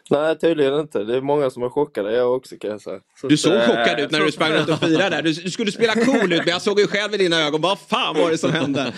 Nej, 0.09 0.37
tydligen 0.37 0.79
inte. 0.79 1.03
Det 1.03 1.17
är 1.17 1.21
många 1.21 1.49
som 1.49 1.63
är 1.63 1.69
chockade, 1.69 2.15
jag 2.15 2.35
också 2.35 2.55
kan 2.57 2.69
jag 2.69 2.81
säga. 2.81 2.99
Så 3.21 3.27
du 3.27 3.37
såg 3.37 3.53
äh, 3.53 3.61
chockad 3.61 3.99
ut 3.99 4.11
när 4.11 4.19
du 4.19 4.31
sprang 4.31 4.51
runt 4.51 4.69
och 4.69 4.79
firade 4.87 5.09
där. 5.09 5.21
Du, 5.21 5.33
du, 5.33 5.51
skulle 5.51 5.71
spela 5.71 5.93
cool 5.93 6.33
ut, 6.33 6.39
men 6.39 6.47
jag 6.47 6.61
såg 6.61 6.79
ju 6.79 6.87
själv 6.87 7.13
i 7.13 7.17
dina 7.17 7.41
ögon, 7.41 7.61
vad 7.61 7.79
fan 7.79 8.15
var 8.15 8.31
det 8.31 8.37
som 8.37 8.51
hände? 8.51 8.93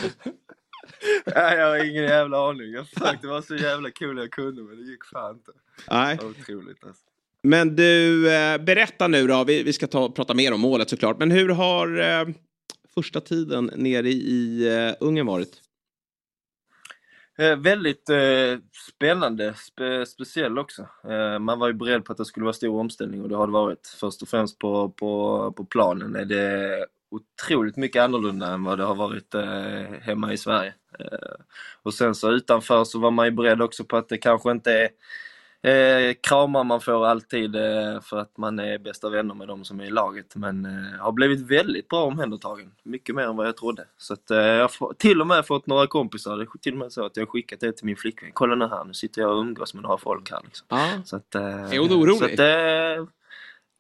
Nej, 1.36 1.58
jag 1.58 1.70
har 1.70 1.86
ingen 1.90 2.04
jävla 2.04 2.50
aning. 2.50 2.72
Jag 2.72 2.86
det 3.22 3.28
var 3.28 3.42
så 3.42 3.56
jävla 3.56 3.92
kul 3.92 4.18
jag 4.18 4.32
kunde, 4.32 4.62
men 4.62 4.78
det 4.78 4.92
gick 4.92 5.06
fan 5.06 5.36
inte. 5.36 5.52
Nej. 5.92 6.18
Det 6.18 6.24
var 6.24 6.32
otroligt 6.32 6.84
alltså. 6.84 7.11
Men 7.44 7.76
du, 7.76 8.32
eh, 8.34 8.58
berätta 8.58 9.08
nu 9.08 9.28
då. 9.28 9.44
Vi, 9.44 9.64
vi 9.64 9.74
ska 9.74 9.88
ta, 9.88 10.10
prata 10.12 10.34
mer 10.34 10.54
om 10.54 10.62
målet 10.62 10.90
såklart. 10.90 11.20
Men 11.20 11.32
hur 11.32 11.50
har 11.50 12.00
eh, 12.00 12.28
första 12.94 13.22
tiden 13.22 13.72
nere 13.76 14.10
i 14.10 14.68
eh, 14.68 15.08
Ungern 15.08 15.28
varit? 15.28 15.62
Eh, 17.38 17.56
väldigt 17.56 18.10
eh, 18.10 18.60
spännande, 18.96 19.54
spe, 19.54 20.06
speciell 20.06 20.60
också. 20.60 20.88
Eh, 21.10 21.40
man 21.40 21.60
var 21.60 21.68
ju 21.68 21.74
beredd 21.74 22.06
på 22.06 22.12
att 22.12 22.18
det 22.18 22.26
skulle 22.26 22.44
vara 22.44 22.54
stor 22.54 22.80
omställning 22.80 23.22
och 23.22 23.30
det 23.30 23.36
har 23.36 23.48
det 23.48 23.54
varit. 23.54 23.96
Först 24.00 24.22
och 24.22 24.28
främst 24.28 24.60
på, 24.60 24.90
på, 24.90 25.54
på 25.58 25.66
planen 25.66 26.16
är 26.16 26.26
det 26.26 26.86
otroligt 27.12 27.78
mycket 27.78 28.02
annorlunda 28.02 28.48
än 28.48 28.64
vad 28.64 28.78
det 28.78 28.84
har 28.84 28.96
varit 28.96 29.34
eh, 29.34 30.00
hemma 30.02 30.34
i 30.34 30.38
Sverige. 30.38 30.74
och 31.84 31.94
sen 31.94 32.16
så 32.16 32.32
utanför 32.32 32.84
så 32.84 33.00
var 33.00 33.12
man 33.12 33.26
ju 33.26 33.32
beredd 33.32 33.62
också 33.62 33.84
på 33.84 33.98
att 33.98 34.10
det 34.10 34.18
kanske 34.18 34.52
inte 34.52 34.72
är 34.74 34.90
Eh, 35.64 36.14
kramar 36.22 36.64
man 36.64 36.82
får 36.82 37.06
alltid 37.06 37.56
eh, 37.56 38.02
för 38.02 38.18
att 38.18 38.38
man 38.38 38.60
är 38.60 38.78
bästa 38.78 39.10
vänner 39.10 39.36
med 39.36 39.48
de 39.48 39.66
som 39.66 39.80
är 39.80 39.86
i 39.86 39.90
laget. 39.90 40.36
Men 40.36 40.66
eh, 40.66 41.00
har 41.00 41.12
blivit 41.12 41.40
väldigt 41.40 41.88
bra 41.88 42.04
omhändertagen. 42.04 42.72
Mycket 42.84 43.16
mer 43.16 43.24
än 43.24 43.36
vad 43.36 43.48
jag 43.48 43.58
trodde. 43.58 43.86
Så 43.98 44.14
att, 44.14 44.32
eh, 44.32 44.38
jag 44.38 44.70
har 44.80 44.94
till 44.94 45.22
och 45.22 45.28
med 45.28 45.46
fått 45.46 45.68
några 45.68 45.88
kompisar. 45.88 46.38
Det 46.38 46.48
till 46.62 46.74
och 46.74 46.80
med 46.80 46.92
så 46.92 47.06
att 47.06 47.18
jag 47.18 47.26
har 47.26 47.32
skickat 47.32 47.60
det 47.60 47.72
till 47.72 47.86
min 47.86 47.96
flickvän. 47.96 48.32
Kolla 48.34 48.56
nu 48.56 48.68
här, 48.68 48.84
nu 48.86 48.94
sitter 48.94 49.22
jag 49.22 49.32
och 49.32 49.42
umgås 49.42 49.74
med 49.74 49.84
några 49.84 49.98
folk 49.98 50.32
här. 50.32 50.42
Liksom. 50.44 50.68
Ah. 50.70 50.90
Så 51.06 51.16
att, 51.16 51.36
eh, 51.36 51.74
är 51.74 51.80
hon 51.80 51.92
orolig? 51.92 52.18
Så 52.18 52.26
att, 52.26 53.08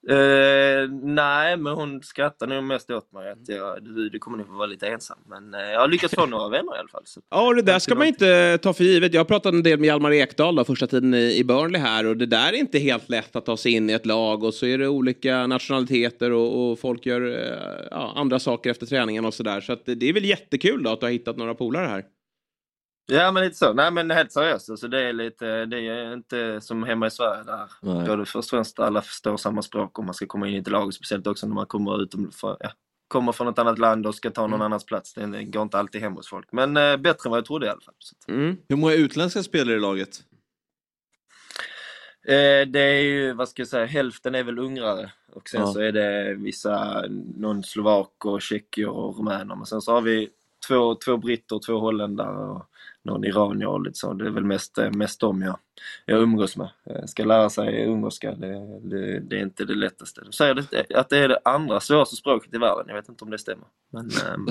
eh, 0.09 0.89
nej, 1.03 1.57
men 1.57 1.73
hon 1.73 2.03
skrattar 2.03 2.47
nog 2.47 2.63
mest 2.63 2.91
åt 2.91 3.11
mig 3.11 3.31
att 3.31 3.49
jag, 3.49 3.83
du, 3.83 4.09
du 4.09 4.19
kommer 4.19 4.37
nog 4.37 4.47
få 4.47 4.53
vara 4.53 4.67
lite 4.67 4.87
ensam. 4.87 5.17
Men 5.29 5.53
uh, 5.53 5.71
jag 5.71 5.79
har 5.79 5.87
lyckats 5.87 6.15
få 6.15 6.25
några 6.25 6.49
vänner 6.49 6.75
i 6.75 6.79
alla 6.79 6.87
fall. 6.87 7.01
Så. 7.05 7.21
Ja, 7.29 7.53
det 7.53 7.61
där 7.61 7.79
ska 7.79 7.95
man 7.95 8.07
inte 8.07 8.59
ta 8.61 8.73
för 8.73 8.83
givet. 8.83 9.13
Jag 9.13 9.19
har 9.19 9.25
pratat 9.25 9.53
en 9.53 9.63
del 9.63 9.79
med 9.79 9.87
Hjalmar 9.87 10.11
Ekdal 10.11 10.55
då, 10.55 10.63
första 10.63 10.87
tiden 10.87 11.13
i, 11.13 11.37
i 11.37 11.43
Burnley 11.43 11.81
här 11.81 12.05
och 12.05 12.17
det 12.17 12.25
där 12.25 12.53
är 12.53 12.57
inte 12.57 12.79
helt 12.79 13.09
lätt 13.09 13.35
att 13.35 13.45
ta 13.45 13.57
sig 13.57 13.71
in 13.71 13.89
i 13.89 13.93
ett 13.93 14.05
lag 14.05 14.43
och 14.43 14.53
så 14.53 14.65
är 14.65 14.77
det 14.77 14.87
olika 14.87 15.47
nationaliteter 15.47 16.31
och, 16.31 16.71
och 16.71 16.79
folk 16.79 17.05
gör 17.05 17.21
ja, 17.91 18.13
andra 18.15 18.39
saker 18.39 18.69
efter 18.69 18.85
träningen 18.85 19.25
och 19.25 19.33
sådär. 19.33 19.61
Så, 19.61 19.75
så 19.75 19.93
det 19.93 20.09
är 20.09 20.13
väl 20.13 20.25
jättekul 20.25 20.83
då 20.83 20.89
att 20.89 20.99
du 20.99 21.05
har 21.05 21.11
hittat 21.11 21.37
några 21.37 21.55
polare 21.55 21.87
här. 21.87 22.03
Ja 23.13 23.31
men 23.31 23.43
lite 23.43 23.55
så. 23.55 23.73
Nej 23.73 23.91
men 23.91 24.11
helt 24.11 24.31
seriöst. 24.31 24.69
Alltså, 24.69 24.87
det, 24.87 25.01
är 25.01 25.13
lite, 25.13 25.65
det 25.65 25.87
är 25.87 26.13
inte 26.13 26.61
som 26.61 26.83
hemma 26.83 27.07
i 27.07 27.11
Sverige 27.11 27.43
där 27.43 27.71
Nej. 27.81 28.07
både 28.07 28.25
först 28.25 28.35
och 28.35 28.45
främst 28.45 28.79
alla 28.79 29.01
förstår 29.01 29.37
samma 29.37 29.61
språk 29.61 29.99
och 29.99 30.05
man 30.05 30.13
ska 30.13 30.25
komma 30.25 30.47
in 30.47 30.55
i 30.55 30.57
ett 30.57 30.69
lag. 30.69 30.93
Speciellt 30.93 31.27
också 31.27 31.47
när 31.47 31.55
man 31.55 31.65
kommer, 31.65 32.03
utom, 32.03 32.31
för, 32.31 32.57
ja, 32.59 32.71
kommer 33.07 33.31
från 33.31 33.47
ett 33.47 33.59
annat 33.59 33.79
land 33.79 34.07
och 34.07 34.15
ska 34.15 34.29
ta 34.29 34.41
någon 34.41 34.53
mm. 34.53 34.61
annans 34.61 34.85
plats. 34.85 35.13
Det 35.13 35.43
går 35.43 35.63
inte 35.63 35.79
alltid 35.79 36.01
hem 36.01 36.13
hos 36.13 36.29
folk. 36.29 36.47
Men 36.51 36.77
eh, 36.77 36.97
bättre 36.97 37.27
än 37.27 37.31
vad 37.31 37.37
jag 37.37 37.45
trodde 37.45 37.65
i 37.65 37.69
alla 37.69 37.81
fall. 37.81 37.93
Mm. 38.27 38.57
Hur 38.69 38.75
många 38.75 38.93
utländska 38.93 39.43
spelare 39.43 39.75
i 39.75 39.79
laget? 39.79 40.23
Eh, 42.27 42.67
det 42.67 42.79
är 42.79 43.01
ju, 43.01 43.33
vad 43.33 43.49
ska 43.49 43.61
jag 43.61 43.67
säga, 43.67 43.85
hälften 43.85 44.35
är 44.35 44.43
väl 44.43 44.59
ungrare. 44.59 45.11
Och 45.33 45.49
sen 45.49 45.61
ja. 45.61 45.73
så 45.73 45.79
är 45.79 45.91
det 45.91 46.35
vissa, 46.35 47.05
någon 47.37 47.63
slovak 47.63 48.25
och 48.25 48.41
tjecker 48.41 48.87
och 48.87 49.17
rumäner. 49.17 49.55
Men 49.55 49.65
sen 49.65 49.81
så 49.81 49.91
har 49.91 50.01
vi 50.01 50.29
två, 50.67 50.95
två 50.95 51.17
britter, 51.17 51.59
två 51.65 51.79
holländare 51.79 52.37
och 52.37 52.70
någon 53.03 53.25
iranier 53.25 53.67
och 53.67 53.81
lite 53.81 53.97
så. 53.97 54.13
Det 54.13 54.25
är 54.25 54.29
väl 54.29 54.43
mest, 54.43 54.77
eh, 54.77 54.91
mest 54.91 55.19
dem 55.19 55.41
jag, 55.41 55.57
jag 56.05 56.21
umgås 56.21 56.57
med. 56.57 56.69
Jag 56.83 57.09
ska 57.09 57.25
lära 57.25 57.49
sig 57.49 57.85
ungerska, 57.87 58.31
det, 58.31 58.79
det, 58.89 59.19
det, 59.19 59.37
är 59.37 59.41
inte 59.41 59.65
det 59.65 59.75
lättaste. 59.75 60.21
De 60.21 60.31
säger 60.31 60.53
det, 60.53 60.95
att 60.95 61.09
det 61.09 61.17
är 61.17 61.27
det 61.27 61.39
andra 61.45 61.79
svåraste 61.79 62.15
språket 62.15 62.53
i 62.53 62.57
världen. 62.57 62.85
Jag 62.87 62.95
vet 62.95 63.09
inte 63.09 63.23
om 63.23 63.31
det 63.31 63.37
stämmer. 63.37 63.67
Men, 63.91 64.05
ähm, 64.33 64.47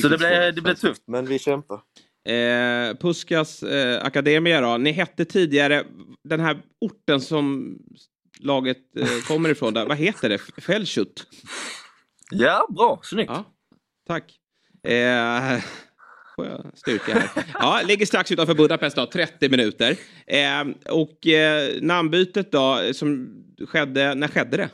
så 0.00 0.08
det 0.08 0.18
blir, 0.18 0.52
det 0.52 0.60
blir 0.60 0.74
tufft, 0.74 1.02
men 1.06 1.26
vi 1.26 1.38
kämpar. 1.38 1.80
Eh, 2.28 2.96
Puskas 2.96 3.62
eh, 3.62 4.06
Akademia 4.06 4.60
då. 4.60 4.76
Ni 4.76 4.92
hette 4.92 5.24
tidigare 5.24 5.84
den 6.24 6.40
här 6.40 6.62
orten 6.80 7.20
som 7.20 7.78
laget 8.40 8.96
eh, 8.96 9.08
kommer 9.28 9.48
ifrån. 9.48 9.74
Där. 9.74 9.86
Vad 9.86 9.96
heter 9.96 10.28
det? 10.28 10.38
Fällkött? 10.38 11.26
Ja, 12.30 12.66
bra. 12.70 13.00
Snyggt. 13.02 13.32
Ja, 13.34 13.44
tack. 14.06 14.38
Eh, 14.82 15.60
får 16.36 16.46
jag 16.46 16.66
styrka 16.74 17.12
här. 17.14 17.44
Ja, 17.54 17.80
ligger 17.84 18.06
strax 18.06 18.32
utanför 18.32 18.54
Budapest 18.54 18.96
då, 18.96 19.06
30 19.06 19.48
minuter. 19.48 19.96
Eh, 20.26 20.64
och 20.90 21.26
eh, 21.26 21.82
namnbytet 21.82 22.52
då, 22.52 22.80
som 22.94 23.28
skedde, 23.68 24.14
när 24.14 24.28
skedde 24.28 24.56
det? 24.56 24.68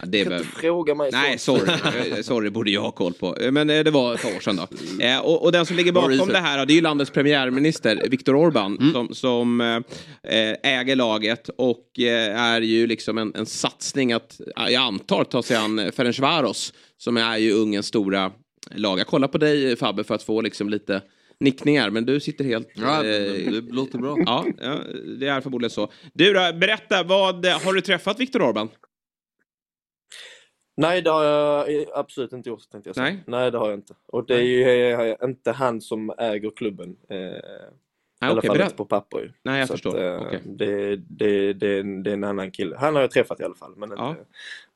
Ja, 0.00 0.06
det 0.06 0.24
kan 0.24 0.32
är 0.32 0.38
inte 0.38 0.48
fråga 0.48 0.94
mig 0.94 1.10
Nej, 1.12 1.38
sånt. 1.38 1.62
sorry. 1.62 2.10
Eh, 2.10 2.22
sorry, 2.22 2.50
borde 2.50 2.70
jag 2.70 2.80
ha 2.80 2.90
koll 2.90 3.12
på. 3.12 3.36
Men 3.50 3.70
eh, 3.70 3.84
det 3.84 3.90
var 3.90 4.14
ett 4.14 4.22
par 4.22 4.36
år 4.36 4.40
sedan 4.40 4.56
då. 4.56 4.68
Eh, 5.04 5.18
och, 5.18 5.44
och 5.44 5.52
den 5.52 5.66
som 5.66 5.76
ligger 5.76 5.92
bakom 5.92 6.28
det 6.28 6.38
här, 6.38 6.58
då, 6.58 6.64
det 6.64 6.72
är 6.72 6.74
ju 6.74 6.80
landets 6.80 7.10
premiärminister 7.10 8.08
Viktor 8.10 8.34
Orbán 8.34 8.92
som, 8.92 9.14
som 9.14 9.60
eh, 9.60 10.54
äger 10.62 10.96
laget 10.96 11.50
och 11.58 11.98
är 11.98 12.60
ju 12.60 12.86
liksom 12.86 13.18
en, 13.18 13.32
en 13.34 13.46
satsning 13.46 14.12
att, 14.12 14.40
jag 14.56 14.74
antar, 14.74 15.24
ta 15.24 15.42
sig 15.42 15.56
an 15.56 15.92
Ferencvaros 15.92 16.72
som 16.96 17.16
är 17.16 17.36
ju 17.36 17.52
Ungerns 17.52 17.86
stora 17.86 18.32
lag. 18.70 18.98
Jag 18.98 19.06
kollar 19.06 19.28
på 19.28 19.38
dig 19.38 19.76
Fabbe 19.76 20.04
för 20.04 20.14
att 20.14 20.22
få 20.22 20.40
liksom 20.40 20.68
lite 20.68 21.02
nickningar, 21.40 21.90
men 21.90 22.04
du 22.06 22.20
sitter 22.20 22.44
helt... 22.44 22.68
Ja, 22.74 22.96
eh, 23.04 23.52
det 23.52 23.60
låter 23.60 23.98
bra. 23.98 24.16
Ja, 24.26 24.46
ja, 24.60 24.78
det 25.18 25.28
är 25.28 25.40
förmodligen 25.40 25.70
så. 25.70 25.88
Du 26.12 26.32
då, 26.32 26.52
berätta, 26.52 27.02
vad, 27.02 27.46
har 27.46 27.72
du 27.72 27.80
träffat 27.80 28.20
Viktor 28.20 28.40
Orbán? 28.40 28.68
Nej, 30.76 31.02
det 31.02 31.10
har 31.10 31.24
jag 31.24 31.84
absolut 31.94 32.32
inte 32.32 32.48
gjort. 32.48 32.70
Tänkte 32.70 32.88
jag 32.88 32.94
säga. 32.96 33.04
Nej. 33.04 33.22
Nej, 33.26 33.50
det 33.50 33.58
har 33.58 33.68
jag 33.68 33.78
inte. 33.78 33.94
Och 34.06 34.26
det 34.26 34.34
är 34.34 34.42
ju 34.42 35.16
inte 35.24 35.52
han 35.52 35.80
som 35.80 36.12
äger 36.18 36.50
klubben. 36.56 36.96
Eh, 37.10 37.16
I 37.18 37.32
alla 38.20 38.38
okej, 38.38 38.48
fall 38.48 38.60
inte 38.60 38.74
på 38.74 38.84
papper 38.84 39.18
ju. 39.18 39.32
Nej, 39.42 39.58
jag 39.58 39.68
Så 39.68 39.74
förstår. 39.74 39.96
Att, 39.98 40.22
eh, 40.22 40.26
Okej. 40.26 40.40
det, 40.44 40.96
det, 40.96 41.52
det, 41.52 41.82
det 42.02 42.10
är 42.10 42.14
en 42.14 42.24
annan 42.24 42.50
kille. 42.50 42.76
Han 42.76 42.94
har 42.94 43.02
jag 43.02 43.10
träffat 43.10 43.40
i 43.40 43.44
alla 43.44 43.54
fall, 43.54 43.72
men 43.76 43.90
inte, 43.90 44.02
Ja. 44.02 44.16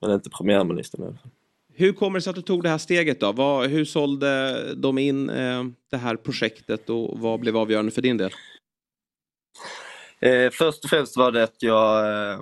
men 0.00 0.10
inte 0.10 0.30
premiärministern. 0.30 1.02
i 1.02 1.04
alla 1.04 1.16
fall. 1.16 1.30
Hur 1.74 1.92
kommer 1.92 2.18
det 2.18 2.22
sig 2.22 2.30
att 2.30 2.36
du 2.36 2.42
tog 2.42 2.62
det 2.62 2.68
här 2.68 2.78
steget 2.78 3.20
då? 3.20 3.32
Vad, 3.32 3.70
hur 3.70 3.84
sålde 3.84 4.74
de 4.74 4.98
in 4.98 5.30
eh, 5.30 5.64
det 5.90 5.96
här 5.96 6.16
projektet 6.16 6.90
och 6.90 7.18
vad 7.20 7.40
blev 7.40 7.56
avgörande 7.56 7.92
för 7.92 8.02
din 8.02 8.16
del? 8.16 8.30
Eh, 10.20 10.50
först 10.50 10.84
och 10.84 10.90
främst 10.90 11.16
var 11.16 11.32
det 11.32 11.42
att 11.42 11.62
jag, 11.62 12.06
eh, 12.32 12.40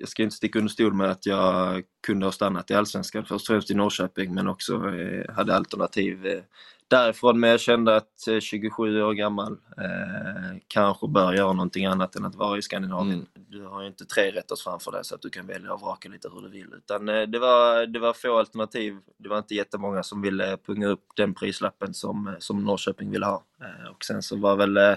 jag 0.00 0.08
ska 0.08 0.22
inte 0.22 0.36
sticka 0.36 0.58
under 0.58 0.72
stol 0.72 0.92
med 0.92 1.10
att 1.10 1.26
jag 1.26 1.82
kunde 2.06 2.26
ha 2.26 2.32
stannat 2.32 2.70
i 2.70 2.74
Allsvenskan, 2.74 3.24
först 3.24 3.50
och 3.50 3.54
främst 3.54 3.70
i 3.70 3.74
Norrköping 3.74 4.34
men 4.34 4.48
också 4.48 4.74
eh, 4.74 5.34
hade 5.34 5.54
alternativ 5.54 6.26
eh, 6.26 6.42
därifrån. 6.88 7.40
Men 7.40 7.50
jag 7.50 7.60
kände 7.60 7.96
att 7.96 8.28
eh, 8.28 8.40
27 8.40 9.02
år 9.02 9.12
gammal 9.12 9.52
eh, 9.52 10.58
kanske 10.68 11.08
bör 11.08 11.32
göra 11.32 11.52
någonting 11.52 11.86
annat 11.86 12.16
än 12.16 12.24
att 12.24 12.34
vara 12.34 12.58
i 12.58 12.62
Skandinavien. 12.62 13.26
Du 13.34 13.64
har 13.66 13.80
ju 13.80 13.86
inte 13.86 14.04
tre 14.04 14.30
rätters 14.30 14.64
framför 14.64 14.92
dig 14.92 15.04
så 15.04 15.14
att 15.14 15.22
du 15.22 15.30
kan 15.30 15.46
välja 15.46 15.72
och 15.72 15.80
vraka 15.80 16.08
lite 16.08 16.28
hur 16.34 16.42
du 16.42 16.48
vill. 16.48 16.74
Utan 16.76 17.08
eh, 17.08 17.22
det 17.22 17.38
var, 17.38 17.86
det 17.86 17.98
var 17.98 18.12
få 18.12 18.38
alternativ. 18.38 18.96
Det 19.18 19.28
var 19.28 19.38
inte 19.38 19.54
jättemånga 19.54 20.02
som 20.02 20.22
ville 20.22 20.56
punga 20.66 20.86
upp 20.86 21.04
den 21.16 21.34
prislappen 21.34 21.94
som, 21.94 22.28
eh, 22.28 22.34
som 22.38 22.64
Norrköping 22.64 23.10
ville 23.10 23.26
ha. 23.26 23.44
Och 23.90 24.04
sen 24.04 24.22
så 24.22 24.36
var 24.36 24.56
väl 24.56 24.96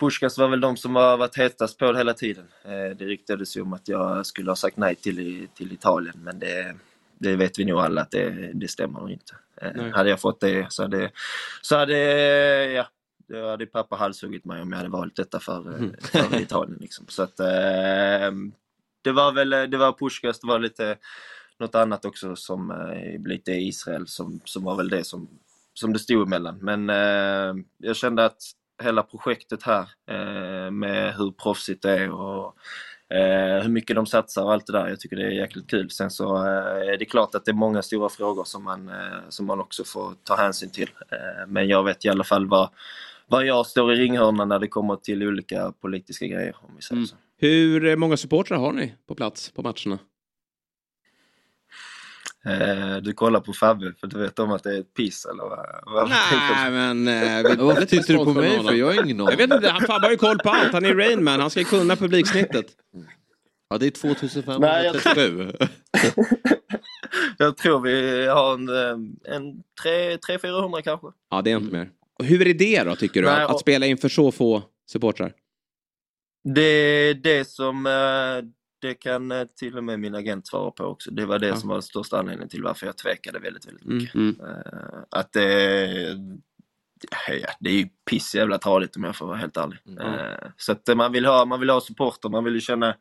Puskas 0.00 0.38
var 0.38 0.48
väl 0.48 0.60
de 0.60 0.76
som 0.76 0.96
har 0.96 1.16
varit 1.16 1.36
hetast 1.38 1.78
på 1.78 1.92
det 1.92 1.98
hela 1.98 2.14
tiden. 2.14 2.44
Eh, 2.64 2.96
Det 2.96 3.04
ryktades 3.04 3.56
ju 3.56 3.60
om 3.60 3.72
att 3.72 3.88
jag 3.88 4.26
skulle 4.26 4.50
ha 4.50 4.56
sagt 4.56 4.76
nej 4.76 4.94
till, 4.94 5.48
till 5.54 5.72
Italien 5.72 6.14
men 6.22 6.38
det, 6.38 6.74
det 7.18 7.36
vet 7.36 7.58
vi 7.58 7.64
nog 7.64 7.78
alla 7.80 8.00
att 8.00 8.10
det, 8.10 8.50
det 8.54 8.68
stämmer 8.68 9.10
inte. 9.10 9.34
Eh, 9.62 9.70
Nej. 9.74 9.90
Hade 9.90 10.10
jag 10.10 10.20
fått 10.20 10.40
det 10.40 10.72
så 10.72 10.82
hade, 10.82 11.10
så 11.62 11.76
hade 11.76 11.98
ja, 12.72 12.86
då 13.28 13.48
hade 13.48 13.66
pappa 13.66 13.96
halshuggit 13.96 14.44
mig 14.44 14.62
om 14.62 14.70
jag 14.70 14.76
hade 14.76 14.90
valt 14.90 15.16
detta 15.16 15.40
för, 15.40 15.82
eh, 15.84 15.90
för 16.00 16.40
Italien. 16.40 16.78
Liksom. 16.80 17.06
Så 17.08 17.22
att, 17.22 17.40
eh, 17.40 18.30
det 19.02 19.12
var 19.12 19.32
väl 19.32 19.50
det 19.50 19.76
var 19.76 19.92
Puskas, 19.92 20.40
det 20.40 20.46
var 20.46 20.58
lite 20.58 20.96
något 21.58 21.74
annat 21.74 22.04
också 22.04 22.36
som 22.36 22.72
lite 23.26 23.52
Israel 23.52 24.06
som, 24.06 24.40
som 24.44 24.64
var 24.64 24.76
väl 24.76 24.88
det 24.88 25.04
som, 25.04 25.28
som 25.74 25.92
det 25.92 25.98
stod 25.98 26.26
emellan. 26.26 26.58
Men 26.60 26.88
jag 27.78 27.96
kände 27.96 28.24
att 28.24 28.42
hela 28.82 29.02
projektet 29.02 29.62
här 29.62 29.88
eh, 30.10 30.70
med 30.70 31.14
hur 31.14 31.30
proffsigt 31.30 31.82
det 31.82 31.90
är 31.90 32.10
och 32.10 32.56
eh, 33.14 33.62
hur 33.62 33.68
mycket 33.68 33.96
de 33.96 34.06
satsar 34.06 34.44
och 34.44 34.52
allt 34.52 34.66
det 34.66 34.72
där. 34.72 34.88
Jag 34.88 35.00
tycker 35.00 35.16
det 35.16 35.22
är 35.22 35.30
jäkligt 35.30 35.70
kul. 35.70 35.90
Sen 35.90 36.10
så 36.10 36.36
eh, 36.36 36.92
är 36.92 36.98
det 36.98 37.04
klart 37.04 37.34
att 37.34 37.44
det 37.44 37.50
är 37.50 37.54
många 37.54 37.82
stora 37.82 38.08
frågor 38.08 38.44
som 38.44 38.64
man, 38.64 38.90
som 39.28 39.46
man 39.46 39.60
också 39.60 39.84
får 39.84 40.14
ta 40.22 40.36
hänsyn 40.36 40.70
till. 40.70 40.90
Men 41.46 41.68
jag 41.68 41.84
vet 41.84 42.04
i 42.04 42.08
alla 42.08 42.24
fall 42.24 42.46
vad, 42.46 42.68
vad 43.26 43.46
jag 43.46 43.66
står 43.66 43.92
i 43.92 43.96
ringhörnan 43.96 44.48
när 44.48 44.58
det 44.58 44.68
kommer 44.68 44.96
till 44.96 45.22
olika 45.22 45.72
politiska 45.80 46.26
grejer. 46.26 46.56
Om 46.60 46.76
vi 46.76 46.82
säger 46.82 47.04
så. 47.04 47.16
Hur 47.36 47.96
många 47.96 48.16
supportrar 48.16 48.58
har 48.58 48.72
ni 48.72 48.94
på 49.08 49.14
plats 49.14 49.50
på 49.50 49.62
matcherna? 49.62 49.98
Eh, 52.46 52.96
du 52.96 53.12
kollar 53.12 53.40
på 53.40 53.52
Fabbe 53.52 53.92
för 54.00 54.06
du 54.06 54.18
vet 54.18 54.38
om 54.38 54.50
att 54.52 54.62
det 54.62 54.74
är 54.76 54.80
ett 54.80 54.94
piss 54.94 55.24
eller 55.24 55.42
vad? 55.42 55.66
vad 55.94 56.08
Nej, 56.08 56.70
men... 56.70 57.08
Eh, 57.08 57.56
Varför 57.66 57.84
tittar 57.86 58.14
du 58.14 58.24
på 58.24 58.32
mig 58.32 58.62
för? 58.64 58.72
Jag 58.74 58.86
har 58.86 59.04
ingen 59.04 59.18
Jag 59.18 59.36
vet 59.36 59.52
inte, 59.54 59.68
han- 59.70 59.80
Fabbe 59.86 60.06
har 60.06 60.10
ju 60.10 60.16
koll 60.16 60.38
på 60.38 60.50
allt. 60.50 60.72
Han 60.72 60.84
är 60.84 60.94
Rainman, 60.94 61.40
han 61.40 61.50
ska 61.50 61.60
ju 61.60 61.66
kunna 61.66 61.96
publiksnittet. 61.96 62.66
Ja, 63.70 63.78
det 63.78 63.86
är 63.86 63.90
2537. 63.90 65.52
Jag 67.38 67.56
tror 67.56 67.80
vi 67.80 68.26
har 68.26 68.54
en, 68.54 68.68
eh, 68.68 69.34
en 69.36 69.62
300-400 69.84 70.82
kanske. 70.82 71.06
Ja, 71.30 71.42
det 71.42 71.50
är 71.52 71.56
inte 71.56 71.72
mer. 71.72 71.90
Och 72.18 72.24
hur 72.24 72.46
är 72.48 72.54
det 72.54 72.82
då, 72.84 72.96
tycker 72.96 73.22
du? 73.22 73.28
Nej, 73.28 73.36
att, 73.42 73.48
att 73.48 73.54
och- 73.54 73.60
spela 73.60 73.86
inför 73.86 74.08
så 74.08 74.32
få 74.32 74.62
supportrar? 74.90 75.32
Det 76.54 76.60
är 76.62 77.14
det 77.14 77.48
som 77.48 77.86
eh, 77.86 77.92
det 78.88 78.94
kan 78.94 79.32
eh, 79.32 79.44
till 79.44 79.76
och 79.78 79.84
med 79.84 80.00
min 80.00 80.14
agent 80.14 80.46
svara 80.46 80.70
på 80.70 80.84
också. 80.84 81.10
Det 81.10 81.26
var 81.26 81.38
det 81.38 81.46
Ja. 81.48 81.56
som 81.56 81.68
var 81.68 81.80
största 81.80 82.18
anledningen 82.18 82.48
till 82.48 82.62
varför 82.62 82.86
jag 82.86 82.96
tvekade 82.96 83.38
väldigt, 83.38 83.66
väldigt 83.68 83.84
mycket. 83.84 84.14
Mm. 84.14 84.36
Eh, 84.40 84.98
Att 85.10 85.32
det, 85.32 85.88
ja, 87.28 87.48
det 87.60 87.70
är 87.70 87.74
ju 87.74 87.88
piss 88.10 88.34
jävla 88.34 88.58
tradigt 88.58 88.96
om 88.96 89.04
jag 89.04 89.16
får 89.16 89.26
vara 89.26 89.36
helt 89.36 89.56
ärlig. 89.56 89.78
Eh, 90.00 90.48
Så 90.56 90.72
att 90.72 90.88
eh, 90.88 90.94
man 90.94 91.12
vill 91.12 91.24
ha, 91.26 91.44
man 91.44 91.60
vill 91.60 91.70
ha 91.70 91.80
supporter, 91.80 92.28
man 92.28 92.44
vill 92.44 92.54
ju 92.54 92.60
känna 92.60 92.96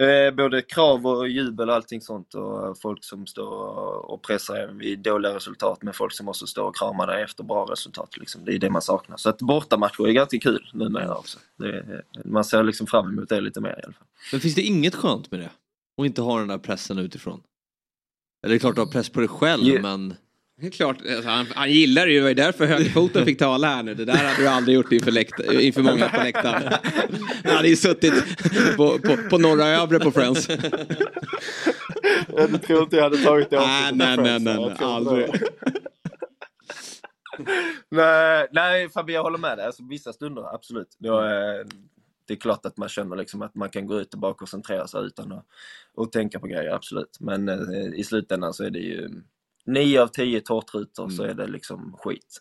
eh, 0.00 0.34
både 0.34 0.62
krav 0.62 1.06
och 1.06 1.28
jubel 1.28 1.68
och 1.68 1.74
allting 1.74 2.00
sånt 2.00 2.34
och 2.34 2.80
folk 2.80 3.04
som 3.04 3.26
står 3.26 3.52
och 4.10 4.22
pressar 4.22 4.56
en 4.56 4.78
vid 4.78 4.98
dåliga 4.98 5.34
resultat 5.34 5.82
med 5.82 5.96
folk 5.96 6.12
som 6.12 6.28
också 6.28 6.46
står 6.46 6.64
och 6.64 6.76
kramar 6.76 7.06
dig 7.06 7.22
efter 7.22 7.44
bra 7.44 7.66
resultat. 7.70 8.16
Liksom. 8.16 8.44
Det 8.44 8.54
är 8.54 8.58
det 8.58 8.70
man 8.70 8.82
saknar. 8.82 9.16
Så 9.16 9.28
att 9.28 9.38
bortamatcher 9.38 10.08
är 10.08 10.12
ganska 10.12 10.38
kul 10.38 10.70
numera 10.72 11.14
också. 11.14 11.38
Det, 11.58 12.02
man 12.24 12.44
ser 12.44 12.62
liksom 12.62 12.86
fram 12.86 13.08
emot 13.08 13.28
det 13.28 13.40
lite 13.40 13.60
mer 13.60 13.70
i 13.70 13.84
alla 13.84 13.92
fall. 13.92 14.06
Men 14.32 14.40
finns 14.40 14.54
det 14.54 14.62
inget 14.62 14.94
skönt 14.94 15.30
med 15.30 15.40
det? 15.40 15.50
Och 15.96 16.06
inte 16.06 16.22
ha 16.22 16.38
den 16.38 16.48
där 16.48 16.58
pressen 16.58 16.98
utifrån? 16.98 17.42
Eller 18.42 18.54
det 18.54 18.56
är 18.56 18.60
klart 18.60 18.74
du 18.74 18.80
har 18.80 18.88
press 18.88 19.08
på 19.08 19.20
dig 19.20 19.28
själv 19.28 19.62
Ja. 19.64 19.82
men... 19.82 20.14
Det 20.60 20.66
är 20.66 20.70
klart, 20.70 20.96
alltså, 21.00 21.28
han, 21.30 21.46
han 21.54 21.70
gillar 21.70 22.06
det 22.06 22.12
ju. 22.12 22.18
Det 22.18 22.22
var 22.22 22.28
ju 22.28 22.34
därför 22.34 22.66
högerfoten 22.66 23.24
fick 23.24 23.38
tala 23.38 23.66
här 23.68 23.82
nu. 23.82 23.94
Det 23.94 24.04
där 24.04 24.12
hade 24.16 24.42
du 24.42 24.48
aldrig 24.48 24.74
gjort 24.76 24.92
inför, 24.92 25.10
läkt- 25.10 25.52
inför 25.60 25.82
många 25.82 26.08
på 26.08 26.22
läktaren. 26.22 26.72
Han 27.44 27.56
hade 27.56 27.68
ju 27.68 27.76
suttit 27.76 28.14
på, 28.76 28.98
på, 28.98 29.16
på 29.30 29.38
norra 29.38 29.66
övre 29.66 29.98
på 29.98 30.10
Friends. 30.10 30.48
Jag 32.36 32.62
tror 32.62 32.82
inte 32.82 32.96
jag 32.96 33.02
hade 33.02 33.16
tagit 33.24 33.50
det 33.50 33.56
Nej, 33.56 33.92
nej, 33.94 34.16
nej, 34.16 34.40
nej, 34.40 34.56
nej, 34.56 34.76
aldrig. 34.80 35.30
nej, 37.88 38.48
nej 38.52 38.88
Fabbe, 38.88 39.12
jag 39.12 39.22
håller 39.22 39.38
med 39.38 39.58
dig. 39.58 39.66
Alltså, 39.66 39.82
vissa 39.90 40.12
stunder, 40.12 40.54
absolut. 40.54 40.88
Är, 41.04 41.66
det 42.28 42.34
är 42.34 42.36
klart 42.36 42.66
att 42.66 42.76
man 42.76 42.88
känner 42.88 43.16
liksom 43.16 43.42
att 43.42 43.54
man 43.54 43.68
kan 43.68 43.86
gå 43.86 44.00
ut 44.00 44.14
och 44.14 44.20
bara 44.20 44.34
koncentrera 44.34 44.86
sig 44.86 45.04
utan 45.04 45.32
att 45.32 45.46
och 45.94 46.12
tänka 46.12 46.38
på 46.40 46.46
grejer, 46.46 46.70
absolut. 46.70 47.16
Men 47.20 47.48
eh, 47.48 47.94
i 47.94 48.04
slutändan 48.04 48.52
så 48.54 48.64
är 48.64 48.70
det 48.70 48.78
ju 48.78 49.08
9 49.66 50.00
av 50.02 50.06
10 50.08 50.40
tårtrutor 50.40 51.08
så 51.08 51.22
är 51.22 51.34
det 51.34 51.46
liksom 51.46 51.96
skit. 51.98 52.38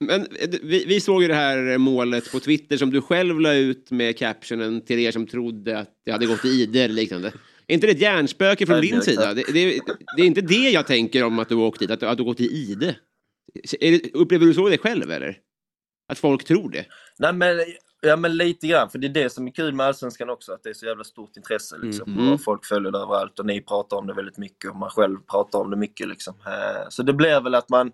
Men 0.00 0.20
eh, 0.20 0.48
vi, 0.62 0.84
vi 0.84 1.00
såg 1.00 1.22
ju 1.22 1.28
det 1.28 1.34
här 1.34 1.78
målet 1.78 2.32
på 2.32 2.40
Twitter 2.40 2.76
som 2.76 2.90
du 2.90 3.00
själv 3.00 3.40
la 3.40 3.54
ut 3.54 3.90
med 3.90 4.18
captionen 4.18 4.80
till 4.84 4.98
er 4.98 5.10
som 5.10 5.26
trodde 5.26 5.78
att 5.78 5.90
det 6.04 6.10
hade 6.12 6.26
gått 6.26 6.44
i 6.44 6.48
ide 6.48 6.82
eller 6.82 6.94
liknande. 6.94 7.32
Är 7.66 7.74
inte 7.74 7.86
det 7.86 7.90
ett 7.92 8.00
hjärnspöke 8.00 8.66
från 8.66 8.80
din 8.80 9.02
sida? 9.02 9.34
Det, 9.34 9.42
det, 9.52 9.80
det 10.16 10.22
är 10.22 10.26
inte 10.26 10.40
det 10.40 10.70
jag 10.70 10.86
tänker 10.86 11.24
om 11.24 11.38
att 11.38 11.48
du 11.48 11.54
har 11.54 11.62
åkt 11.66 11.80
dit, 11.80 11.90
att, 11.90 12.00
du- 12.00 12.06
att 12.06 12.16
du 12.16 12.22
har 12.22 12.28
gått 12.30 12.40
i 12.40 12.46
ide. 12.46 12.96
Upplever 14.12 14.46
du 14.46 14.54
så 14.54 14.68
det 14.68 14.78
själv 14.78 15.10
eller? 15.10 15.38
Att 16.08 16.18
folk 16.18 16.44
tror 16.44 16.70
det? 16.70 16.86
Nej 17.18 17.32
men, 17.32 17.56
ja, 18.00 18.16
men 18.16 18.36
lite 18.36 18.66
grann, 18.66 18.90
för 18.90 18.98
det 18.98 19.06
är 19.06 19.08
det 19.08 19.30
som 19.30 19.46
är 19.46 19.50
kul 19.50 19.74
med 19.74 19.86
Allsvenskan 19.86 20.30
också, 20.30 20.52
att 20.52 20.62
det 20.62 20.68
är 20.70 20.74
så 20.74 20.86
jävla 20.86 21.04
stort 21.04 21.36
intresse. 21.36 21.76
Liksom. 21.82 22.12
Mm. 22.18 22.32
Och 22.32 22.42
folk 22.42 22.64
följer 22.64 22.90
det 22.92 22.98
överallt 22.98 23.38
och 23.38 23.46
ni 23.46 23.60
pratar 23.60 23.96
om 23.96 24.06
det 24.06 24.14
väldigt 24.14 24.38
mycket 24.38 24.70
och 24.70 24.76
man 24.76 24.90
själv 24.90 25.16
pratar 25.30 25.58
om 25.58 25.70
det 25.70 25.76
mycket. 25.76 26.08
Liksom. 26.08 26.34
Eh, 26.46 26.86
Så 26.88 27.02
det 27.02 27.12
blir 27.12 27.40
väl 27.40 27.54
att 27.54 27.68
man 27.68 27.92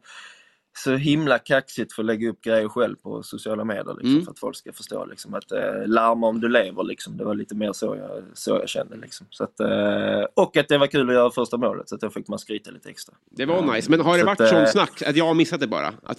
så 0.78 0.94
himla 0.96 1.38
kaxigt 1.38 1.92
för 1.92 2.02
att 2.02 2.06
lägga 2.06 2.28
upp 2.30 2.40
grejer 2.42 2.68
själv 2.68 2.96
på 2.96 3.22
sociala 3.22 3.64
medier 3.64 3.94
liksom, 3.94 4.10
Mm. 4.12 4.24
för 4.24 4.30
att 4.32 4.38
folk 4.38 4.56
ska 4.56 4.72
förstå 4.72 5.04
liksom, 5.04 5.34
att 5.34 5.52
eh, 5.52 5.86
larma 5.86 6.26
om 6.26 6.40
du 6.40 6.48
lever. 6.48 6.82
Liksom. 6.84 7.16
Det 7.16 7.24
var 7.24 7.34
lite 7.34 7.54
mer 7.54 7.72
så 7.72 7.96
jag, 7.96 8.22
så 8.34 8.50
jag 8.50 8.68
kände. 8.68 8.96
Liksom. 8.96 9.26
Så 9.30 9.44
att, 9.44 9.60
eh, 9.60 10.24
och 10.34 10.56
att 10.56 10.68
det 10.68 10.78
var 10.78 10.86
kul 10.86 11.08
att 11.08 11.14
göra 11.14 11.30
första 11.30 11.56
målet 11.56 11.88
så 11.88 11.94
att 11.94 12.00
då 12.00 12.10
fick 12.10 12.28
man 12.28 12.38
skryta 12.38 12.70
lite 12.70 12.90
extra. 12.90 13.14
Det 13.30 13.46
var 13.46 13.74
nice. 13.74 13.90
Men 13.90 14.00
har 14.00 14.14
det 14.14 14.20
Så 14.20 14.26
varit 14.26 14.40
att, 14.40 14.48
sånt 14.48 14.66
eh, 14.66 14.70
snack 14.72 15.02
att 15.02 15.16
jag 15.16 15.24
har 15.26 15.34
missat 15.34 15.60
det 15.60 15.66
bara? 15.66 15.92
Att 16.02 16.18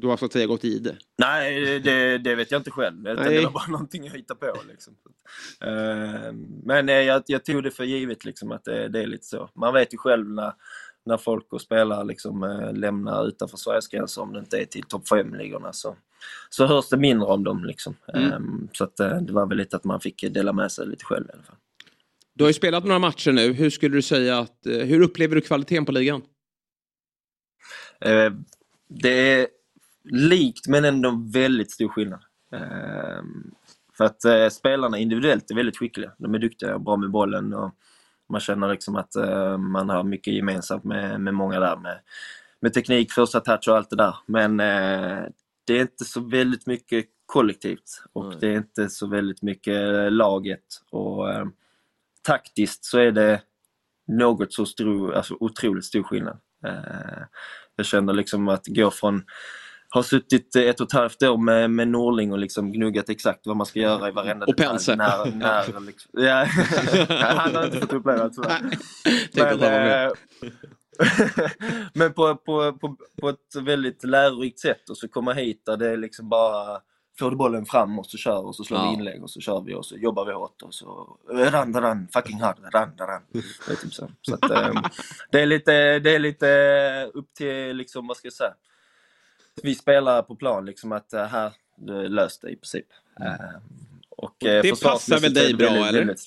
du 0.00 0.06
har 0.06 0.16
så 0.16 0.24
att 0.24 0.32
säga 0.32 0.46
gått 0.46 0.64
i 0.64 0.78
det? 0.78 0.96
Nej, 1.18 1.80
det, 1.80 2.18
det 2.18 2.34
vet 2.34 2.50
jag 2.50 2.58
inte 2.58 2.70
själv. 2.70 3.02
Det 3.02 3.44
var 3.44 3.50
bara 3.50 3.66
någonting 3.66 4.04
jag 4.04 4.12
hittade 4.12 4.40
på. 4.40 4.52
Liksom. 4.68 4.94
Eh, 5.60 6.32
Men 6.64 6.88
eh, 6.88 6.94
jag, 6.94 7.22
jag 7.26 7.44
tog 7.44 7.62
det 7.62 7.70
för 7.70 7.84
givet 7.84 8.24
liksom, 8.24 8.52
att 8.52 8.64
det, 8.64 8.88
det 8.88 9.02
är 9.02 9.06
lite 9.06 9.26
så. 9.26 9.50
Man 9.54 9.74
vet 9.74 9.94
ju 9.94 9.98
själv 9.98 10.30
när, 10.30 10.52
när 11.06 11.16
folk 11.16 11.52
och 11.52 11.60
spelare 11.60 12.04
liksom, 12.04 12.42
eh, 12.42 12.72
lämnar 12.72 13.28
utanför 13.28 13.56
Sveriges 13.56 13.88
gränser, 13.88 14.22
om 14.22 14.32
det 14.32 14.38
inte 14.38 14.58
är 14.58 14.64
till 14.64 14.82
topp 14.82 15.08
5-ligorna, 15.10 15.72
så, 15.72 15.96
så 16.50 16.66
hörs 16.66 16.88
det 16.88 16.96
mindre 16.96 17.28
om 17.28 17.44
dem. 17.44 17.64
Liksom. 17.64 17.96
Mm. 18.14 18.68
Så 18.72 18.84
att, 18.84 18.96
det 18.96 19.32
var 19.32 19.46
väl 19.46 19.58
lite 19.58 19.76
att 19.76 19.84
man 19.84 20.00
fick 20.00 20.24
dela 20.30 20.52
med 20.52 20.72
sig 20.72 20.86
lite 20.86 21.04
själv 21.04 21.26
i 21.28 21.32
alla 21.32 21.42
fall. 21.42 21.56
Du 22.34 22.44
har 22.44 22.48
ju 22.48 22.54
spelat 22.54 22.84
några 22.84 22.98
matcher 22.98 23.32
nu. 23.32 23.52
Hur 23.52 23.70
skulle 23.70 23.96
du 23.96 24.02
säga 24.02 24.38
att... 24.38 24.58
Hur 24.64 25.00
upplever 25.00 25.34
du 25.34 25.40
kvaliteten 25.40 25.84
på 25.84 25.92
ligan? 25.92 26.22
Det 28.88 29.30
är 29.30 29.46
likt 30.10 30.68
men 30.68 30.84
ändå 30.84 31.24
väldigt 31.32 31.70
stor 31.70 31.88
skillnad. 31.88 32.20
Eh, 32.52 33.22
För 33.96 34.04
att 34.04 34.24
eh, 34.24 34.48
spelarna 34.48 34.98
individuellt 34.98 35.50
är 35.50 35.54
väldigt 35.54 35.76
skickliga. 35.78 36.12
De 36.18 36.34
är 36.34 36.38
duktiga 36.38 36.74
och 36.74 36.80
bra 36.80 36.96
med 36.96 37.10
bollen 37.10 37.54
och 37.54 37.74
man 38.28 38.40
känner 38.40 38.68
liksom 38.68 38.96
att 38.96 39.16
eh, 39.16 39.58
man 39.58 39.88
har 39.88 40.04
mycket 40.04 40.34
gemensamt 40.34 40.84
med, 40.84 41.20
med 41.20 41.34
många 41.34 41.60
där 41.60 41.76
med, 41.76 41.98
med 42.60 42.74
teknik, 42.74 43.12
första 43.12 43.40
touch 43.40 43.68
och 43.68 43.76
allt 43.76 43.90
det 43.90 43.96
där. 43.96 44.14
Men 44.26 44.60
eh, 44.60 45.24
det 45.66 45.74
är 45.74 45.80
inte 45.80 46.04
så 46.04 46.20
väldigt 46.20 46.66
mycket 46.66 47.06
kollektivt 47.26 48.02
och 48.12 48.40
det 48.40 48.48
är 48.48 48.56
inte 48.56 48.88
så 48.88 49.06
väldigt 49.06 49.42
mycket 49.42 50.12
laget. 50.12 50.64
Och 50.90 51.30
eh, 51.30 51.46
taktiskt 52.22 52.84
så 52.84 52.98
är 52.98 53.12
det 53.12 53.42
något 54.06 54.52
så 54.52 54.66
stor, 54.66 55.14
alltså 55.14 55.36
otroligt 55.40 55.84
stor 55.84 56.02
skillnad. 56.02 56.38
Eh, 56.64 57.22
jag 57.76 57.86
känner 57.86 58.12
liksom 58.12 58.48
att 58.48 58.66
gå 58.66 58.90
från 58.90 59.24
har 59.90 60.02
suttit 60.02 60.56
ett 60.56 60.80
och 60.80 60.86
ett 60.86 60.92
halvt 60.92 61.22
år 61.22 61.36
med, 61.38 61.70
med 61.70 61.88
Norling 61.88 62.32
och 62.32 62.38
liksom 62.38 62.72
gnuggat 62.72 63.08
exakt 63.08 63.46
vad 63.46 63.56
man 63.56 63.66
ska 63.66 63.80
göra 63.80 64.08
i 64.08 64.10
varenda 64.10 64.46
Och 64.46 64.56
Pense. 64.56 64.96
När, 64.96 65.26
när, 65.36 65.80
liksom, 65.80 66.10
ja, 66.12 66.44
han 67.36 67.54
har 67.54 67.64
inte 67.64 67.80
fått 67.80 67.92
uppleva 67.92 68.24
det 68.24 68.34
tyvärr. 68.34 69.58
Med. 69.58 70.06
eh, 70.06 70.12
men 71.94 72.12
på, 72.12 72.36
på, 72.36 72.72
på, 72.72 72.96
på 73.20 73.28
ett 73.28 73.56
väldigt 73.62 74.04
lärorikt 74.04 74.58
sätt 74.58 74.90
och 74.90 74.96
så 74.98 75.08
komma 75.08 75.32
hit 75.32 75.62
där 75.66 75.76
det 75.76 75.88
är 75.90 75.96
liksom 75.96 76.28
bara 76.28 76.80
får 77.18 77.30
du 77.30 77.36
bollen 77.36 77.66
fram 77.66 77.98
och 77.98 78.06
så 78.06 78.16
kör 78.18 78.46
och 78.46 78.56
så 78.56 78.64
slår 78.64 78.80
Ja. 78.80 78.88
vi 78.90 78.94
inlägg 78.94 79.22
och 79.22 79.30
så 79.30 79.40
kör 79.40 79.60
vi 79.60 79.74
och 79.74 79.86
så 79.86 79.96
jobbar 79.96 80.24
vi 80.24 80.32
hårt 80.32 80.62
och 80.62 80.74
så 80.74 81.18
ran, 81.30 81.74
ran, 81.74 82.08
fucking 82.12 82.40
hard, 82.40 82.56
ran, 82.74 82.92
ran. 82.98 83.22
Det 83.66 83.72
är 83.72 83.76
typ 83.76 83.94
så. 83.94 84.10
så 84.22 84.34
att, 84.34 84.50
ehm, 84.50 84.82
det, 85.30 85.40
är 85.40 85.46
lite, 85.46 85.98
det 85.98 86.14
är 86.14 86.18
lite 86.18 87.10
upp 87.14 87.34
till, 87.34 87.76
liksom, 87.76 88.06
vad 88.06 88.16
ska 88.16 88.26
jag 88.26 88.32
säga, 88.32 88.54
vi 89.64 89.74
spelar 89.74 90.22
på 90.22 90.34
plan 90.36 90.66
liksom 90.66 90.92
att 90.92 91.12
eh, 91.12 91.24
här, 91.24 91.52
det 91.76 92.08
löst 92.08 92.42
det 92.42 92.48
i 92.50 92.56
princip. 92.56 92.86
Och, 94.08 94.44
eh, 94.44 94.62
Det 94.62 94.82
passar 94.82 95.20
väl 95.20 95.34
dig 95.34 95.52
det 95.52 95.56
bra, 95.56 95.86
eller? 95.88 96.14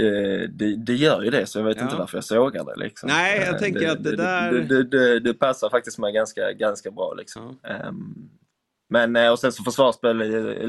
Eh, 0.00 0.48
det, 0.48 0.76
det 0.76 0.94
gör 0.94 1.22
ju 1.22 1.30
det, 1.30 1.46
så 1.46 1.58
jag 1.58 1.64
vet 1.64 1.76
Ja. 1.76 1.82
inte 1.82 1.96
varför 1.96 2.16
jag 2.16 2.24
sågar 2.24 2.64
det. 2.64 2.76
Liksom. 2.76 3.08
Nej, 3.08 3.38
jag 3.40 3.48
Eh, 3.54 3.58
tänker 3.58 3.90
att 3.90 4.04
det 4.04 4.16
där- 4.16 4.52
Det, 4.52 4.62
det, 4.62 4.82
det, 4.84 5.20
det 5.20 5.34
passar 5.34 5.70
faktiskt 5.70 5.98
mig 5.98 6.12
ganska, 6.12 6.52
ganska 6.52 6.90
bra. 6.90 7.14
Liksom. 7.14 7.58
Ehm, 7.62 8.28
men 8.88 9.16
eh, 9.16 9.30
och 9.32 9.38
sen 9.38 9.52
så 9.52 9.62
försvarsspel 9.64 10.16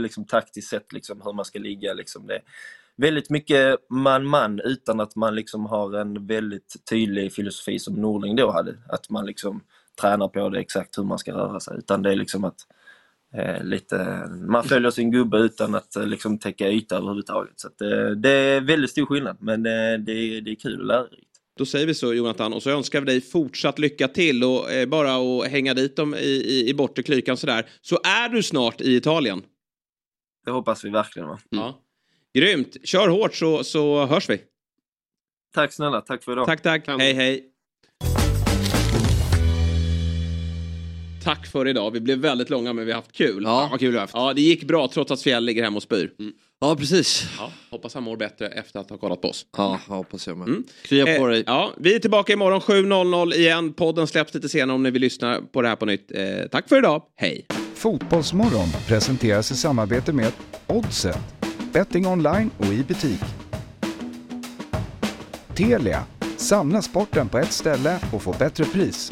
liksom 0.02 0.26
taktiskt 0.26 0.70
sett 0.70 0.94
liksom, 0.94 1.22
hur 1.22 1.34
man 1.34 1.46
ska 1.46 1.60
ligga. 1.60 1.94
Liksom. 1.94 2.28
Det 2.28 2.40
väldigt 2.98 3.30
mycket 3.30 3.90
man-man 3.90 4.60
utan 4.60 5.00
att 5.00 5.16
man 5.16 5.36
liksom 5.36 5.66
har 5.66 5.94
en 5.94 6.28
väldigt 6.28 6.76
tydlig 6.90 7.34
filosofi 7.34 7.80
som 7.80 7.94
Norling 7.94 8.36
då 8.36 8.52
hade. 8.52 8.76
Att 8.90 9.10
man 9.10 9.26
liksom 9.26 9.64
tränar 10.02 10.28
på 10.28 10.50
det 10.50 10.60
exakt 10.60 10.98
hur 10.98 11.04
man 11.04 11.20
ska 11.20 11.34
röra 11.34 11.60
sig. 11.60 11.78
Utan 11.78 12.02
det 12.02 12.12
är 12.12 12.16
liksom 12.16 12.44
att 12.44 12.58
eh, 13.34 13.64
lite, 13.64 14.28
man 14.48 14.64
följer 14.64 14.92
sin 14.92 15.12
gubbe 15.12 15.38
utan 15.38 15.76
att 15.76 15.96
eh, 15.96 16.08
liksom 16.08 16.40
täcka 16.40 16.70
yta 16.70 16.98
överhuvudtaget. 16.98 17.60
Så 17.60 17.68
att, 17.68 17.82
eh, 17.82 18.08
det 18.10 18.30
är 18.30 18.62
väldigt 18.62 18.92
stor 18.92 19.06
skillnad 19.06 19.38
men 19.40 19.66
eh, 19.66 20.00
det, 20.00 20.12
är, 20.12 20.42
det 20.42 20.52
är 20.52 20.56
kul 20.56 20.80
och 20.80 20.86
lärorikt. 20.86 21.22
Då 21.58 21.66
säger 21.66 21.88
vi 21.88 21.94
så 21.94 22.14
Jonathan 22.14 22.54
och 22.54 22.64
så 22.64 22.70
önskar 22.70 23.00
vi 23.00 23.06
dig 23.06 23.22
fortsatt 23.22 23.80
lycka 23.80 24.08
till 24.08 24.44
och 24.44 24.72
eh, 24.72 24.88
bara 24.88 25.16
att 25.16 25.52
hänga 25.52 25.74
dit 25.74 25.96
dem 25.96 26.16
i, 26.16 26.18
i, 26.18 26.70
i 26.70 26.74
bortre 26.74 27.04
klykan 27.04 27.38
sådär. 27.38 27.66
Så 27.82 27.96
är 27.96 28.30
du 28.30 28.44
snart 28.44 28.82
i 28.82 28.96
Italien. 28.96 29.44
Det 30.46 30.52
hoppas 30.52 30.86
vi 30.86 30.90
verkligen. 30.90 31.28
Va? 31.28 31.40
Ja. 31.50 31.82
Grymt. 32.34 32.78
Kör 32.84 33.08
hårt 33.08 33.36
så, 33.36 33.64
så 33.64 34.06
hörs 34.06 34.30
vi. 34.30 34.42
Tack 35.54 35.74
snälla, 35.74 36.02
tack 36.02 36.24
för 36.24 36.32
idag. 36.32 36.46
Tack, 36.46 36.62
tack. 36.62 36.88
Hej, 36.88 37.14
hej. 37.14 37.52
Tack 41.26 41.48
för 41.48 41.68
idag. 41.68 41.92
Vi 41.92 42.00
blev 42.00 42.18
väldigt 42.18 42.50
långa 42.50 42.74
men 42.74 42.86
vi 42.86 42.92
har 42.92 43.00
haft 43.00 43.12
kul. 43.12 43.44
Ja, 43.44 43.68
vad 43.72 43.80
kul 43.80 43.92
vi 43.92 43.98
har 43.98 44.02
haft. 44.02 44.14
Ja, 44.14 44.34
det 44.34 44.42
gick 44.42 44.64
bra 44.64 44.88
trots 44.88 45.12
att 45.12 45.22
Fjäll 45.22 45.46
ligger 45.46 45.64
hemma 45.64 45.78
och 45.78 45.84
spyr. 45.84 46.12
Ja, 46.62 46.76
precis. 46.76 47.28
Ja, 47.38 47.52
hoppas 47.72 47.94
han 47.94 48.04
mår 48.04 48.18
bättre 48.18 48.48
efter 48.48 48.80
att 48.80 48.90
ha 48.90 48.98
kollat 48.98 49.22
på 49.22 49.28
oss. 49.30 49.46
Ja, 49.58 49.80
hoppas 49.88 50.28
jag 50.28 50.38
med. 50.38 50.48
Mm. 50.48 50.64
Krya 50.84 51.06
på 51.06 51.12
Eh, 51.12 51.28
dig. 51.28 51.44
Ja, 51.48 51.72
vi 51.78 51.96
är 51.96 52.00
tillbaka 52.00 52.34
imorgon 52.34 52.60
7.00 52.60 53.34
igen. 53.34 53.74
Podden 53.74 54.08
släpps 54.08 54.34
lite 54.34 54.50
senare 54.50 54.76
om 54.76 54.84
ni 54.84 54.92
vill 54.92 55.02
lyssna 55.02 55.42
på 55.54 55.62
det 55.62 55.68
här 55.68 55.76
på 55.76 55.86
nytt. 55.86 56.12
Eh, 56.12 56.22
tack 56.52 56.70
för 56.70 56.78
idag. 56.78 57.02
Hej! 57.16 57.46
Fotbollsmorgon 57.76 58.68
presenteras 58.88 59.52
i 59.52 59.56
samarbete 59.56 60.14
med 60.14 60.32
Oddset, 60.68 61.18
betting 61.74 62.08
online 62.08 62.52
och 62.58 62.66
i 62.74 62.84
butik. 62.84 63.22
Telia, 65.56 66.04
samla 66.38 66.82
sporten 66.82 67.30
på 67.30 67.38
ett 67.38 67.52
ställe 67.52 68.00
och 68.14 68.22
få 68.22 68.36
bättre 68.40 68.66
pris. 68.66 69.12